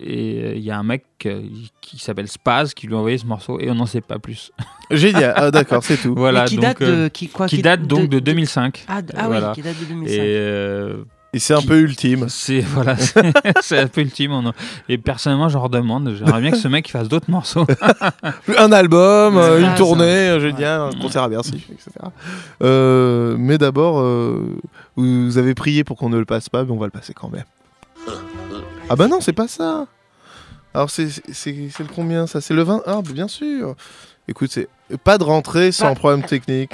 et 0.00 0.40
euh, 0.44 0.52
il 0.54 0.62
y 0.62 0.70
a 0.70 0.78
un 0.78 0.84
mec 0.84 1.04
euh, 1.26 1.42
qui 1.80 1.98
s'appelle 1.98 2.28
Spaz 2.28 2.72
qui 2.72 2.86
lui 2.86 2.94
a 2.94 2.98
envoyé 2.98 3.18
ce 3.18 3.26
morceau 3.26 3.58
et 3.58 3.68
on 3.68 3.74
n'en 3.74 3.84
sait 3.84 4.00
pas 4.00 4.20
plus. 4.20 4.52
Génial. 4.92 5.32
Ah, 5.36 5.50
d'accord, 5.50 5.82
c'est 5.82 5.96
tout. 5.96 6.14
voilà, 6.16 6.44
qui 6.44 6.54
donc, 6.54 6.62
date 6.64 6.82
euh, 6.82 7.04
de 7.04 7.08
qui 7.08 7.28
quoi 7.28 7.48
qui 7.48 7.62
date 7.62 7.82
donc 7.82 8.08
de 8.08 8.20
2005. 8.20 8.84
Ah, 8.88 9.00
ah 9.16 9.26
Voilà. 9.26 9.48
oui, 9.48 9.54
qui 9.56 9.62
date 9.62 9.78
de 9.80 9.84
2005. 9.86 10.14
Et 10.14 10.18
euh, 10.20 11.02
Et 11.34 11.38
c'est 11.40 11.52
un 11.54 11.60
peu 11.60 11.78
ultime. 11.80 12.26
C'est 12.30 12.60
voilà, 12.74 12.96
c'est 13.60 13.78
un 13.78 13.86
peu 13.86 14.00
ultime. 14.00 14.32
on 14.32 14.48
a- 14.48 14.52
Et 14.88 14.96
personnellement, 14.96 15.48
j'en 15.50 15.60
redemande. 15.60 16.14
J'aimerais 16.18 16.40
bien 16.40 16.50
que 16.50 16.56
ce 16.56 16.68
mec 16.68 16.90
fasse 16.90 17.08
d'autres 17.08 17.30
morceaux. 17.30 17.66
Un 18.56 18.72
album, 18.72 19.36
euh, 19.36 19.60
une 19.60 19.74
tournée, 19.74 20.04
ça. 20.04 20.32
euh, 20.32 20.40
génial, 20.40 20.80
un 20.80 20.90
concert 20.92 21.22
à 21.22 21.28
Bercy, 21.28 21.62
etc. 21.70 21.90
Euh, 22.62 23.36
mais 23.38 23.58
d'abord, 23.58 24.00
euh, 24.00 24.56
vous 24.96 25.36
avez 25.36 25.54
prié 25.54 25.84
pour 25.84 25.98
qu'on 25.98 26.08
ne 26.08 26.18
le 26.18 26.24
passe 26.24 26.48
pas, 26.48 26.64
mais 26.64 26.70
on 26.70 26.78
va 26.78 26.86
le 26.86 26.92
passer 26.92 27.12
quand 27.12 27.28
même. 27.28 27.44
Ah 28.88 28.96
bah 28.96 29.06
non, 29.06 29.20
c'est 29.20 29.34
pas 29.34 29.48
ça. 29.48 29.86
Alors 30.72 30.88
c'est 30.90 31.04
le 31.28 31.94
combien 31.94 32.26
ça? 32.26 32.40
C'est 32.40 32.54
le 32.54 32.62
20 32.62 32.82
Ah 32.86 33.02
bah 33.04 33.12
bien 33.12 33.28
sûr. 33.28 33.74
Écoute, 34.28 34.50
c'est 34.50 34.68
pas 35.04 35.18
de 35.18 35.24
rentrée 35.24 35.72
sans 35.72 35.94
problème 35.94 36.22
technique. 36.24 36.72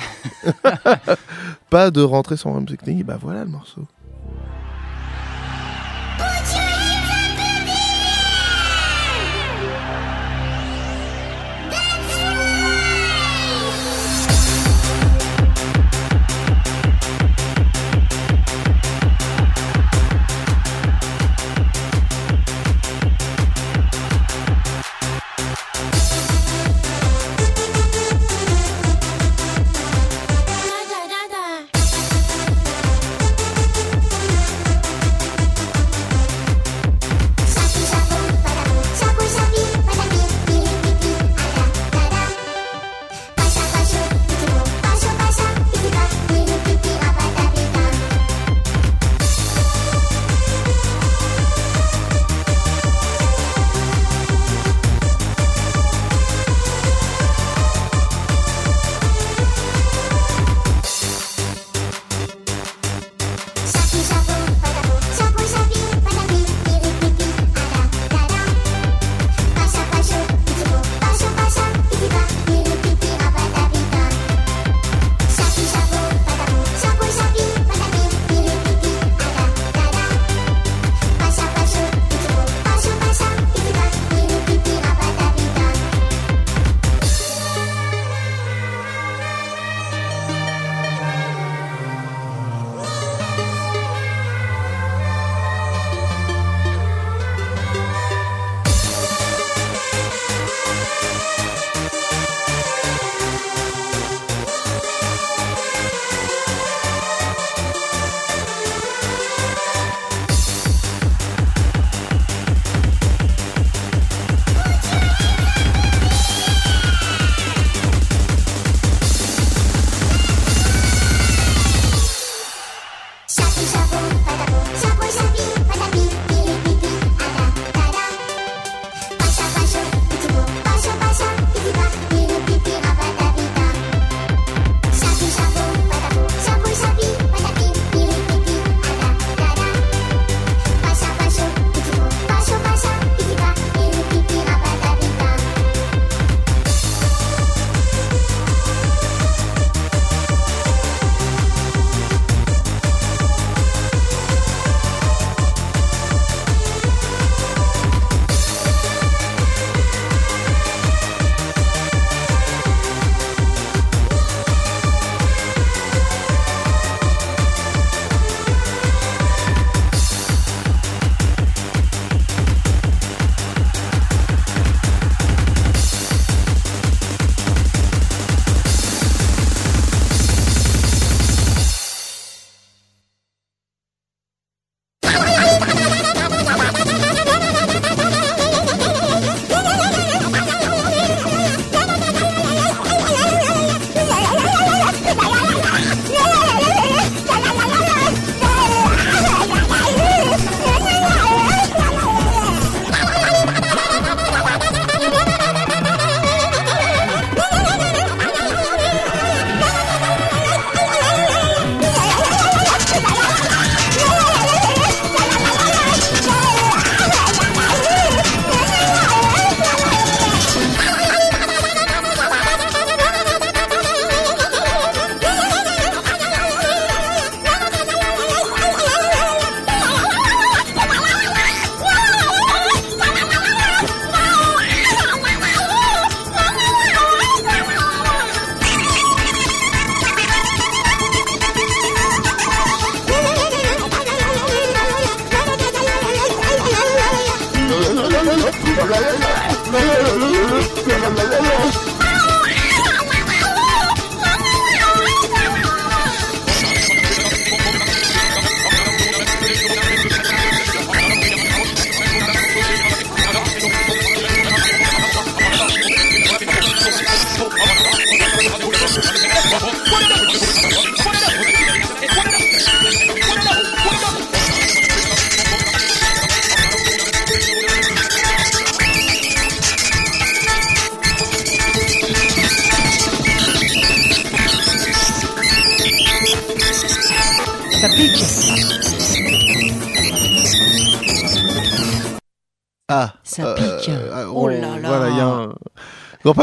pas 1.70 1.90
de 1.90 2.02
rentrée 2.02 2.36
sans 2.36 2.50
problème 2.50 2.68
technique. 2.68 3.00
Et 3.00 3.04
bah 3.04 3.18
voilà 3.20 3.42
le 3.44 3.50
morceau. 3.50 3.82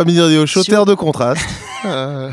Pas 0.06 0.22
radio 0.22 0.46
show, 0.46 0.64
Sur- 0.64 0.72
terre 0.74 0.86
de 0.86 0.94
contraste. 0.94 1.46
Euh, 1.84 2.30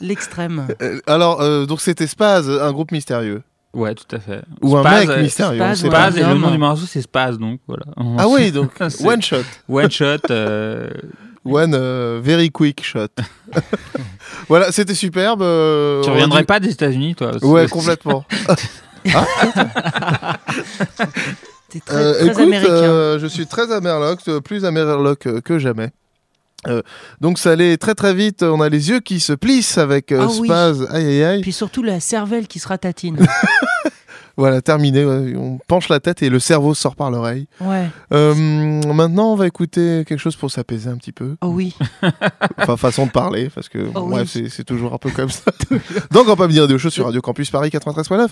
L'extrême. 0.00 0.68
euh, 0.80 1.00
alors, 1.08 1.40
euh, 1.40 1.66
donc 1.66 1.80
c'était 1.80 2.06
Spaz, 2.06 2.48
un 2.48 2.70
groupe 2.70 2.92
mystérieux. 2.92 3.42
Ouais, 3.74 3.92
tout 3.96 4.04
à 4.14 4.20
fait. 4.20 4.42
Ou 4.62 4.76
un 4.76 4.82
Spaz, 4.82 5.00
mec 5.00 5.08
euh, 5.10 5.22
mystérieux. 5.22 5.60
on 5.60 5.64
Spaz, 5.74 5.80
sait 5.80 5.88
pas. 5.88 6.10
Et 6.16 6.22
le 6.22 6.34
nom 6.38 6.52
du 6.52 6.58
morceau 6.58 6.86
c'est 6.86 7.02
Spaz, 7.02 7.38
donc 7.40 7.58
voilà. 7.66 7.86
Ah 8.18 8.28
oui, 8.28 8.52
donc 8.52 8.70
one 9.04 9.20
shot. 9.20 9.38
One 9.68 9.90
shot. 9.90 10.30
euh, 10.30 10.90
One 11.44 11.74
euh, 11.74 12.20
very 12.22 12.50
quick 12.50 12.84
shot. 12.84 13.08
voilà, 14.48 14.70
c'était 14.70 14.94
superbe. 14.94 15.42
euh, 15.42 16.00
Tu 16.02 16.10
reviendrais 16.10 16.42
dit- 16.42 16.46
pas 16.46 16.60
des 16.60 16.70
États-Unis, 16.70 17.16
toi 17.16 17.32
Ouais, 17.42 17.66
complètement. 17.66 18.24
T'es 21.70 21.80
très, 21.80 21.96
Euh, 21.96 22.12
très 22.14 22.26
écoute, 22.28 22.40
américain. 22.42 22.70
euh, 22.72 23.18
je 23.18 23.26
suis 23.26 23.46
très 23.46 23.70
amerloc, 23.72 24.20
plus 24.44 24.64
amerloc 24.64 25.26
que 25.42 25.58
jamais. 25.58 25.90
Euh, 26.66 26.82
donc 27.20 27.38
ça 27.38 27.52
allait 27.52 27.76
très 27.76 27.94
très 27.94 28.12
vite, 28.14 28.42
on 28.42 28.60
a 28.60 28.68
les 28.68 28.88
yeux 28.90 28.98
qui 29.00 29.20
se 29.20 29.32
plissent 29.32 29.78
avec 29.78 30.10
euh, 30.10 30.26
Ah 30.28 30.32
oui. 30.40 30.48
Spaz, 30.48 30.88
aïe 30.90 31.06
aïe 31.06 31.22
aïe. 31.24 31.40
Puis 31.40 31.52
surtout 31.52 31.82
la 31.84 32.00
cervelle 32.00 32.48
qui 32.48 32.58
se 32.58 32.66
ratatine. 32.68 33.16
Voilà, 34.36 34.62
terminé, 34.62 35.04
ouais, 35.04 35.34
on 35.36 35.58
penche 35.66 35.88
la 35.88 35.98
tête 35.98 36.22
et 36.22 36.30
le 36.30 36.38
cerveau 36.38 36.72
sort 36.72 36.94
par 36.94 37.10
l'oreille. 37.10 37.48
Ouais. 37.60 37.88
Euh, 38.12 38.34
maintenant 38.36 39.32
on 39.32 39.34
va 39.34 39.48
écouter 39.48 40.04
quelque 40.06 40.20
chose 40.20 40.36
pour 40.36 40.48
s'apaiser 40.52 40.88
un 40.88 40.96
petit 40.96 41.10
peu. 41.10 41.34
Oh 41.40 41.48
oui. 41.48 41.74
Enfin 42.56 42.76
façon 42.76 43.06
de 43.06 43.10
parler, 43.10 43.50
parce 43.52 43.68
que 43.68 43.88
Oh 43.96 44.06
bref, 44.06 44.30
oui. 44.36 44.48
c'est- 44.48 44.62
toujours 44.62 44.94
un 44.94 44.98
peu 44.98 45.10
comme 45.10 45.28
ça. 45.30 45.50
Donc 46.12 46.26
on 46.26 46.30
va 46.30 46.36
pas 46.36 46.46
venir 46.46 46.68
de 46.68 46.78
choses 46.78 46.92
sur 46.92 47.06
Radio 47.06 47.20
Campus 47.20 47.50
Paris 47.50 47.70
93.9 47.70 48.28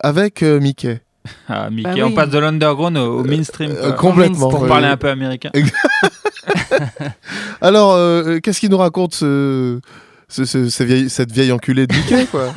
avec 0.00 0.42
euh, 0.42 0.58
Mickey. 0.58 1.00
Ah, 1.48 1.70
Mickey, 1.70 1.88
Bah 1.88 1.94
oui. 1.96 2.02
on 2.02 2.12
passe 2.12 2.30
de 2.30 2.38
l'underground 2.38 2.96
au, 2.98 3.20
au 3.20 3.24
mainstream. 3.24 3.70
Euh, 3.70 3.92
complètement. 3.92 4.50
Pour 4.50 4.66
parler 4.66 4.88
un 4.88 4.96
peu 4.96 5.08
américain. 5.08 5.50
Alors, 7.60 7.92
euh, 7.94 8.38
qu'est-ce 8.40 8.60
qu'il 8.60 8.70
nous 8.70 8.76
raconte 8.78 9.14
ce, 9.14 9.80
ce- 10.28 10.44
ce- 10.44 10.68
ce 10.68 10.82
vieille- 10.84 11.10
cette 11.10 11.32
vieille 11.32 11.52
enculée 11.52 11.86
de 11.86 11.94
Mickey 11.94 12.26
quoi? 12.26 12.52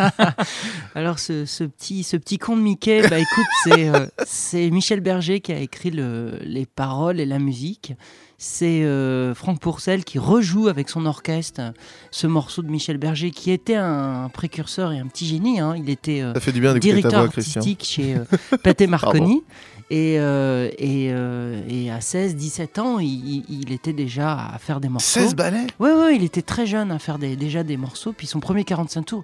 Alors 0.95 1.19
ce, 1.19 1.45
ce 1.45 1.63
petit 1.63 2.03
ce 2.03 2.17
petit 2.17 2.37
con 2.37 2.55
de 2.57 2.61
Mickey, 2.61 3.01
bah 3.09 3.19
écoute, 3.19 3.45
c'est 3.63 3.89
euh, 3.89 4.05
c'est 4.25 4.69
Michel 4.69 5.01
Berger 5.01 5.39
qui 5.39 5.53
a 5.53 5.59
écrit 5.59 5.91
le- 5.91 6.37
les 6.43 6.65
paroles 6.65 7.19
et 7.19 7.25
la 7.25 7.39
musique. 7.39 7.93
C'est 8.41 8.83
euh, 8.85 9.35
Franck 9.35 9.59
Pourcel 9.59 10.05
qui 10.05 10.17
rejoue 10.17 10.69
avec 10.69 10.87
son 10.87 11.05
orchestre 11.05 11.73
ce 12.09 12.25
morceau 12.25 12.61
de 12.61 12.69
Michel 12.69 12.97
Berger, 12.97 13.31
qui 13.31 13.51
était 13.51 13.75
un 13.75 14.29
précurseur 14.29 14.93
et 14.93 14.99
un 14.99 15.07
petit 15.07 15.25
génie. 15.27 15.59
hein. 15.59 15.75
Il 15.77 15.89
était 15.89 16.21
euh, 16.21 16.31
directeur 16.79 17.19
voix, 17.23 17.27
Christian. 17.29 17.59
artistique 17.59 17.83
chez 17.85 18.15
euh, 18.15 18.57
Pathé 18.63 18.87
Marconi. 18.87 19.43
Et, 19.91 20.19
euh, 20.19 20.69
et, 20.77 21.09
euh, 21.11 21.61
et 21.67 21.91
à 21.91 21.99
16-17 21.99 22.79
ans, 22.79 22.99
il, 22.99 23.73
était 23.73 23.91
déjà 23.91 24.33
à 24.53 24.57
faire 24.57 24.79
des 24.79 24.87
morceaux. 24.87 25.19
16 25.19 25.35
balais 25.35 25.67
Ouais, 25.79 25.91
ouais, 25.91 26.15
il 26.15 26.23
était 26.23 26.41
très 26.43 26.65
jeune 26.65 26.91
à 26.91 26.99
faire 26.99 27.19
des- 27.19 27.35
déjà 27.35 27.63
des 27.63 27.75
morceaux. 27.75 28.13
Puis 28.13 28.25
son 28.27 28.39
premier 28.39 28.63
45 28.63 29.01
tours, 29.03 29.23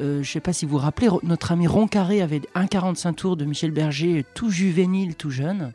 euh, 0.00 0.22
je 0.22 0.30
sais 0.32 0.40
pas 0.40 0.54
si 0.54 0.64
vous 0.64 0.72
vous 0.72 0.78
rappelez, 0.78 1.08
notre 1.24 1.52
ami 1.52 1.66
Ron 1.66 1.88
Carré 1.88 2.22
avait 2.22 2.40
un 2.54 2.66
45 2.66 3.12
tours 3.14 3.36
de 3.36 3.44
Michel 3.44 3.70
Berger, 3.72 4.24
tout 4.34 4.48
juvénile, 4.48 5.14
tout 5.14 5.30
jeune. 5.30 5.72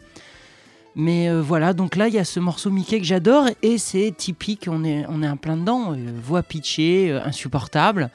Mais 0.96 1.30
euh, 1.30 1.42
voilà, 1.42 1.74
donc 1.74 1.96
là, 1.96 2.08
il 2.10 2.14
y 2.14 2.20
a 2.20 2.26
ce 2.26 2.40
morceau 2.40 2.70
Mickey 2.70 3.00
que 3.00 3.06
j'adore 3.06 3.46
et 3.62 3.78
c'est 3.78 4.14
typique, 4.16 4.68
on 4.70 4.84
est, 4.84 5.06
on 5.08 5.24
est 5.24 5.30
en 5.30 5.38
plein 5.38 5.56
dedans. 5.58 5.94
euh, 5.94 6.12
voix 6.22 6.44
pitchée, 6.44 7.12
euh, 7.12 7.24
insupportable, 7.24 8.10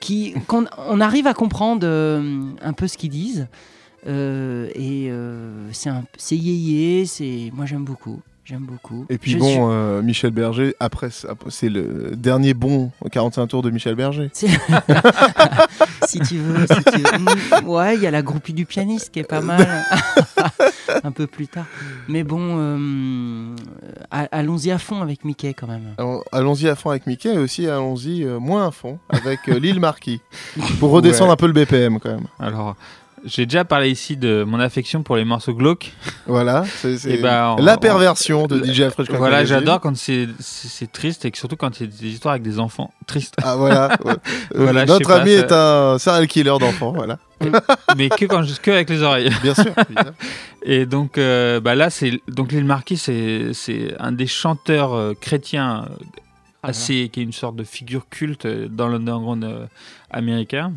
qui, 0.00 0.32
qu'on- 0.46 0.66
on 0.88 1.00
arrive 1.00 1.26
à 1.26 1.34
comprendre 1.34 1.86
un 1.86 2.72
peu 2.72 2.88
ce 2.88 2.96
qu'ils 2.96 3.10
disent. 3.10 3.46
Et 4.06 5.10
c'est 5.72 5.88
un- 5.88 6.04
c'est 6.18 6.36
yéyé, 6.36 7.06
c'est 7.06 7.50
moi 7.54 7.64
j'aime 7.66 7.84
beaucoup. 7.84 8.20
J'aime 8.44 8.66
beaucoup. 8.66 9.06
Et 9.08 9.16
puis 9.16 9.32
Je 9.32 9.38
bon, 9.38 9.48
suis- 9.50 9.58
euh, 9.60 10.02
Michel 10.02 10.30
Berger, 10.30 10.74
après, 10.78 11.08
après, 11.28 11.50
c'est 11.50 11.70
le 11.70 12.12
dernier 12.14 12.52
bon 12.52 12.90
45 13.10 13.46
tours 13.46 13.62
de 13.62 13.70
Michel 13.70 13.94
Berger. 13.94 14.30
Si 16.06 16.20
tu 16.20 16.36
veux, 16.38 16.66
si 16.66 16.84
tu 16.84 17.00
veux. 17.00 17.18
Mm, 17.62 17.68
Ouais, 17.68 17.96
il 17.96 18.02
y 18.02 18.06
a 18.06 18.10
la 18.10 18.22
groupie 18.22 18.52
du 18.52 18.66
pianiste 18.66 19.10
qui 19.10 19.18
est 19.20 19.24
pas 19.24 19.40
mal. 19.40 19.66
Un 21.04 21.10
peu 21.12 21.26
plus 21.26 21.48
tard. 21.48 21.64
Mais 22.08 22.22
bon, 22.24 22.56
euh, 22.58 23.56
allons-y 24.10 24.70
à 24.70 24.78
fond 24.78 25.00
avec 25.02 25.24
Mickey 25.24 25.54
quand 25.54 25.66
même. 25.66 25.94
Allons-y 26.30 26.68
à 26.68 26.74
fond 26.76 26.90
avec 26.90 27.06
Mickey 27.06 27.34
et 27.34 27.38
aussi 27.38 27.66
allons-y 27.66 28.22
euh, 28.24 28.38
moins 28.38 28.68
à 28.68 28.70
fond 28.70 28.98
avec 29.08 29.46
Lille 29.46 29.80
Marquis. 29.80 30.20
Pour 30.78 30.90
redescendre 30.90 31.28
Ouais. 31.28 31.32
un 31.32 31.36
peu 31.36 31.46
le 31.46 31.52
BPM 31.52 31.98
quand 31.98 32.10
même. 32.10 32.26
Alors, 32.38 32.76
j'ai 33.24 33.46
déjà 33.46 33.64
parlé 33.64 33.90
ici 33.90 34.16
de 34.16 34.44
mon 34.46 34.60
affection 34.60 35.02
pour 35.02 35.16
les 35.16 35.24
morceaux 35.24 35.54
glauques. 35.54 35.92
Voilà, 36.26 36.64
c'est 36.80 36.98
c'est 36.98 37.14
Eh 37.14 37.16
ben, 37.22 37.56
on- 37.58 37.62
la 37.62 37.74
on- 37.76 37.78
perversion 37.78 38.46
de 38.46 38.62
DJ 38.64 38.88
Fresh 38.90 39.08
Voilà, 39.10 39.44
j'adore 39.44 39.80
quand 39.80 39.96
c'est 39.96 40.28
c'est- 40.40 40.68
c'est 40.68 40.90
triste 40.92 41.24
et 41.24 41.30
que 41.30 41.38
surtout 41.38 41.56
quand 41.56 41.80
il 41.80 41.86
y 41.86 41.88
a 41.88 41.92
des 42.00 42.06
histoires 42.08 42.32
avec 42.32 42.42
des 42.42 42.58
enfants 42.58 42.92
tristes. 43.06 43.34
Ah 43.42 43.56
voilà. 43.56 43.96
ouais. 44.04 44.14
Voilà, 44.54 44.86
je 44.86 44.92
notre 44.92 45.08
pas, 45.08 45.20
ami 45.20 45.30
est 45.30 45.52
un 45.52 45.98
serial 45.98 46.26
killer 46.26 46.54
d'enfants, 46.60 46.92
voilà. 46.96 47.18
mais 47.96 48.08
que, 48.08 48.24
quand 48.26 48.42
que 48.62 48.70
avec 48.70 48.88
les 48.90 49.02
oreilles. 49.02 49.30
Bien 49.42 49.54
sûr. 49.54 49.72
Et 50.62 50.86
donc 50.86 51.18
euh, 51.18 51.60
bah 51.60 51.74
là, 51.74 51.90
c'est 51.90 52.20
donc 52.28 52.52
l'île 52.52 52.64
Marquis, 52.64 52.96
c'est 52.96 53.52
c'est 53.52 53.94
un 53.98 54.12
des 54.12 54.26
chanteurs 54.26 54.94
euh, 54.94 55.12
chrétiens 55.20 55.86
euh, 55.90 55.94
Ah 56.62 56.68
assez 56.68 57.10
qui 57.12 57.20
est 57.20 57.22
une 57.24 57.32
sorte 57.32 57.56
de 57.56 57.64
figure 57.64 58.06
culte 58.08 58.46
dans 58.46 58.88
l'underground 58.88 59.44
euh, 59.44 59.66
américain. 60.10 60.72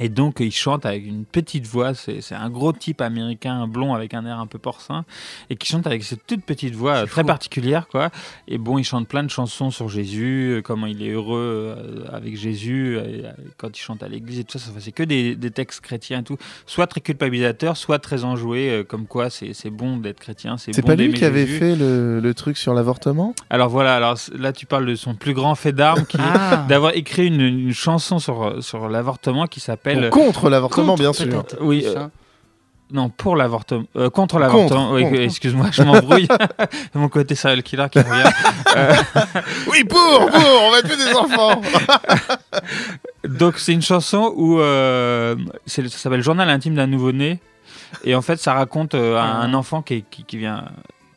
Et 0.00 0.08
donc, 0.08 0.38
il 0.40 0.50
chante 0.50 0.86
avec 0.86 1.06
une 1.06 1.24
petite 1.26 1.66
voix. 1.66 1.92
C'est 1.94 2.34
un 2.34 2.48
gros 2.48 2.72
type 2.72 3.00
américain, 3.02 3.66
blond, 3.66 3.94
avec 3.94 4.14
un 4.14 4.24
air 4.24 4.38
un 4.40 4.46
peu 4.46 4.58
porcin, 4.58 5.04
et 5.50 5.56
qui 5.56 5.68
chante 5.68 5.86
avec 5.86 6.02
cette 6.02 6.26
toute 6.26 6.42
petite 6.42 6.74
voix 6.74 7.06
très 7.06 7.20
fou. 7.20 7.26
particulière, 7.26 7.86
quoi. 7.86 8.08
Et 8.48 8.56
bon, 8.56 8.78
il 8.78 8.84
chante 8.84 9.06
plein 9.06 9.22
de 9.22 9.28
chansons 9.30 9.70
sur 9.70 9.88
Jésus, 9.88 10.54
euh, 10.56 10.62
comment 10.62 10.86
il 10.86 11.02
est 11.02 11.10
heureux 11.10 11.76
euh, 11.76 12.04
avec 12.12 12.36
Jésus, 12.36 12.96
euh, 12.96 13.04
et, 13.04 13.24
quand 13.58 13.76
il 13.76 13.80
chante 13.80 14.02
à 14.02 14.08
l'église 14.08 14.38
et 14.40 14.44
tout 14.44 14.58
ça. 14.58 14.70
C'est 14.78 14.92
que 14.92 15.02
des, 15.02 15.36
des 15.36 15.50
textes 15.50 15.82
chrétiens 15.82 16.20
et 16.20 16.24
tout, 16.24 16.38
soit 16.64 16.86
très 16.86 17.02
culpabilisateurs, 17.02 17.76
soit 17.76 17.98
très 17.98 18.24
enjoués, 18.24 18.70
euh, 18.70 18.84
comme 18.84 19.06
quoi 19.06 19.28
c'est 19.28 19.70
bon 19.70 19.98
d'être 19.98 20.20
chrétien, 20.20 20.56
c'est 20.56 20.72
bon 20.80 20.86
pas 20.86 20.96
lui 20.96 21.12
qui 21.12 21.24
avait 21.26 21.46
Jésus. 21.46 21.58
fait 21.58 21.76
le, 21.76 22.20
le 22.20 22.34
truc 22.34 22.56
sur 22.56 22.72
l'avortement? 22.72 23.34
Alors 23.50 23.68
voilà, 23.68 23.96
alors 23.96 24.16
là 24.38 24.52
tu 24.54 24.64
parles 24.64 24.86
de 24.86 24.94
son 24.94 25.14
plus 25.14 25.34
grand 25.34 25.54
fait 25.54 25.72
d'armes, 25.72 26.06
qui 26.06 26.16
est 26.16 26.20
Ah, 26.22 26.64
d'avoir 26.68 26.94
écrit 26.94 27.26
une, 27.26 27.40
une 27.40 27.74
chanson 27.74 28.18
sur, 28.18 28.62
sur 28.62 28.88
l'avortement 28.88 29.46
qui 29.46 29.60
s'appelle... 29.60 29.89
Contre 30.10 30.48
l'avortement, 30.50 30.96
contre, 30.96 31.00
bien 31.02 31.12
sûr. 31.12 31.44
Oui, 31.60 31.84
euh. 31.86 32.06
Non, 32.92 33.08
pour 33.08 33.36
l'avortement. 33.36 33.84
euh, 33.96 34.10
contre 34.10 34.38
l'avortement. 34.40 34.90
Oui, 34.92 35.04
excuse-moi, 35.18 35.66
je 35.70 35.82
m'embrouille. 35.84 36.26
Mon 36.94 37.08
côté 37.08 37.36
serial 37.36 37.62
killer 37.62 37.86
qui 37.90 38.00
revient. 38.00 38.30
Euh, 38.76 38.94
Oui, 39.70 39.84
pour, 39.84 39.98
pour, 40.30 40.62
on 40.64 40.70
va 40.72 40.82
tuer 40.82 40.96
des 40.96 41.12
enfants. 41.14 41.60
donc, 43.24 43.58
c'est 43.58 43.72
une 43.72 43.82
chanson 43.82 44.32
où 44.36 44.58
euh, 44.60 45.36
c'est- 45.66 45.88
ça 45.88 45.98
s'appelle 45.98 46.22
Journal 46.22 46.48
intime 46.50 46.74
d'un 46.74 46.86
nouveau-né. 46.88 47.38
Et 48.04 48.14
en 48.14 48.22
fait, 48.22 48.36
ça 48.38 48.54
raconte 48.54 48.94
euh, 48.94 49.18
un, 49.18 49.40
un 49.42 49.54
enfant 49.54 49.82
qui, 49.82 50.04
qui 50.10 50.36
vient 50.36 50.64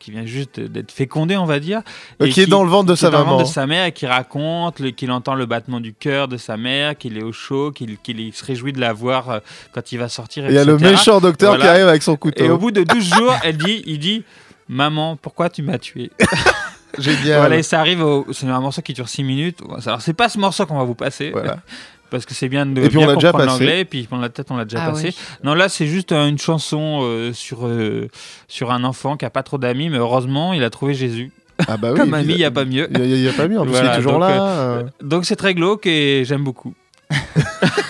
qui 0.03 0.11
vient 0.11 0.25
juste 0.25 0.59
d'être 0.59 0.91
fécondé, 0.91 1.37
on 1.37 1.45
va 1.45 1.59
dire. 1.59 1.81
et 2.19 2.29
qui 2.29 2.41
est 2.41 2.45
dans 2.45 2.63
le 2.63 2.69
ventre 2.69 2.89
de 2.89 2.95
sa 2.95 3.09
dans 3.09 3.19
le 3.19 3.25
ventre 3.25 3.43
de 3.43 3.47
sa 3.47 3.65
mère 3.65 3.85
et 3.85 3.93
qui 3.93 4.05
raconte 4.05 4.81
qu'il 4.95 5.11
entend 5.11 5.33
le 5.33 5.45
battement 5.45 5.79
du 5.79 5.93
cœur 5.93 6.27
de 6.27 6.35
sa 6.35 6.57
mère, 6.57 6.97
qu'il 6.97 7.17
est 7.17 7.23
au 7.23 7.31
chaud, 7.31 7.71
qu'il 7.71 7.97
se 8.33 8.43
réjouit 8.43 8.73
de 8.73 8.81
la 8.81 8.91
voir 8.91 9.29
euh, 9.29 9.39
quand 9.71 9.93
il 9.93 9.99
va 9.99 10.09
sortir. 10.09 10.45
Il 10.49 10.53
y 10.53 10.57
a 10.57 10.65
le 10.65 10.77
méchant 10.77 11.21
docteur 11.21 11.57
qui 11.57 11.65
arrive 11.65 11.87
avec 11.87 12.03
son 12.03 12.17
couteau. 12.17 12.43
Et 12.43 12.49
au 12.49 12.57
bout 12.57 12.71
de 12.71 12.83
12 12.83 13.15
jours, 13.15 13.33
elle 13.43 13.57
dit, 13.57 13.81
il 13.85 13.99
dit 13.99 14.23
Maman, 14.67 15.15
pourquoi 15.15 15.49
tu 15.49 15.61
m'as 15.61 15.77
tué? 15.77 16.11
Génial. 16.99 17.39
Voilà, 17.39 17.57
et 17.57 17.63
ça 17.63 17.79
arrive 17.79 18.03
au. 18.03 18.27
C'est 18.31 18.47
un 18.47 18.59
morceau 18.59 18.81
qui 18.81 18.93
dure 18.93 19.09
6 19.09 19.23
minutes. 19.23 19.59
Alors, 19.85 20.01
c'est 20.01 20.13
pas 20.13 20.29
ce 20.29 20.37
morceau 20.37 20.65
qu'on 20.65 20.77
va 20.77 20.83
vous 20.83 20.95
passer. 20.95 21.31
Voilà. 21.31 21.57
Parce 22.13 22.25
que 22.27 22.33
c'est 22.35 22.47
bien 22.47 22.65
de 22.67 22.79
Et 22.79 22.89
puis 22.89 22.97
bien 22.99 23.07
on 23.07 23.09
l'a 23.09 23.15
déjà 23.15 23.31
comprendre 23.31 23.51
passé. 23.53 23.63
l'anglais, 23.65 23.79
et 23.81 23.85
puis 23.85 24.07
on 24.11 24.19
l'a 24.19 24.29
peut-être 24.29 24.51
on 24.51 24.55
l'a 24.57 24.65
déjà 24.65 24.83
Ah 24.85 24.91
passé. 24.91 25.15
Non, 25.43 25.55
là 25.55 25.67
c'est 25.67 25.87
juste 25.87 26.11
euh, 26.11 26.27
une 26.27 26.37
chanson 26.37 26.99
euh, 27.01 27.33
sur 27.33 27.65
euh, 27.65 28.07
sur 28.47 28.71
un 28.71 28.83
enfant 28.83 29.17
qui 29.17 29.25
a 29.25 29.29
pas 29.31 29.41
trop 29.41 29.57
d'amis, 29.57 29.89
mais 29.89 29.97
heureusement 29.97 30.53
il 30.53 30.63
a 30.63 30.69
trouvé 30.69 30.93
Jésus. 30.93 31.31
Ah 31.67 31.75
bah 31.77 31.89
oui. 31.93 31.97
Comme 31.99 32.13
ami, 32.13 32.33
il 32.33 32.39
y 32.39 32.45
a 32.45 32.51
pas 32.51 32.65
mieux. 32.65 32.87
Il 32.93 33.17
y 33.19 33.27
a, 33.27 33.33
pas 33.33 33.47
mieux. 33.47 33.59
En 33.59 33.63
plus, 33.63 33.71
Voilà, 33.71 33.87
il 33.87 33.93
est 33.93 33.97
toujours 33.97 34.13
donc, 34.13 34.21
là. 34.21 34.43
euh. 34.43 34.83
Donc 35.01 35.25
c'est 35.25 35.35
très 35.35 35.55
glauque 35.55 35.85
et 35.87 36.23
j'aime 36.25 36.43
beaucoup. 36.43 36.75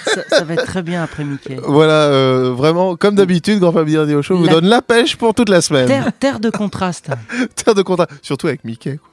ça, 0.06 0.22
ça 0.30 0.44
va 0.46 0.54
être 0.54 0.66
très 0.66 0.84
bien 0.84 1.04
après 1.04 1.24
Mickey. 1.26 1.58
Voilà, 1.64 2.04
euh, 2.08 2.52
vraiment, 2.54 2.96
comme 2.96 3.16
d'habitude, 3.16 3.60
Grand 3.60 3.72
Famille 3.74 3.98
Radio 3.98 4.22
Show 4.22 4.38
vous 4.38 4.46
La- 4.46 4.54
donne 4.54 4.68
la 4.68 4.82
pêche 4.82 5.16
pour 5.18 5.34
toute 5.34 5.50
la 5.50 5.62
semaine. 5.62 5.88
Terre, 5.88 6.12
terre 6.18 6.40
de 6.40 6.50
contraste. 6.50 7.10
Terre 7.56 7.76
de 7.76 7.82
contrat, 7.82 8.08
surtout 8.22 8.48
avec 8.48 8.64
Mickey. 8.64 8.98
Quoi. 8.98 9.10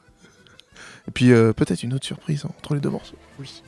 Et 1.09 1.11
puis 1.13 1.33
euh, 1.33 1.53
peut-être 1.53 1.83
une 1.83 1.95
autre 1.95 2.07
surprise 2.07 2.43
hein, 2.45 2.51
entre 2.59 2.75
les 2.75 2.81
deux 2.81 2.91
morceaux. 2.91 3.17
Oui. 3.41 3.63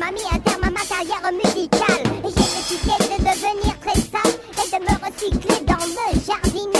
m'a 0.00 0.10
mis 0.12 0.24
un 0.32 0.38
terme 0.38 0.64
à 0.64 0.70
ma 0.70 0.80
carrière 0.80 1.30
musicale. 1.30 2.02
J'ai 2.24 2.30
décidé 2.30 2.92
de 2.98 3.18
devenir 3.18 3.78
très 3.80 4.00
sage 4.00 4.38
et 4.56 4.70
de 4.70 4.82
me 4.82 4.94
recycler 5.04 5.64
dans 5.66 5.84
le 5.84 6.20
jardinage. 6.26 6.79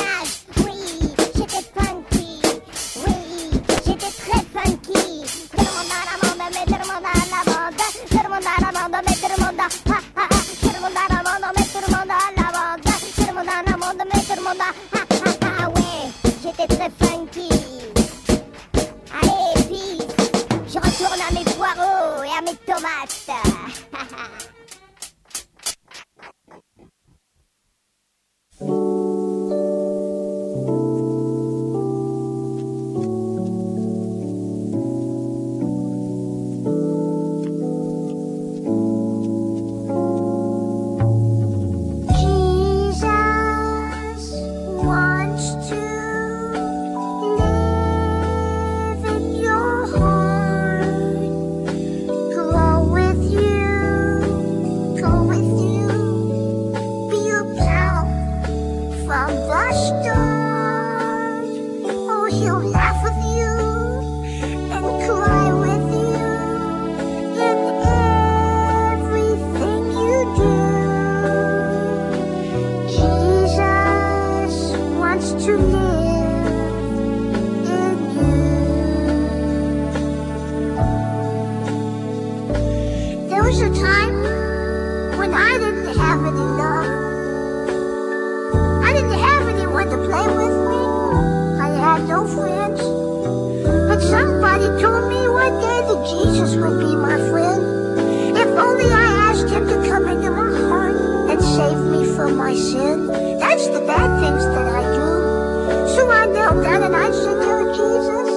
and 106.59 106.97
I 106.97 107.11
should 107.13 107.41
do 107.41 107.73
Jesus. 107.79 108.31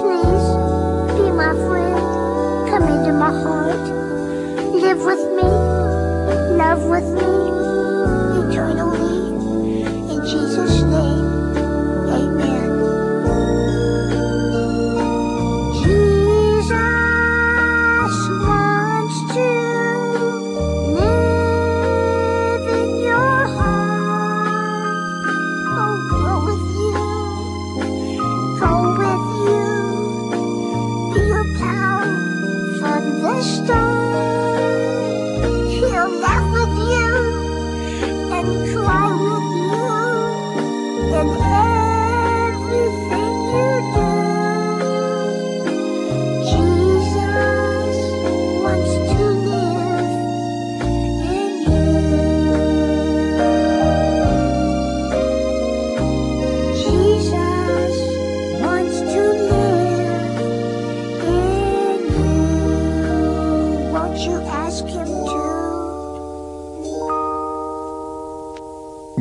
Please, 0.00 0.46
be 1.16 1.30
my 1.30 1.52
friend. 1.66 2.68
Come 2.68 2.82
into 2.84 3.12
my 3.12 3.30
heart. 3.30 3.88
Live 4.74 5.04
with 5.04 5.24
me. 5.36 5.48
Love 6.56 6.84
with 6.84 7.08
me. 7.22 7.31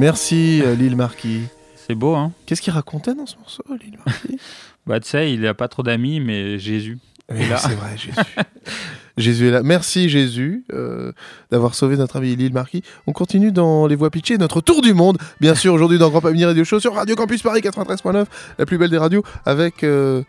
Merci 0.02 0.64
euh, 0.64 0.74
Lille 0.74 0.96
Marquis. 0.96 1.44
C'est 1.76 1.94
beau, 1.94 2.16
hein 2.16 2.32
Qu'est-ce 2.48 2.60
qu'il 2.60 2.74
racontait 2.74 3.14
dans 3.14 3.28
ce 3.28 3.36
morceau, 3.38 3.64
Lille 3.70 4.00
Marquis? 4.04 4.40
Bah, 4.88 5.00
tu 5.00 5.08
sais, 5.08 5.32
il 5.32 5.46
a 5.46 5.54
pas 5.54 5.68
trop 5.68 5.84
d'amis, 5.84 6.20
mais 6.20 6.58
Jésus. 6.58 6.98
Oui. 7.32 7.44
C'est 7.56 7.76
vrai, 7.76 7.96
Jésus. 7.96 8.18
Jésus 9.18 9.48
est 9.50 9.52
là. 9.52 9.62
Merci 9.62 10.10
Jésus 10.10 10.66
euh, 10.74 11.12
d'avoir 11.52 11.76
sauvé 11.76 11.98
notre 11.98 12.16
ami 12.16 12.36
Lille 12.36 12.52
Marquis. 12.52 12.82
On 13.06 13.12
continue 13.12 13.52
dans 13.52 13.86
les 13.86 13.96
voies 13.96 14.10
pitchées, 14.10 14.40
notre 14.40 14.60
tour 14.60 14.82
du 14.82 14.96
monde. 14.96 15.20
Bien 15.40 15.54
sûr, 15.54 15.72
aujourd'hui 15.72 16.00
dans 16.00 16.10
Grand 16.10 16.22
Pamini 16.22 16.46
Radio 16.46 16.64
Show 16.64 16.80
sur 16.80 16.96
Radio 16.96 17.16
Campus 17.16 17.44
Paris 17.44 17.62
93.9, 17.62 18.26
la 18.58 18.66
plus 18.66 18.80
belle 18.80 18.90
des 18.90 18.98
radios, 18.98 19.24
avec 19.46 19.84
euh, 19.84 20.24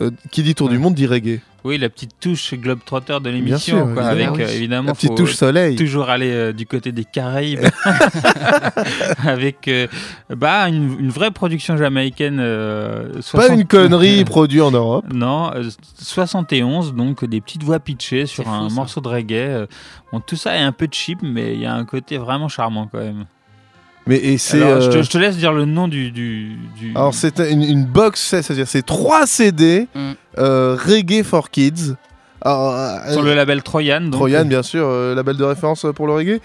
euh, 0.00 0.10
qui 0.30 0.42
dit 0.42 0.54
tour 0.54 0.68
du 0.68 0.78
monde 0.78 0.94
dit 0.94 1.06
reggae. 1.06 1.40
Oui, 1.62 1.76
la 1.76 1.90
petite 1.90 2.12
touche 2.18 2.54
globetrotter 2.54 3.18
de 3.20 3.28
sûr, 3.28 3.32
l'émission, 3.32 3.92
quoi, 3.94 4.12
évidemment. 4.12 4.34
avec 4.34 4.48
euh, 4.48 4.54
évidemment 4.54 4.86
La 4.88 4.94
petite 4.94 5.14
touche 5.14 5.34
soleil. 5.34 5.76
Toujours 5.76 6.08
aller 6.08 6.30
euh, 6.32 6.52
du 6.54 6.64
côté 6.64 6.90
des 6.90 7.04
Caraïbes, 7.04 7.60
avec 9.26 9.68
euh, 9.68 9.86
bah 10.34 10.68
une, 10.68 10.98
une 10.98 11.10
vraie 11.10 11.30
production 11.30 11.76
jamaïcaine. 11.76 12.38
euh, 12.40 13.12
Pas 13.14 13.20
60 13.22 13.50
une 13.60 13.66
connerie 13.66 14.24
produite 14.24 14.62
en 14.62 14.70
Europe. 14.70 15.04
Non, 15.12 15.50
euh, 15.54 15.68
71, 15.98 16.94
donc 16.94 17.24
des 17.26 17.40
petites 17.42 17.62
voix 17.62 17.78
pitchées 17.78 18.24
sur 18.26 18.44
C'est 18.44 18.50
un 18.50 18.68
ça. 18.70 18.74
morceau 18.74 19.00
de 19.02 19.08
reggae. 19.08 19.66
Bon, 20.12 20.20
tout 20.20 20.36
ça 20.36 20.56
est 20.56 20.60
un 20.62 20.72
peu 20.72 20.88
cheap, 20.90 21.18
mais 21.22 21.54
il 21.54 21.60
y 21.60 21.66
a 21.66 21.74
un 21.74 21.84
côté 21.84 22.16
vraiment 22.16 22.48
charmant 22.48 22.88
quand 22.90 22.98
même. 22.98 23.26
Mais 24.10 24.16
et 24.16 24.38
c'est. 24.38 24.60
Alors, 24.62 24.80
je, 24.80 24.90
te, 24.90 24.96
euh, 24.98 25.02
je 25.02 25.08
te 25.10 25.18
laisse 25.18 25.36
dire 25.36 25.52
le 25.52 25.64
nom 25.64 25.86
du. 25.88 26.10
du, 26.10 26.56
du- 26.78 26.90
Alors 26.96 27.14
c'est 27.14 27.38
une, 27.38 27.62
une 27.62 27.84
box, 27.84 28.20
set, 28.20 28.42
c'est-à-dire 28.44 28.66
c'est 28.66 28.84
trois 28.84 29.26
CD 29.26 29.86
Mm. 29.94 30.10
euh, 30.38 30.76
reggae 30.84 31.22
for 31.22 31.48
kids. 31.50 31.94
Alors, 32.42 32.74
euh, 32.74 33.12
sur 33.12 33.22
le 33.22 33.34
label 33.34 33.62
Troyan. 33.62 34.00
Donc, 34.00 34.12
Troyan, 34.12 34.40
euh, 34.40 34.44
bien 34.44 34.62
sûr, 34.62 34.84
euh, 34.88 35.14
label 35.14 35.36
de 35.36 35.44
référence 35.44 35.86
pour 35.94 36.06
le 36.06 36.14
reggae. 36.14 36.40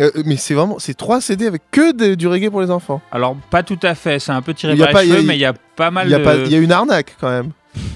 Euh, 0.00 0.10
mais 0.26 0.36
c'est 0.36 0.52
vraiment, 0.54 0.76
c'est 0.78 0.94
trois 0.94 1.20
CD 1.20 1.46
avec 1.46 1.62
que 1.70 1.92
des- 1.92 2.14
du 2.14 2.28
reggae 2.28 2.50
pour 2.50 2.60
les 2.60 2.70
enfants. 2.70 3.00
Alors, 3.10 3.36
pas 3.50 3.62
tout 3.62 3.78
à 3.82 3.94
fait, 3.94 4.18
c'est 4.18 4.32
un 4.32 4.42
peu 4.42 4.52
tiré 4.54 4.74
Il 4.74 4.78
y 4.78 4.82
a 4.82 4.86
par 4.86 4.92
pas- 4.94 5.02
les 5.04 5.10
cheveux, 5.10 5.22
mais 5.22 5.36
il 5.36 5.40
y 5.40 5.44
a 5.46 5.54
pas 5.76 5.90
mal 5.90 6.08
Il 6.08 6.10
y, 6.10 6.14
a 6.14 6.18
de. 6.18 6.24
pas- 6.24 6.36
il 6.36 6.52
y 6.52 6.54
a 6.54 6.58
une 6.58 6.72
arnaque 6.72 7.16
quand 7.20 7.30
même. 7.30 7.50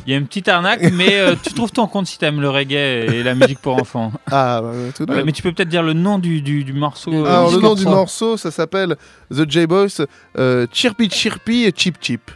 Il 0.06 0.12
y 0.12 0.14
a 0.14 0.18
une 0.18 0.26
petite 0.26 0.48
arnaque, 0.48 0.82
mais 0.92 1.14
euh, 1.14 1.34
tu 1.42 1.52
trouves 1.54 1.70
ton 1.70 1.86
compte 1.86 2.06
si 2.06 2.18
t'aimes 2.18 2.40
le 2.40 2.50
reggae 2.50 2.72
et 3.12 3.22
la 3.22 3.34
musique 3.34 3.58
pour 3.60 3.76
enfants. 3.80 4.12
Ah, 4.30 4.60
bah, 4.62 4.70
tout 4.96 5.04
de 5.04 5.06
Voilà, 5.06 5.20
même. 5.20 5.26
mais 5.26 5.32
tu 5.32 5.42
peux 5.42 5.52
peut-être 5.52 5.68
dire 5.68 5.82
le 5.82 5.92
nom 5.92 6.18
du, 6.18 6.42
du, 6.42 6.64
du 6.64 6.72
morceau. 6.72 7.12
euh, 7.12 7.24
Alors 7.24 7.52
le 7.52 7.60
nom 7.60 7.74
du 7.74 7.84
morceau. 7.84 8.36
ça 8.36 8.50
s'appelle 8.50 8.96
The 9.34 9.48
J-Boys 9.48 10.04
euh, 10.38 10.66
Chirpy 10.72 11.08
Chirpy 11.10 11.64
et 11.64 11.72
Chip 11.76 11.96
Chip. 12.00 12.30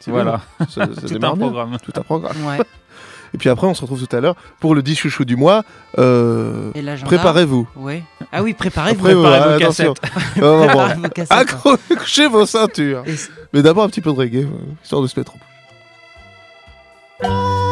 C'est 0.00 0.10
Voilà. 0.10 0.40
bien. 0.58 0.66
Ça- 0.68 0.86
ça 0.94 1.00
Tout 1.02 1.06
démarre 1.14 1.32
un 1.32 1.36
bien. 1.36 1.46
programme. 1.46 1.76
Tout 1.82 1.92
un 1.96 2.02
programme. 2.02 2.36
Ouais. 2.44 2.58
Et 3.34 3.38
puis 3.38 3.48
après, 3.48 3.66
on 3.66 3.72
se 3.72 3.80
retrouve 3.80 4.06
tout 4.06 4.14
à 4.14 4.20
l'heure 4.20 4.34
pour 4.60 4.74
le 4.74 4.82
10 4.82 4.94
chouchou 4.94 5.24
du 5.24 5.36
mois. 5.36 5.62
Euh, 5.98 6.70
Et 6.74 6.82
l'agenda 6.82 7.06
Préparez-vous. 7.06 7.66
Ouais. 7.76 8.02
Ah 8.30 8.42
oui, 8.42 8.52
préparez-vous. 8.52 9.06
Après, 9.06 9.14
Préparez 9.14 9.38
vos 9.58 9.64
attention. 9.64 9.94
cassettes. 9.94 10.42
Euh, 10.42 10.58
bon, 10.60 10.66
Préparez 10.66 10.94
vos 10.96 11.08
cassettes. 11.08 11.32
Accrochez 11.38 12.26
vos 12.28 12.44
ceintures. 12.44 13.02
Et 13.06 13.14
Mais 13.54 13.62
d'abord 13.62 13.84
un 13.84 13.88
petit 13.88 14.02
peu 14.02 14.12
de 14.12 14.16
reggae, 14.18 14.44
euh, 14.44 14.48
histoire 14.82 15.00
de 15.00 15.06
se 15.06 15.18
mettre 15.18 15.32
en 15.34 15.38
아! 17.24 17.71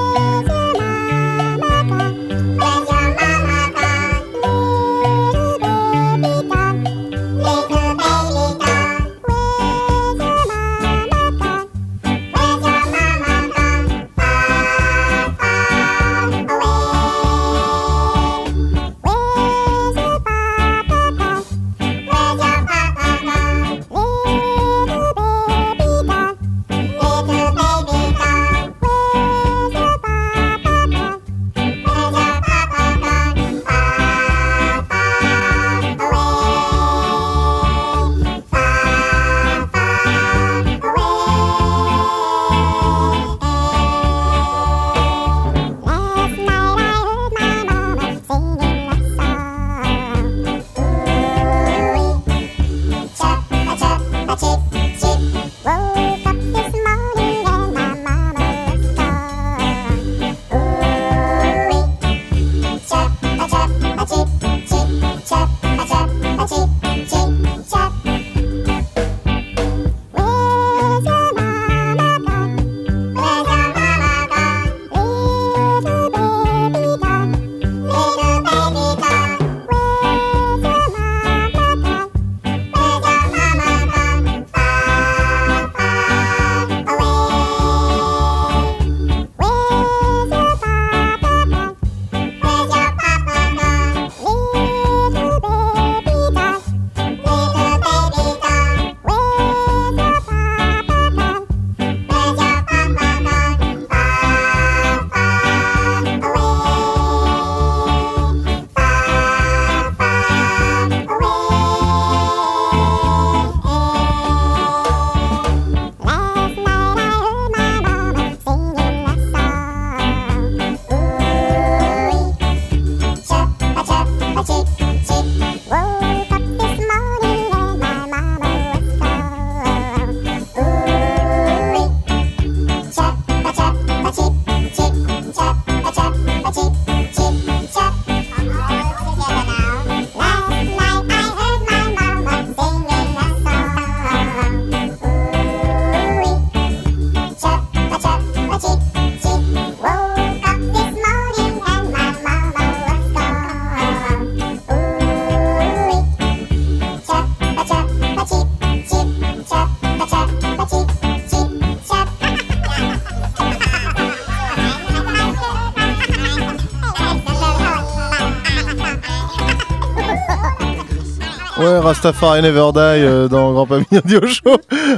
Ouais, 171.61 171.79
Rastafari 171.79 172.41
Never 172.43 172.71
Die 172.73 172.79
euh, 172.79 173.29
dans 173.29 173.53
Grand 173.53 173.67
Pamini 173.67 173.87
Radio 173.93 174.27
Show. 174.27 174.57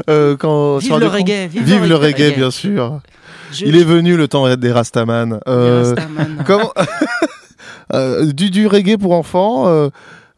Euh, 0.08 0.36
quand, 0.36 0.78
Vive 0.78 0.98
le 0.98 1.06
reggae, 1.08 1.48
vive 1.48 1.62
Vive 1.64 1.82
le 1.82 1.88
le 1.88 1.96
reggae. 1.96 2.26
reggae, 2.28 2.36
bien 2.36 2.50
sûr. 2.50 3.00
Je- 3.52 3.64
Il 3.66 3.76
est 3.76 3.84
venu 3.84 4.16
le 4.16 4.28
temps 4.28 4.54
des 4.56 4.72
Rastaman. 4.72 5.40
Euh, 5.48 5.82
Rastaman. 5.94 6.44
comment 6.46 6.72
du, 8.32 8.50
du 8.50 8.66
reggae 8.66 8.96
pour 8.96 9.12
enfants. 9.12 9.90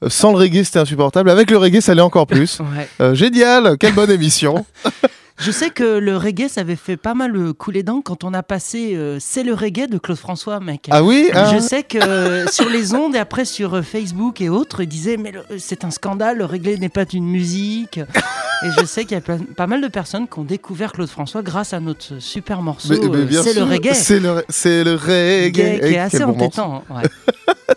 sans 0.09 0.33
le 0.33 0.39
reggae, 0.39 0.64
c'était 0.64 0.79
insupportable. 0.81 1.31
Avec 1.31 1.51
le 1.51 1.59
reggae, 1.59 1.81
ça 1.81 1.95
l'est 1.95 2.01
encore 2.03 2.27
plus. 2.27 2.59
Ouais. 2.77 2.89
Euh, 3.01 3.14
génial, 3.14 3.77
quelle 3.79 3.95
bonne 3.95 4.11
émission. 4.11 4.64
Je 5.37 5.51
sais 5.51 5.70
que 5.70 5.99
le 5.99 6.16
reggae, 6.16 6.49
ça 6.49 6.61
avait 6.61 6.76
fait 6.76 6.97
pas 6.97 7.14
mal 7.14 7.35
euh, 7.37 7.53
couler 7.53 7.82
dents 7.82 8.01
quand 8.03 8.22
on 8.22 8.32
a 8.35 8.45
passé 8.45 8.93
euh, 8.95 9.18
C'est 9.20 9.43
le 9.43 9.53
reggae 9.53 9.89
de 9.89 9.99
Claude 9.99 10.16
François, 10.16 10.61
mec. 10.61 10.87
Ah 10.91 11.03
oui 11.03 11.28
ah. 11.35 11.53
Je 11.53 11.59
sais 11.59 11.82
que 11.82 11.99
euh, 11.99 12.47
sur 12.47 12.68
les 12.70 12.95
ondes 12.95 13.16
et 13.16 13.18
après 13.18 13.45
sur 13.45 13.82
Facebook 13.85 14.41
et 14.41 14.49
autres, 14.49 14.82
ils 14.82 14.87
disaient 14.89 15.16
mais 15.16 15.32
c'est 15.59 15.85
un 15.85 15.91
scandale, 15.91 16.39
le 16.39 16.45
reggae 16.45 16.78
n'est 16.78 16.89
pas 16.89 17.05
une 17.12 17.26
musique. 17.28 17.99
Et 17.99 18.68
je 18.78 18.85
sais 18.87 19.03
qu'il 19.03 19.12
y 19.12 19.18
a 19.18 19.20
plein- 19.20 19.39
pas 19.57 19.66
mal 19.66 19.80
de 19.82 19.89
personnes 19.89 20.28
qui 20.28 20.39
ont 20.39 20.45
découvert 20.45 20.93
Claude 20.93 21.09
François 21.11 21.43
grâce 21.43 21.72
à 21.74 21.80
notre 21.80 22.20
super 22.20 22.62
morceau 22.62 22.93
euh, 22.95 23.26
C'est 23.43 23.55
le 23.55 23.64
reggae. 23.64 23.93
C'est 23.93 24.20
le, 24.20 24.45
c'est 24.49 24.85
le 24.85 24.95
reggae. 24.95 25.53
Qui 25.53 25.61
est- 25.61 25.80
qui 25.80 25.87
est 25.87 25.93
Eh, 25.95 25.99
assez 25.99 26.20
bon 26.20 26.30
entêtant. 26.30 26.85
ouais. 26.91 27.03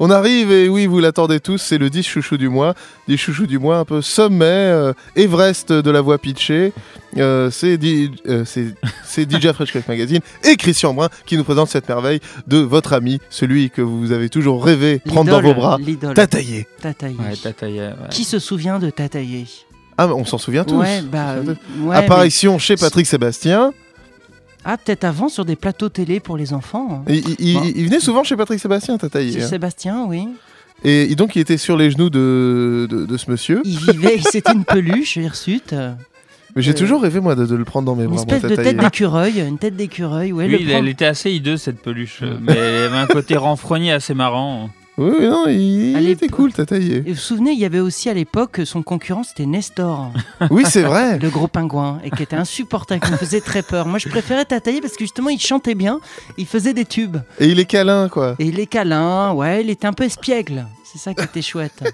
On 0.00 0.10
arrive 0.10 0.50
et 0.50 0.68
oui, 0.68 0.86
vous 0.86 0.98
l'attendez 0.98 1.38
tous, 1.38 1.58
c'est 1.58 1.78
le 1.78 1.88
10 1.88 2.02
chouchou 2.02 2.36
du 2.36 2.48
mois. 2.48 2.74
10 3.06 3.16
chouchou 3.16 3.46
du 3.46 3.60
mois, 3.60 3.76
un 3.78 3.84
peu 3.84 4.02
sommet, 4.02 4.44
euh, 4.44 4.92
Everest 5.14 5.70
de 5.72 5.88
la 5.90 6.00
voix 6.00 6.18
pitchée. 6.18 6.72
Euh, 7.18 7.50
c'est 7.50 7.78
Di- 7.78 8.10
euh, 8.28 8.44
DJ 8.44 9.52
Fresh 9.52 9.72
Cake 9.72 9.86
Magazine 9.88 10.20
et 10.42 10.56
Christian 10.56 10.94
Brun 10.94 11.08
qui 11.26 11.36
nous 11.36 11.44
présente 11.44 11.68
cette 11.68 11.88
merveille 11.88 12.20
de 12.46 12.58
votre 12.58 12.92
ami, 12.92 13.20
celui 13.30 13.70
que 13.70 13.82
vous 13.82 14.12
avez 14.12 14.28
toujours 14.28 14.64
rêvé 14.64 14.98
prendre 15.04 15.30
dans 15.30 15.40
vos 15.40 15.54
bras. 15.54 15.78
Tataillé. 16.14 16.66
Tataillé. 16.80 17.16
Ouais, 17.18 17.36
Tataillé, 17.40 17.80
ouais. 17.80 17.94
Qui 18.10 18.24
se 18.24 18.38
souvient 18.38 18.78
de 18.78 18.90
Tataillé 18.90 19.46
Ah, 19.96 20.08
on 20.08 20.24
s'en 20.24 20.38
souvient 20.38 20.64
tous. 20.64 20.76
Ouais, 20.80 21.02
bah, 21.02 21.34
On 21.34 21.36
s'en 21.36 21.40
souvient 21.42 21.54
tous. 21.54 21.82
ouais, 21.86 21.96
Apparition 21.96 22.58
chez 22.58 22.74
Patrick 22.76 23.06
Sébastien. 23.06 23.72
Ah, 24.64 24.76
peut-être 24.78 25.04
avant 25.04 25.28
sur 25.28 25.44
des 25.44 25.56
plateaux 25.56 25.90
télé 25.90 26.20
pour 26.20 26.36
les 26.36 26.52
enfants. 26.54 26.88
hein. 26.90 27.02
Il, 27.08 27.22
il- 27.38 27.54
Bon. 27.54 27.62
il- 27.64 27.76
il 27.78 27.84
venait 27.84 28.00
souvent 28.00 28.24
chez 28.24 28.34
Patrick 28.34 28.58
Sébastien, 28.58 28.96
Tataillé. 28.98 29.32
C'est 29.32 29.42
hein. 29.44 29.48
Sébastien, 29.48 30.06
oui. 30.08 30.26
Et, 30.82 31.12
et 31.12 31.14
donc, 31.14 31.36
il 31.36 31.40
était 31.40 31.56
sur 31.58 31.76
les 31.76 31.90
genoux 31.90 32.10
de, 32.10 32.86
de, 32.90 33.04
de 33.06 33.16
ce 33.16 33.30
monsieur. 33.30 33.60
Il 33.64 33.78
vivait, 33.78 34.18
c'était 34.30 34.52
une 34.52 34.64
peluche, 34.64 35.16
hirsute. 35.16 35.74
Mais 36.56 36.62
j'ai 36.62 36.70
Euh, 36.70 36.74
toujours 36.74 37.02
rêvé, 37.02 37.20
moi, 37.20 37.34
de, 37.34 37.46
de 37.46 37.54
le 37.56 37.64
prendre 37.64 37.86
dans 37.86 37.96
mes 37.96 38.04
Une 38.04 38.10
bras. 38.10 38.18
espèce 38.20 38.42
moi, 38.42 38.50
de 38.50 38.56
tête 38.56 38.76
d'écureuil, 38.76 39.40
une 39.40 39.58
tête 39.58 39.76
d'écureuil. 39.76 40.32
Ouais, 40.32 40.46
le 40.48 40.60
il- 40.60 40.70
elle 40.70 40.88
était 40.88 41.04
assez 41.06 41.30
hideuse 41.32 41.62
cette 41.62 41.80
peluche, 41.82 42.22
mais 42.40 42.52
elle 42.52 42.84
avait 42.84 42.96
un 42.96 43.06
côté 43.06 43.36
renfrogné 43.36 43.92
assez 43.92 44.14
marrant. 44.14 44.70
Oui, 44.96 45.10
oui, 45.18 45.26
non, 45.26 45.46
il, 45.48 46.08
était 46.08 46.28
cool, 46.28 46.52
Tataillé. 46.52 46.98
Et 46.98 47.00
vous 47.00 47.08
vous 47.14 47.16
souvenez, 47.16 47.50
il 47.50 47.58
y 47.58 47.64
avait 47.64 47.80
aussi 47.80 48.08
à 48.08 48.14
l'époque 48.14 48.60
son 48.64 48.84
concurrent, 48.84 49.24
c'était 49.24 49.44
Nestor, 49.46 50.12
Oui, 50.50 50.62
c'est 50.64 50.82
vrai. 50.82 51.18
le 51.18 51.30
gros 51.30 51.48
pingouin, 51.48 51.98
et 52.04 52.10
qui 52.12 52.22
était 52.22 52.36
insupportable, 52.36 53.00
qui 53.04 53.10
me 53.10 53.16
faisait 53.16 53.40
très 53.40 53.62
peur. 53.64 53.88
Moi, 53.88 53.98
je 53.98 54.08
préférais 54.08 54.44
Tataillé 54.44 54.80
parce 54.80 54.92
que 54.92 55.00
justement, 55.02 55.30
il 55.30 55.40
chantait 55.40 55.74
bien, 55.74 55.98
il 56.38 56.46
faisait 56.46 56.74
des 56.74 56.84
tubes. 56.84 57.16
Et 57.40 57.48
il 57.48 57.58
est 57.58 57.64
câlin, 57.64 58.08
quoi. 58.08 58.36
Et 58.38 58.44
il 58.46 58.60
est 58.60 58.66
câlin, 58.66 59.32
ouais, 59.32 59.64
il 59.64 59.70
était 59.70 59.88
un 59.88 59.92
peu 59.92 60.04
espiègle. 60.04 60.64
C'est 60.84 60.98
ça 61.00 61.12
qui 61.12 61.24
était 61.24 61.42
chouette. 61.42 61.82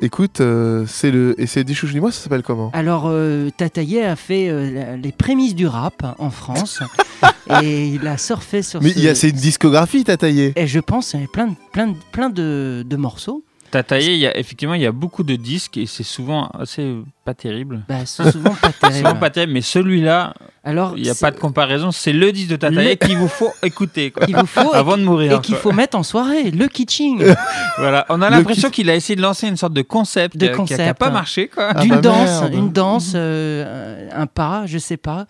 Écoute, 0.00 0.40
euh, 0.40 0.84
c'est 0.88 1.10
le. 1.10 1.40
Et 1.40 1.46
c'est 1.46 1.62
des 1.64 1.72
chouchous 1.74 1.96
mois, 1.98 2.10
ça 2.10 2.20
s'appelle 2.24 2.42
comment? 2.42 2.70
Alors, 2.72 3.04
euh, 3.06 3.50
Tataillé 3.56 4.04
a 4.04 4.16
fait 4.16 4.48
euh, 4.48 4.96
les 4.96 5.12
prémices 5.12 5.54
du 5.54 5.66
rap 5.68 6.16
en 6.18 6.30
France, 6.30 6.80
et 7.62 7.88
il 7.88 8.06
a 8.08 8.18
surfé 8.18 8.62
sur 8.62 8.82
Mais 8.82 8.90
ce... 8.90 8.98
il 8.98 9.04
y 9.04 9.08
a- 9.08 9.14
c'est 9.14 9.28
une 9.30 9.36
discographie, 9.36 10.02
Tataillé. 10.04 10.52
Et 10.56 10.66
je 10.66 10.80
pense 10.80 11.10
qu'il 11.10 11.20
y 11.20 11.22
avait 11.22 11.30
plein 11.30 11.46
de, 11.46 11.54
plein 11.72 11.86
de, 11.88 11.94
plein 12.12 12.28
de, 12.30 12.84
de 12.86 12.96
morceaux. 12.96 13.44
Tataillé, 13.74 14.12
il 14.14 14.18
y 14.20 14.26
a, 14.26 14.36
effectivement, 14.38 14.74
il 14.74 14.82
y 14.82 14.86
a 14.86 14.92
beaucoup 14.92 15.24
de 15.24 15.34
disques 15.36 15.76
et 15.76 15.86
c'est 15.86 16.02
souvent 16.04 16.46
assez 16.58 16.82
euh, 16.82 17.02
pas 17.24 17.34
terrible. 17.34 17.82
Bah, 17.88 18.06
c'est 18.06 18.30
souvent 18.30 18.54
pas 18.54 18.70
terrible. 18.80 18.98
Souvent 18.98 19.16
pas 19.16 19.30
terrible, 19.30 19.52
mais 19.52 19.62
celui-là, 19.62 20.32
Alors, 20.62 20.94
il 20.96 21.02
n'y 21.02 21.10
a 21.10 21.14
pas 21.16 21.30
de 21.32 21.38
comparaison. 21.40 21.90
C'est 21.90 22.12
le 22.12 22.30
disque 22.30 22.50
de 22.50 22.56
Tataillé 22.56 22.90
Le- 23.00 23.06
qu'il 23.06 23.16
vous 23.18 23.28
faut 23.28 23.50
écouter 23.62 24.10
quoi. 24.12 24.24
qu'il 24.26 24.36
vous 24.36 24.46
faut 24.46 24.72
et 24.74 24.76
avant 24.76 24.96
de 24.96 25.02
mourir. 25.02 25.32
et 25.32 25.40
qu'il 25.40 25.56
faut 25.56 25.72
mettre 25.72 25.96
en 25.98 26.02
soirée, 26.04 26.50
le 26.50 26.68
kitsching. 26.68 27.24
Voilà, 27.78 28.06
on 28.08 28.22
a 28.22 28.30
l'impression 28.30 28.70
qu'il 28.70 28.88
a 28.88 28.94
essayé 28.94 29.16
de 29.16 29.22
lancer 29.22 29.48
une 29.48 29.56
sorte 29.56 29.72
de 29.72 29.82
concept, 29.82 30.36
De 30.36 30.46
qui 30.46 30.52
a- 30.52 30.54
qui 30.54 30.60
a- 30.62 30.64
qui 30.66 30.74
a 30.74 30.76
concept. 30.78 30.98
pas 31.00 31.10
marché 31.10 31.48
quoi. 31.48 31.70
Ah 31.74 31.80
D'une 31.80 31.94
bah 31.96 32.00
danse, 32.00 32.40
merde. 32.42 32.54
une 32.54 32.70
danse, 32.70 33.12
euh, 33.16 34.08
un 34.12 34.26
pas, 34.26 34.64
je 34.66 34.78
sais 34.78 34.96
pas. 34.96 35.26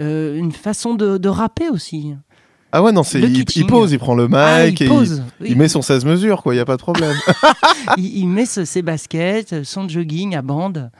Euh, 0.00 0.36
une 0.38 0.52
façon 0.52 0.94
de, 0.94 1.18
de 1.18 1.28
rapper 1.28 1.68
aussi. 1.68 2.14
Ah 2.72 2.82
ouais, 2.82 2.90
non, 2.92 3.02
c'est 3.02 3.20
il, 3.20 3.66
pose, 3.66 3.92
il 3.92 3.98
prend 3.98 4.14
le 4.14 4.28
mic 4.28 4.36
Ah, 4.38 4.66
et 4.66 4.70
il 4.70 4.88
pose. 4.88 5.22
oui. 5.40 5.48
il 5.50 5.56
met 5.58 5.68
son 5.68 5.82
16 5.82 6.04
mesures, 6.06 6.42
quoi, 6.42 6.54
il 6.54 6.56
n'y 6.56 6.60
a 6.62 6.64
pas 6.64 6.76
de 6.76 6.82
problème. 6.82 7.14
il, 7.98 8.18
il 8.20 8.26
met 8.28 8.46
ce- 8.46 8.64
ses 8.64 8.80
baskets, 8.82 9.62
son 9.64 9.88
jogging 9.88 10.34
à 10.36 10.40
bande, 10.42 10.90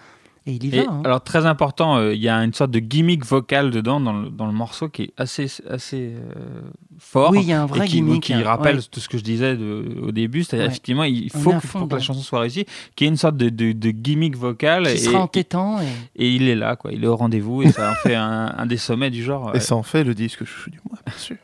et 0.47 0.53
il 0.53 0.65
y 0.65 0.71
va. 0.71 0.77
Et 0.77 0.87
hein. 0.87 1.03
alors 1.05 1.23
très 1.23 1.47
important, 1.47 1.97
euh, 1.97 2.15
il 2.15 2.21
y 2.21 2.29
a 2.29 2.37
une 2.37 2.53
sorte 2.53 2.71
de 2.71 2.79
gimmick 2.81 3.25
vocal 3.25 3.71
dedans 3.71 4.01
dans 4.01 4.13
le, 4.13 4.29
dans 4.31 4.47
le 4.47 4.53
morceau 4.53 4.89
qui 4.89 5.03
est 5.03 5.13
assez 5.17 5.47
assez 5.71 6.15
euh, 6.17 6.63
fort. 6.99 7.31
Oui, 7.31 7.41
il 7.43 7.49
y 7.49 7.53
a 7.53 7.63
un 7.63 7.67
vrai 7.67 7.87
et 7.87 7.89
qui, 7.89 7.97
gimmick. 7.97 8.23
qui 8.25 8.33
hein, 8.35 8.43
rappelle 8.45 8.77
ouais. 8.77 8.83
tout 8.91 9.01
ce 9.01 9.09
que 9.09 9.19
je 9.19 9.23
disais 9.23 9.57
de- 9.57 10.01
au 10.03 10.11
début, 10.13 10.43
c'est-à-dire 10.45 10.67
Ouais. 10.67 10.71
effectivement 10.73 11.05
il 11.05 11.31
On 11.35 11.39
faut 11.39 11.53
que, 11.53 11.67
fond 11.67 11.79
pour 11.81 11.89
que 11.89 11.95
la 11.95 12.01
chanson 12.01 12.21
soit 12.21 12.41
réussie, 12.41 12.65
qu'il 12.97 13.05
y 13.05 13.09
ait 13.09 13.11
une 13.13 13.17
sorte 13.17 13.37
de, 13.37 13.49
de, 13.51 13.73
de 13.73 13.91
gimmick 13.91 14.37
vocal 14.37 14.87
Qui 14.87 14.93
et, 14.93 14.97
sera 14.99 15.21
entêtant. 15.21 15.81
Et... 15.81 16.25
et 16.25 16.29
il 16.31 16.49
est 16.49 16.57
là 16.57 16.77
quoi, 16.77 16.93
il 16.93 17.05
est 17.05 17.07
au 17.09 17.17
rendez-vous 17.17 17.63
et 17.63 17.71
ça 17.71 17.91
en 17.91 17.95
fait 17.95 18.15
un, 18.15 18.53
un 18.59 18.67
des 18.67 18.77
sommets 18.79 19.11
du 19.11 19.23
genre. 19.23 19.55
Et 19.55 19.61
ça 19.61 19.77
en 19.77 19.83
fait 19.83 20.03
le 20.05 20.15
disque 20.15 20.45
chouchou 20.45 20.71
du 20.71 20.81
mois, 20.89 20.99
bien 21.07 21.17
sûr. 21.19 21.37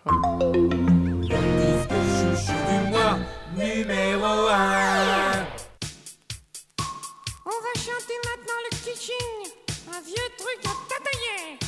Chouchou 1.28 2.52
du 2.68 2.90
mois, 2.90 3.18
numéro 3.56 4.48
1. 4.50 5.27
Un 9.00 10.00
vieux 10.00 10.16
truc 10.36 10.58
à 10.64 10.74
tatailler. 10.88 11.58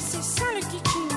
C'est 0.00 0.22
ça 0.22 0.44
le 0.54 0.60
kitsching. 0.60 1.15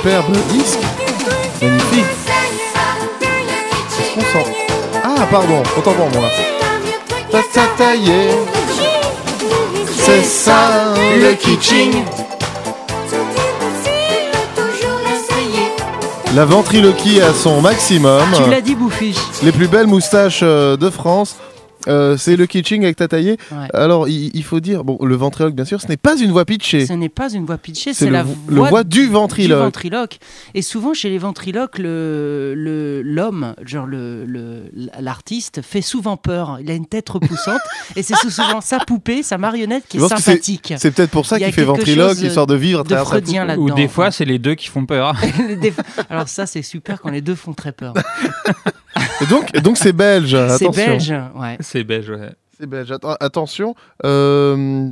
Superbe 0.00 0.32
disque. 0.48 0.78
Magnifique. 1.60 2.04
Qu'on 4.14 4.20
sent 4.20 4.46
Ah, 5.04 5.26
pardon, 5.30 5.62
autant 5.76 5.92
pour 5.92 6.10
moi. 6.10 6.28
C'est 9.96 10.24
ça 10.24 10.94
le 11.18 11.34
kitsching. 11.34 11.92
La 16.34 16.44
ventriloquie 16.46 17.20
à 17.20 17.34
son 17.34 17.60
maximum. 17.60 18.22
Tu 18.42 18.48
l'as 18.48 18.60
dit, 18.62 18.74
Bouffi. 18.76 19.18
Les 19.42 19.52
plus 19.52 19.68
belles 19.68 19.86
moustaches 19.86 20.40
euh, 20.42 20.76
de 20.78 20.88
France. 20.88 21.36
Euh, 21.90 22.16
c'est 22.16 22.36
le 22.36 22.46
kitsching 22.46 22.84
avec 22.84 22.96
Tataillé. 22.96 23.36
Ouais. 23.52 23.68
Alors, 23.74 24.08
il, 24.08 24.30
il 24.34 24.44
faut 24.44 24.60
dire, 24.60 24.84
bon, 24.84 24.96
le 25.04 25.14
ventriloque, 25.16 25.54
bien 25.54 25.64
sûr, 25.64 25.80
ce 25.80 25.88
n'est 25.88 25.96
pas 25.96 26.16
une 26.16 26.30
voix 26.30 26.44
pitchée. 26.44 26.86
Ce 26.86 26.92
n'est 26.92 27.08
pas 27.08 27.32
une 27.32 27.44
voix 27.44 27.58
pitchée, 27.58 27.92
C'est 27.94 28.10
la 28.10 28.22
vo- 28.22 28.34
voix, 28.48 28.64
le 28.64 28.68
voix 28.70 28.84
du 28.84 29.06
ventriloque. 29.08 29.58
ventriloque. 29.62 30.18
Et 30.54 30.62
souvent, 30.62 30.94
chez 30.94 31.10
les 31.10 31.18
ventriloques, 31.18 31.78
le- 31.78 32.54
le- 32.56 33.02
l'homme, 33.02 33.54
genre 33.64 33.86
le- 33.86 34.24
le- 34.24 34.70
l'artiste, 35.00 35.62
fait 35.62 35.82
souvent 35.82 36.16
peur. 36.16 36.58
Il 36.62 36.70
a 36.70 36.74
une 36.74 36.86
tête 36.86 37.08
repoussante 37.08 37.60
et 37.96 38.02
c'est 38.02 38.16
souvent 38.16 38.60
sa 38.60 38.78
poupée, 38.78 39.22
sa 39.22 39.36
marionnette 39.38 39.84
qui 39.88 39.96
est 39.96 40.00
sympathique. 40.08 40.74
C'est 40.78 40.90
peut-être 40.92 41.10
pour 41.10 41.26
ça 41.26 41.38
qu'il 41.38 41.52
fait 41.52 41.64
ventriloque, 41.64 42.10
chose 42.10 42.22
histoire 42.22 42.46
de 42.46 42.54
vivre 42.54 42.80
à 42.80 42.82
de 42.84 42.88
travers 42.88 43.06
sa 43.06 43.20
poupée. 43.20 43.46
là-dedans. 43.46 43.62
Ou 43.64 43.70
des 43.74 43.88
fois, 43.88 44.10
c'est 44.10 44.24
les 44.24 44.38
deux 44.38 44.54
qui 44.54 44.68
font 44.68 44.86
peur. 44.86 45.14
Alors 46.10 46.28
ça, 46.28 46.46
c'est 46.46 46.62
super 46.62 47.00
quand 47.00 47.10
les 47.10 47.20
deux 47.20 47.34
font 47.34 47.52
très 47.52 47.72
peur. 47.72 47.94
Et 49.22 49.26
donc, 49.30 49.52
donc 49.60 49.76
c'est 49.76 49.92
belge. 49.92 50.36
C'est 50.58 50.68
belge, 50.74 51.14
ouais. 51.36 51.56
C'est 51.80 51.84
belge, 51.84 52.10
ouais. 52.10 52.30
C'est 52.58 53.04
attention. 53.20 53.74
euh, 54.04 54.88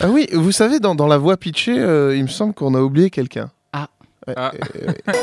Ah 0.00 0.06
oui, 0.08 0.28
vous 0.32 0.52
savez, 0.52 0.78
dans, 0.78 0.94
dans 0.94 1.08
la 1.08 1.18
voix 1.18 1.36
pitchée, 1.36 1.76
euh, 1.76 2.14
il 2.16 2.22
me 2.22 2.28
semble 2.28 2.54
qu'on 2.54 2.74
a 2.74 2.80
oublié 2.80 3.10
quelqu'un. 3.10 3.50
Ah. 3.72 3.88
Ouais, 4.28 4.34
Ah. 4.36 4.52
euh, 4.54 4.86
ouais. 4.86 5.14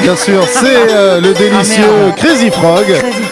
Bien 0.00 0.14
sûr, 0.14 0.42
c'est 0.46 0.92
euh, 0.92 1.20
le 1.20 1.32
délicieux 1.34 1.84
Ah, 1.84 2.04
merde. 2.06 2.16
Crazy 2.16 2.50
Frog 2.50 2.86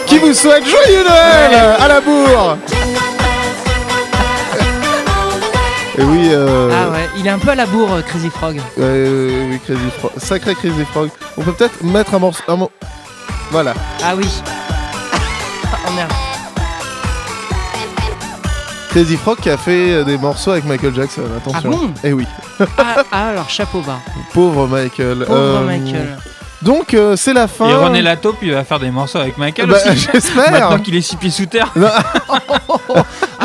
qui 0.06 0.18
vous 0.18 0.34
souhaite 0.34 0.64
joyeux 0.66 1.04
Noël 1.04 1.54
à 1.78 1.86
la 1.88 2.00
bourre. 2.00 2.56
Et 5.98 6.02
oui, 6.02 6.28
euh, 6.32 6.70
Ah 6.72 6.90
ouais, 6.90 7.08
il 7.18 7.26
est 7.26 7.30
un 7.30 7.38
peu 7.38 7.50
à 7.50 7.54
la 7.54 7.66
bourre, 7.66 7.92
euh, 7.94 8.02
Crazy 8.02 8.30
Frog. 8.30 8.60
euh, 8.78 9.48
oui, 9.50 9.58
Crazy 9.64 9.90
Frog, 9.98 10.10
sacré 10.16 10.54
Crazy 10.54 10.84
Frog. 10.92 11.10
On 11.36 11.42
peut 11.42 11.52
peut-être 11.52 11.82
mettre 11.84 12.14
un 12.14 12.18
morceau. 12.18 12.42
un 12.48 12.56
mo- 12.56 12.70
Voilà. 13.50 13.74
Ah 14.04 14.14
oui. 14.16 14.26
Crazy 18.90 19.16
Frog 19.16 19.38
qui 19.38 19.50
a 19.50 19.56
fait 19.56 19.92
euh, 19.92 20.04
des 20.04 20.18
morceaux 20.18 20.50
avec 20.50 20.64
Michael 20.64 20.94
Jackson. 20.94 21.22
Attention. 21.36 21.70
Ah 21.72 21.76
bon 21.86 21.90
Eh 22.02 22.12
oui. 22.12 22.26
Ah, 22.76 23.04
ah, 23.12 23.28
alors 23.28 23.48
chapeau 23.48 23.80
bas. 23.80 23.98
Pauvre 24.34 24.66
Michael. 24.66 25.24
Pauvre 25.26 25.38
Euh, 25.38 25.60
Michael. 25.66 26.18
Donc 26.62 26.92
euh, 26.94 27.14
c'est 27.16 27.32
la 27.32 27.46
fin. 27.48 27.68
Et 27.68 27.74
René 27.74 28.02
Lataupe, 28.02 28.36
il 28.42 28.52
va 28.52 28.64
faire 28.64 28.80
des 28.80 28.90
morceaux 28.90 29.18
avec 29.18 29.38
Michael 29.38 29.68
Bah, 29.68 29.76
aussi. 29.86 30.08
J'espère. 30.12 30.50
Maintenant 30.50 30.78
qu'il 30.80 30.94
est 30.96 31.00
six 31.00 31.16
pieds 31.16 31.30
sous 31.30 31.46
terre. 31.46 31.72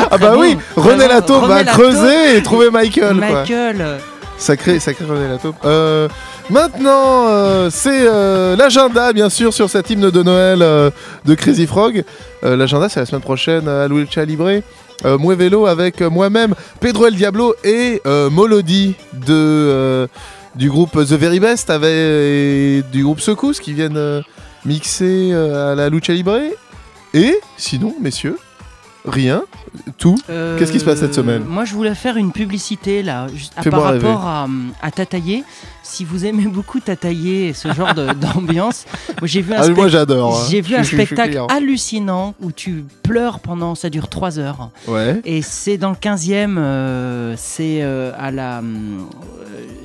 Ah 0.08 0.18
bah 0.18 0.32
bon. 0.34 0.40
oui, 0.40 0.56
René 0.76 1.08
Lataupe 1.08 1.46
va 1.46 1.64
creuser 1.64 2.36
et 2.36 2.42
trouver 2.42 2.70
Michael. 2.70 3.14
Michael. 3.16 3.98
Sacré, 4.38 4.78
sacré 4.78 5.04
René 5.04 5.26
Lataupe. 5.28 5.56
Euh, 5.64 6.08
maintenant, 6.50 7.26
euh, 7.28 7.70
c'est 7.70 8.02
euh, 8.06 8.54
l'agenda, 8.56 9.12
bien 9.12 9.28
sûr, 9.30 9.52
sur 9.52 9.68
cet 9.70 9.90
hymne 9.90 10.10
de 10.10 10.22
Noël 10.22 10.60
euh, 10.62 10.90
de 11.24 11.34
Crazy 11.34 11.66
Frog. 11.66 12.04
Euh, 12.44 12.56
l'agenda, 12.56 12.88
c'est 12.88 13.00
la 13.00 13.06
semaine 13.06 13.22
prochaine 13.22 13.66
à 13.68 13.88
Lucha 13.88 14.24
Libre. 14.24 14.60
Euh, 15.04 15.18
Vélo 15.34 15.66
avec 15.66 16.00
euh, 16.00 16.10
moi-même, 16.10 16.54
Pedro 16.80 17.06
El 17.06 17.14
Diablo 17.14 17.54
et 17.64 18.00
euh, 18.06 18.30
Molody 18.30 18.94
de, 19.12 19.26
euh, 19.30 20.06
du 20.54 20.70
groupe 20.70 20.92
The 20.92 21.12
Very 21.12 21.40
Best 21.40 21.70
avec, 21.70 22.82
du 22.92 23.02
groupe 23.04 23.20
Secousse 23.20 23.60
qui 23.60 23.72
viennent 23.72 23.96
euh, 23.96 24.22
mixer 24.64 25.32
à 25.34 25.74
la 25.74 25.88
Lucha 25.90 26.12
Libre. 26.12 26.38
Et 27.14 27.38
sinon, 27.56 27.94
messieurs, 28.00 28.38
rien, 29.06 29.42
tout. 29.98 30.16
euh, 30.30 30.58
Qu'est-ce 30.58 30.72
qui 30.72 30.80
se 30.80 30.84
passe 30.84 30.98
cette 31.00 31.14
semaine 31.14 31.44
Moi, 31.46 31.64
je 31.64 31.74
voulais 31.74 31.94
faire 31.94 32.16
une 32.16 32.32
publicité 32.32 33.02
là, 33.02 33.26
juste 33.34 33.52
à- 33.56 33.62
par 33.68 33.82
rapport 33.82 34.26
à, 34.26 34.46
à 34.82 34.90
Tataillé. 34.90 35.44
Si 35.82 36.04
vous 36.04 36.24
aimez 36.26 36.46
beaucoup 36.46 36.80
Tataillé 36.80 37.48
et 37.48 37.52
ce 37.52 37.72
genre 37.72 37.94
d'ambiance, 38.20 38.84
j'ai 39.22 39.40
vu 39.40 39.52
un, 39.54 39.58
Ah, 39.62 39.68
moi 39.68 39.84
spec- 39.86 39.88
j'adore. 39.92 40.36
hein. 40.40 40.46
j'ai 40.50 40.60
vu 40.60 40.74
Je 40.74 40.80
un 40.80 40.82
suis- 40.82 40.96
je 40.96 41.02
suis 41.04 41.14
spectacle 41.16 41.40
hallucinant 41.48 42.34
où 42.40 42.50
tu 42.52 42.84
pleures 43.02 43.38
pendant, 43.38 43.74
ça 43.74 43.88
dure 43.90 44.08
3 44.08 44.38
heures. 44.38 44.70
Ouais. 44.88 45.20
Et 45.24 45.42
c'est 45.42 45.78
dans 45.78 45.90
le 45.90 45.96
15e, 45.96 46.56
euh, 46.58 47.34
c'est 47.36 47.82
euh, 47.82 48.10
à 48.18 48.30
la, 48.32 48.62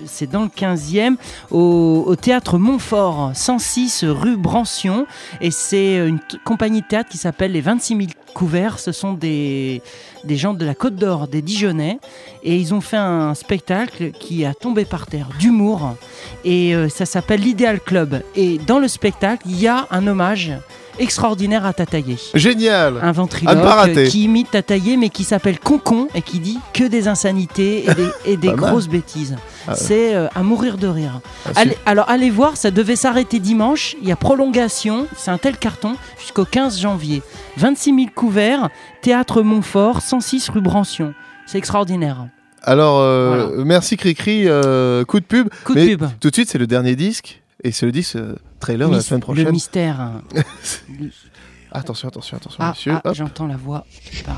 c'est 0.06 0.30
dans 0.30 0.42
le 0.42 0.48
15e 0.50 1.16
au, 1.52 2.04
au 2.08 2.16
théâtre 2.16 2.58
Montfort, 2.58 3.32
106 3.36 4.06
rue 4.08 4.38
Brancion, 4.38 5.06
et 5.40 5.52
c'est 5.52 6.08
une 6.08 6.20
compagnie 6.44 6.82
de 6.82 6.88
théâtre 6.88 7.10
qui 7.10 7.18
s'appelle 7.18 7.52
les 7.52 7.62
26 7.62 7.96
000 7.96 8.10
couverts. 8.34 8.80
Ce 8.80 8.92
sont 8.92 9.11
des 9.14 9.82
gens 10.30 10.54
de 10.54 10.66
la 10.66 10.76
Côte 10.76 10.96
d'Or, 10.96 11.28
des 11.28 11.42
Dijonais, 11.42 12.00
et 12.44 12.56
ils 12.56 12.74
ont 12.74 12.82
fait 12.82 12.98
un 12.98 13.34
spectacle 13.34 14.12
qui 14.12 14.46
a 14.46 14.54
tombé 14.54 14.86
par 14.86 15.06
terre 15.08 15.30
d'humour, 15.40 15.96
et 16.44 16.76
euh, 16.76 16.90
ça 16.90 17.06
s'appelle 17.06 17.42
l'Idéal 17.42 17.80
Club. 17.80 18.24
Et 18.36 18.58
dans 18.58 18.80
le 18.80 18.88
spectacle, 18.88 19.44
il 19.46 19.60
y 19.60 19.68
a 19.68 19.88
un 19.92 20.08
hommage 20.08 20.52
extraordinaire 21.00 21.66
à 21.66 21.74
Tataillé. 21.74 22.18
Génial. 22.34 22.96
Un 23.02 23.12
ventriloque 23.12 23.94
qui 24.10 24.24
imite 24.24 24.52
Tataillé 24.52 24.98
mais 24.98 25.10
qui 25.10 25.24
s'appelle 25.24 25.60
Concon 25.60 26.08
et 26.16 26.22
qui 26.22 26.40
dit 26.40 26.60
que 26.74 26.84
des 26.84 27.08
insanités 27.08 27.86
et 27.90 27.94
des, 27.94 28.08
et 28.26 28.38
des 28.38 28.48
Pas 28.52 28.56
mal. 28.56 28.70
grosses 28.72 28.88
bêtises. 28.88 29.36
Ah 29.68 29.72
ouais. 29.72 29.78
C'est 29.78 30.16
euh, 30.16 30.28
à 30.36 30.44
mourir 30.44 30.78
de 30.78 30.88
rire. 30.88 31.22
Ah, 31.46 31.52
Allez- 31.56 31.78
alors 31.86 32.10
allez 32.10 32.30
voir, 32.30 32.58
ça 32.58 32.72
devait 32.72 32.96
s'arrêter 32.96 33.40
dimanche. 33.40 33.96
Il 34.02 34.08
y 34.08 34.12
a 34.12 34.16
prolongation, 34.16 35.08
c'est 35.16 35.32
un 35.32 35.38
tel 35.38 35.58
carton 35.58 35.96
jusqu'au 36.20 36.46
15 36.46 36.80
janvier. 36.80 37.22
26 37.58 37.96
000 37.96 38.06
couverts, 38.16 38.70
théâtre 39.02 39.42
Montfort, 39.42 40.02
106 40.02 40.50
rue 40.50 40.62
Brancion. 40.62 41.14
C'est 41.46 41.58
extraordinaire. 41.58 42.26
Alors, 42.64 43.00
euh, 43.00 43.64
merci 43.66 43.98
Cricri, 43.98 44.44
euh, 44.48 45.04
coup 45.04 45.20
de 45.20 45.26
pub. 45.26 45.50
Coup 45.64 45.74
de 45.74 45.80
Mais 45.80 45.98
pub. 45.98 46.06
Tout 46.20 46.30
de 46.30 46.36
suite, 46.36 46.50
c'est 46.50 46.60
le 46.60 46.68
dernier 46.68 46.96
disque. 46.96 47.41
Et 47.64 47.72
c'est 47.72 47.86
le 47.86 47.92
disque 47.92 48.18
trailer 48.60 48.90
de 48.90 48.96
la 48.96 49.02
semaine 49.02 49.20
Le 49.20 49.26
prochaine. 49.26 49.52
mystère. 49.52 50.22
Attention, 51.72 52.10
attention, 52.10 52.36
attention, 52.38 52.58
Ah, 52.60 52.70
monsieur. 52.72 52.92
ah, 52.96 53.02
Hop. 53.06 53.16
j'entends 53.16 53.48
la 53.48 53.56
voix 53.56 53.86
qui 54.12 54.24
parle. 54.24 54.38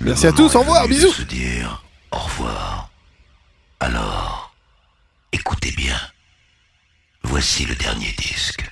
Merci 0.00 0.26
à 0.26 0.32
tous, 0.32 0.54
au 0.54 0.60
revoir, 0.60 0.88
bisous. 0.88 1.12
se 1.12 1.22
dire 1.22 1.82
au 2.12 2.16
revoir. 2.18 2.90
Alors, 3.80 4.54
écoutez 5.32 5.72
bien. 5.76 5.96
Voici 7.24 7.66
le 7.66 7.74
dernier 7.74 8.14
disque. 8.16 8.64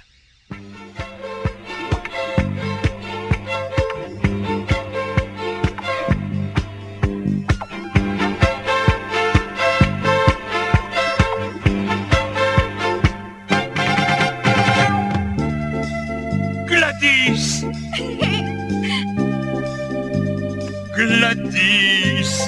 Gladys 21.34 22.46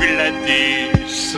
Gladys 0.00 1.36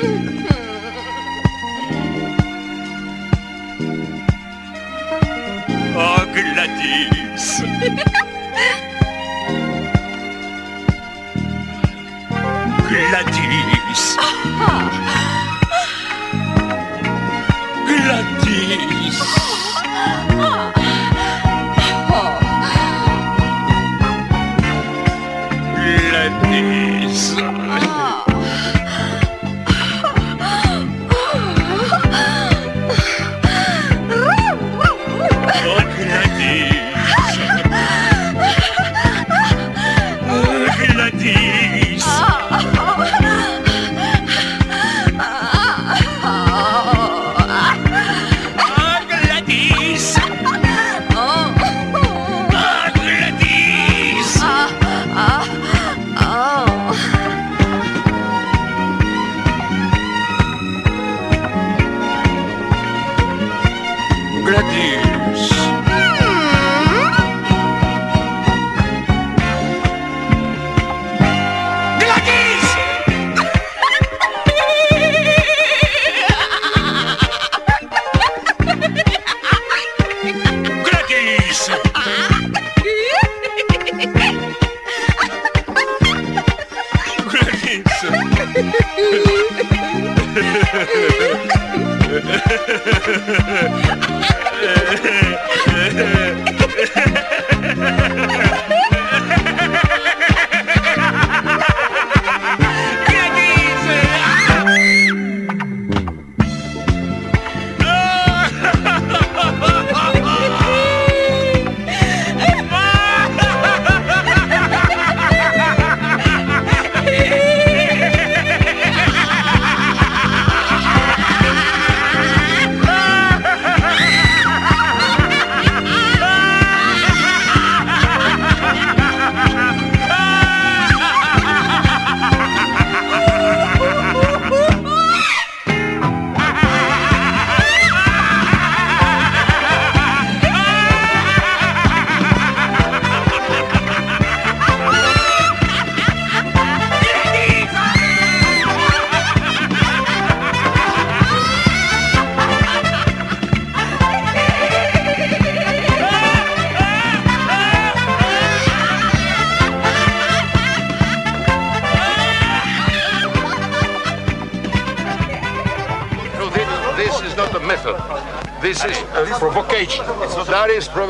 Oh 5.98 6.24
Gladys 6.32 7.46
Gladys 12.88 14.04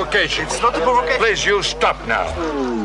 provocation. 0.06 0.44
It's 0.44 0.62
not 0.62 0.76
a 0.76 0.80
provocation. 0.80 1.18
Please, 1.18 1.44
you 1.44 1.62
stop 1.62 1.96
now. 2.06 2.75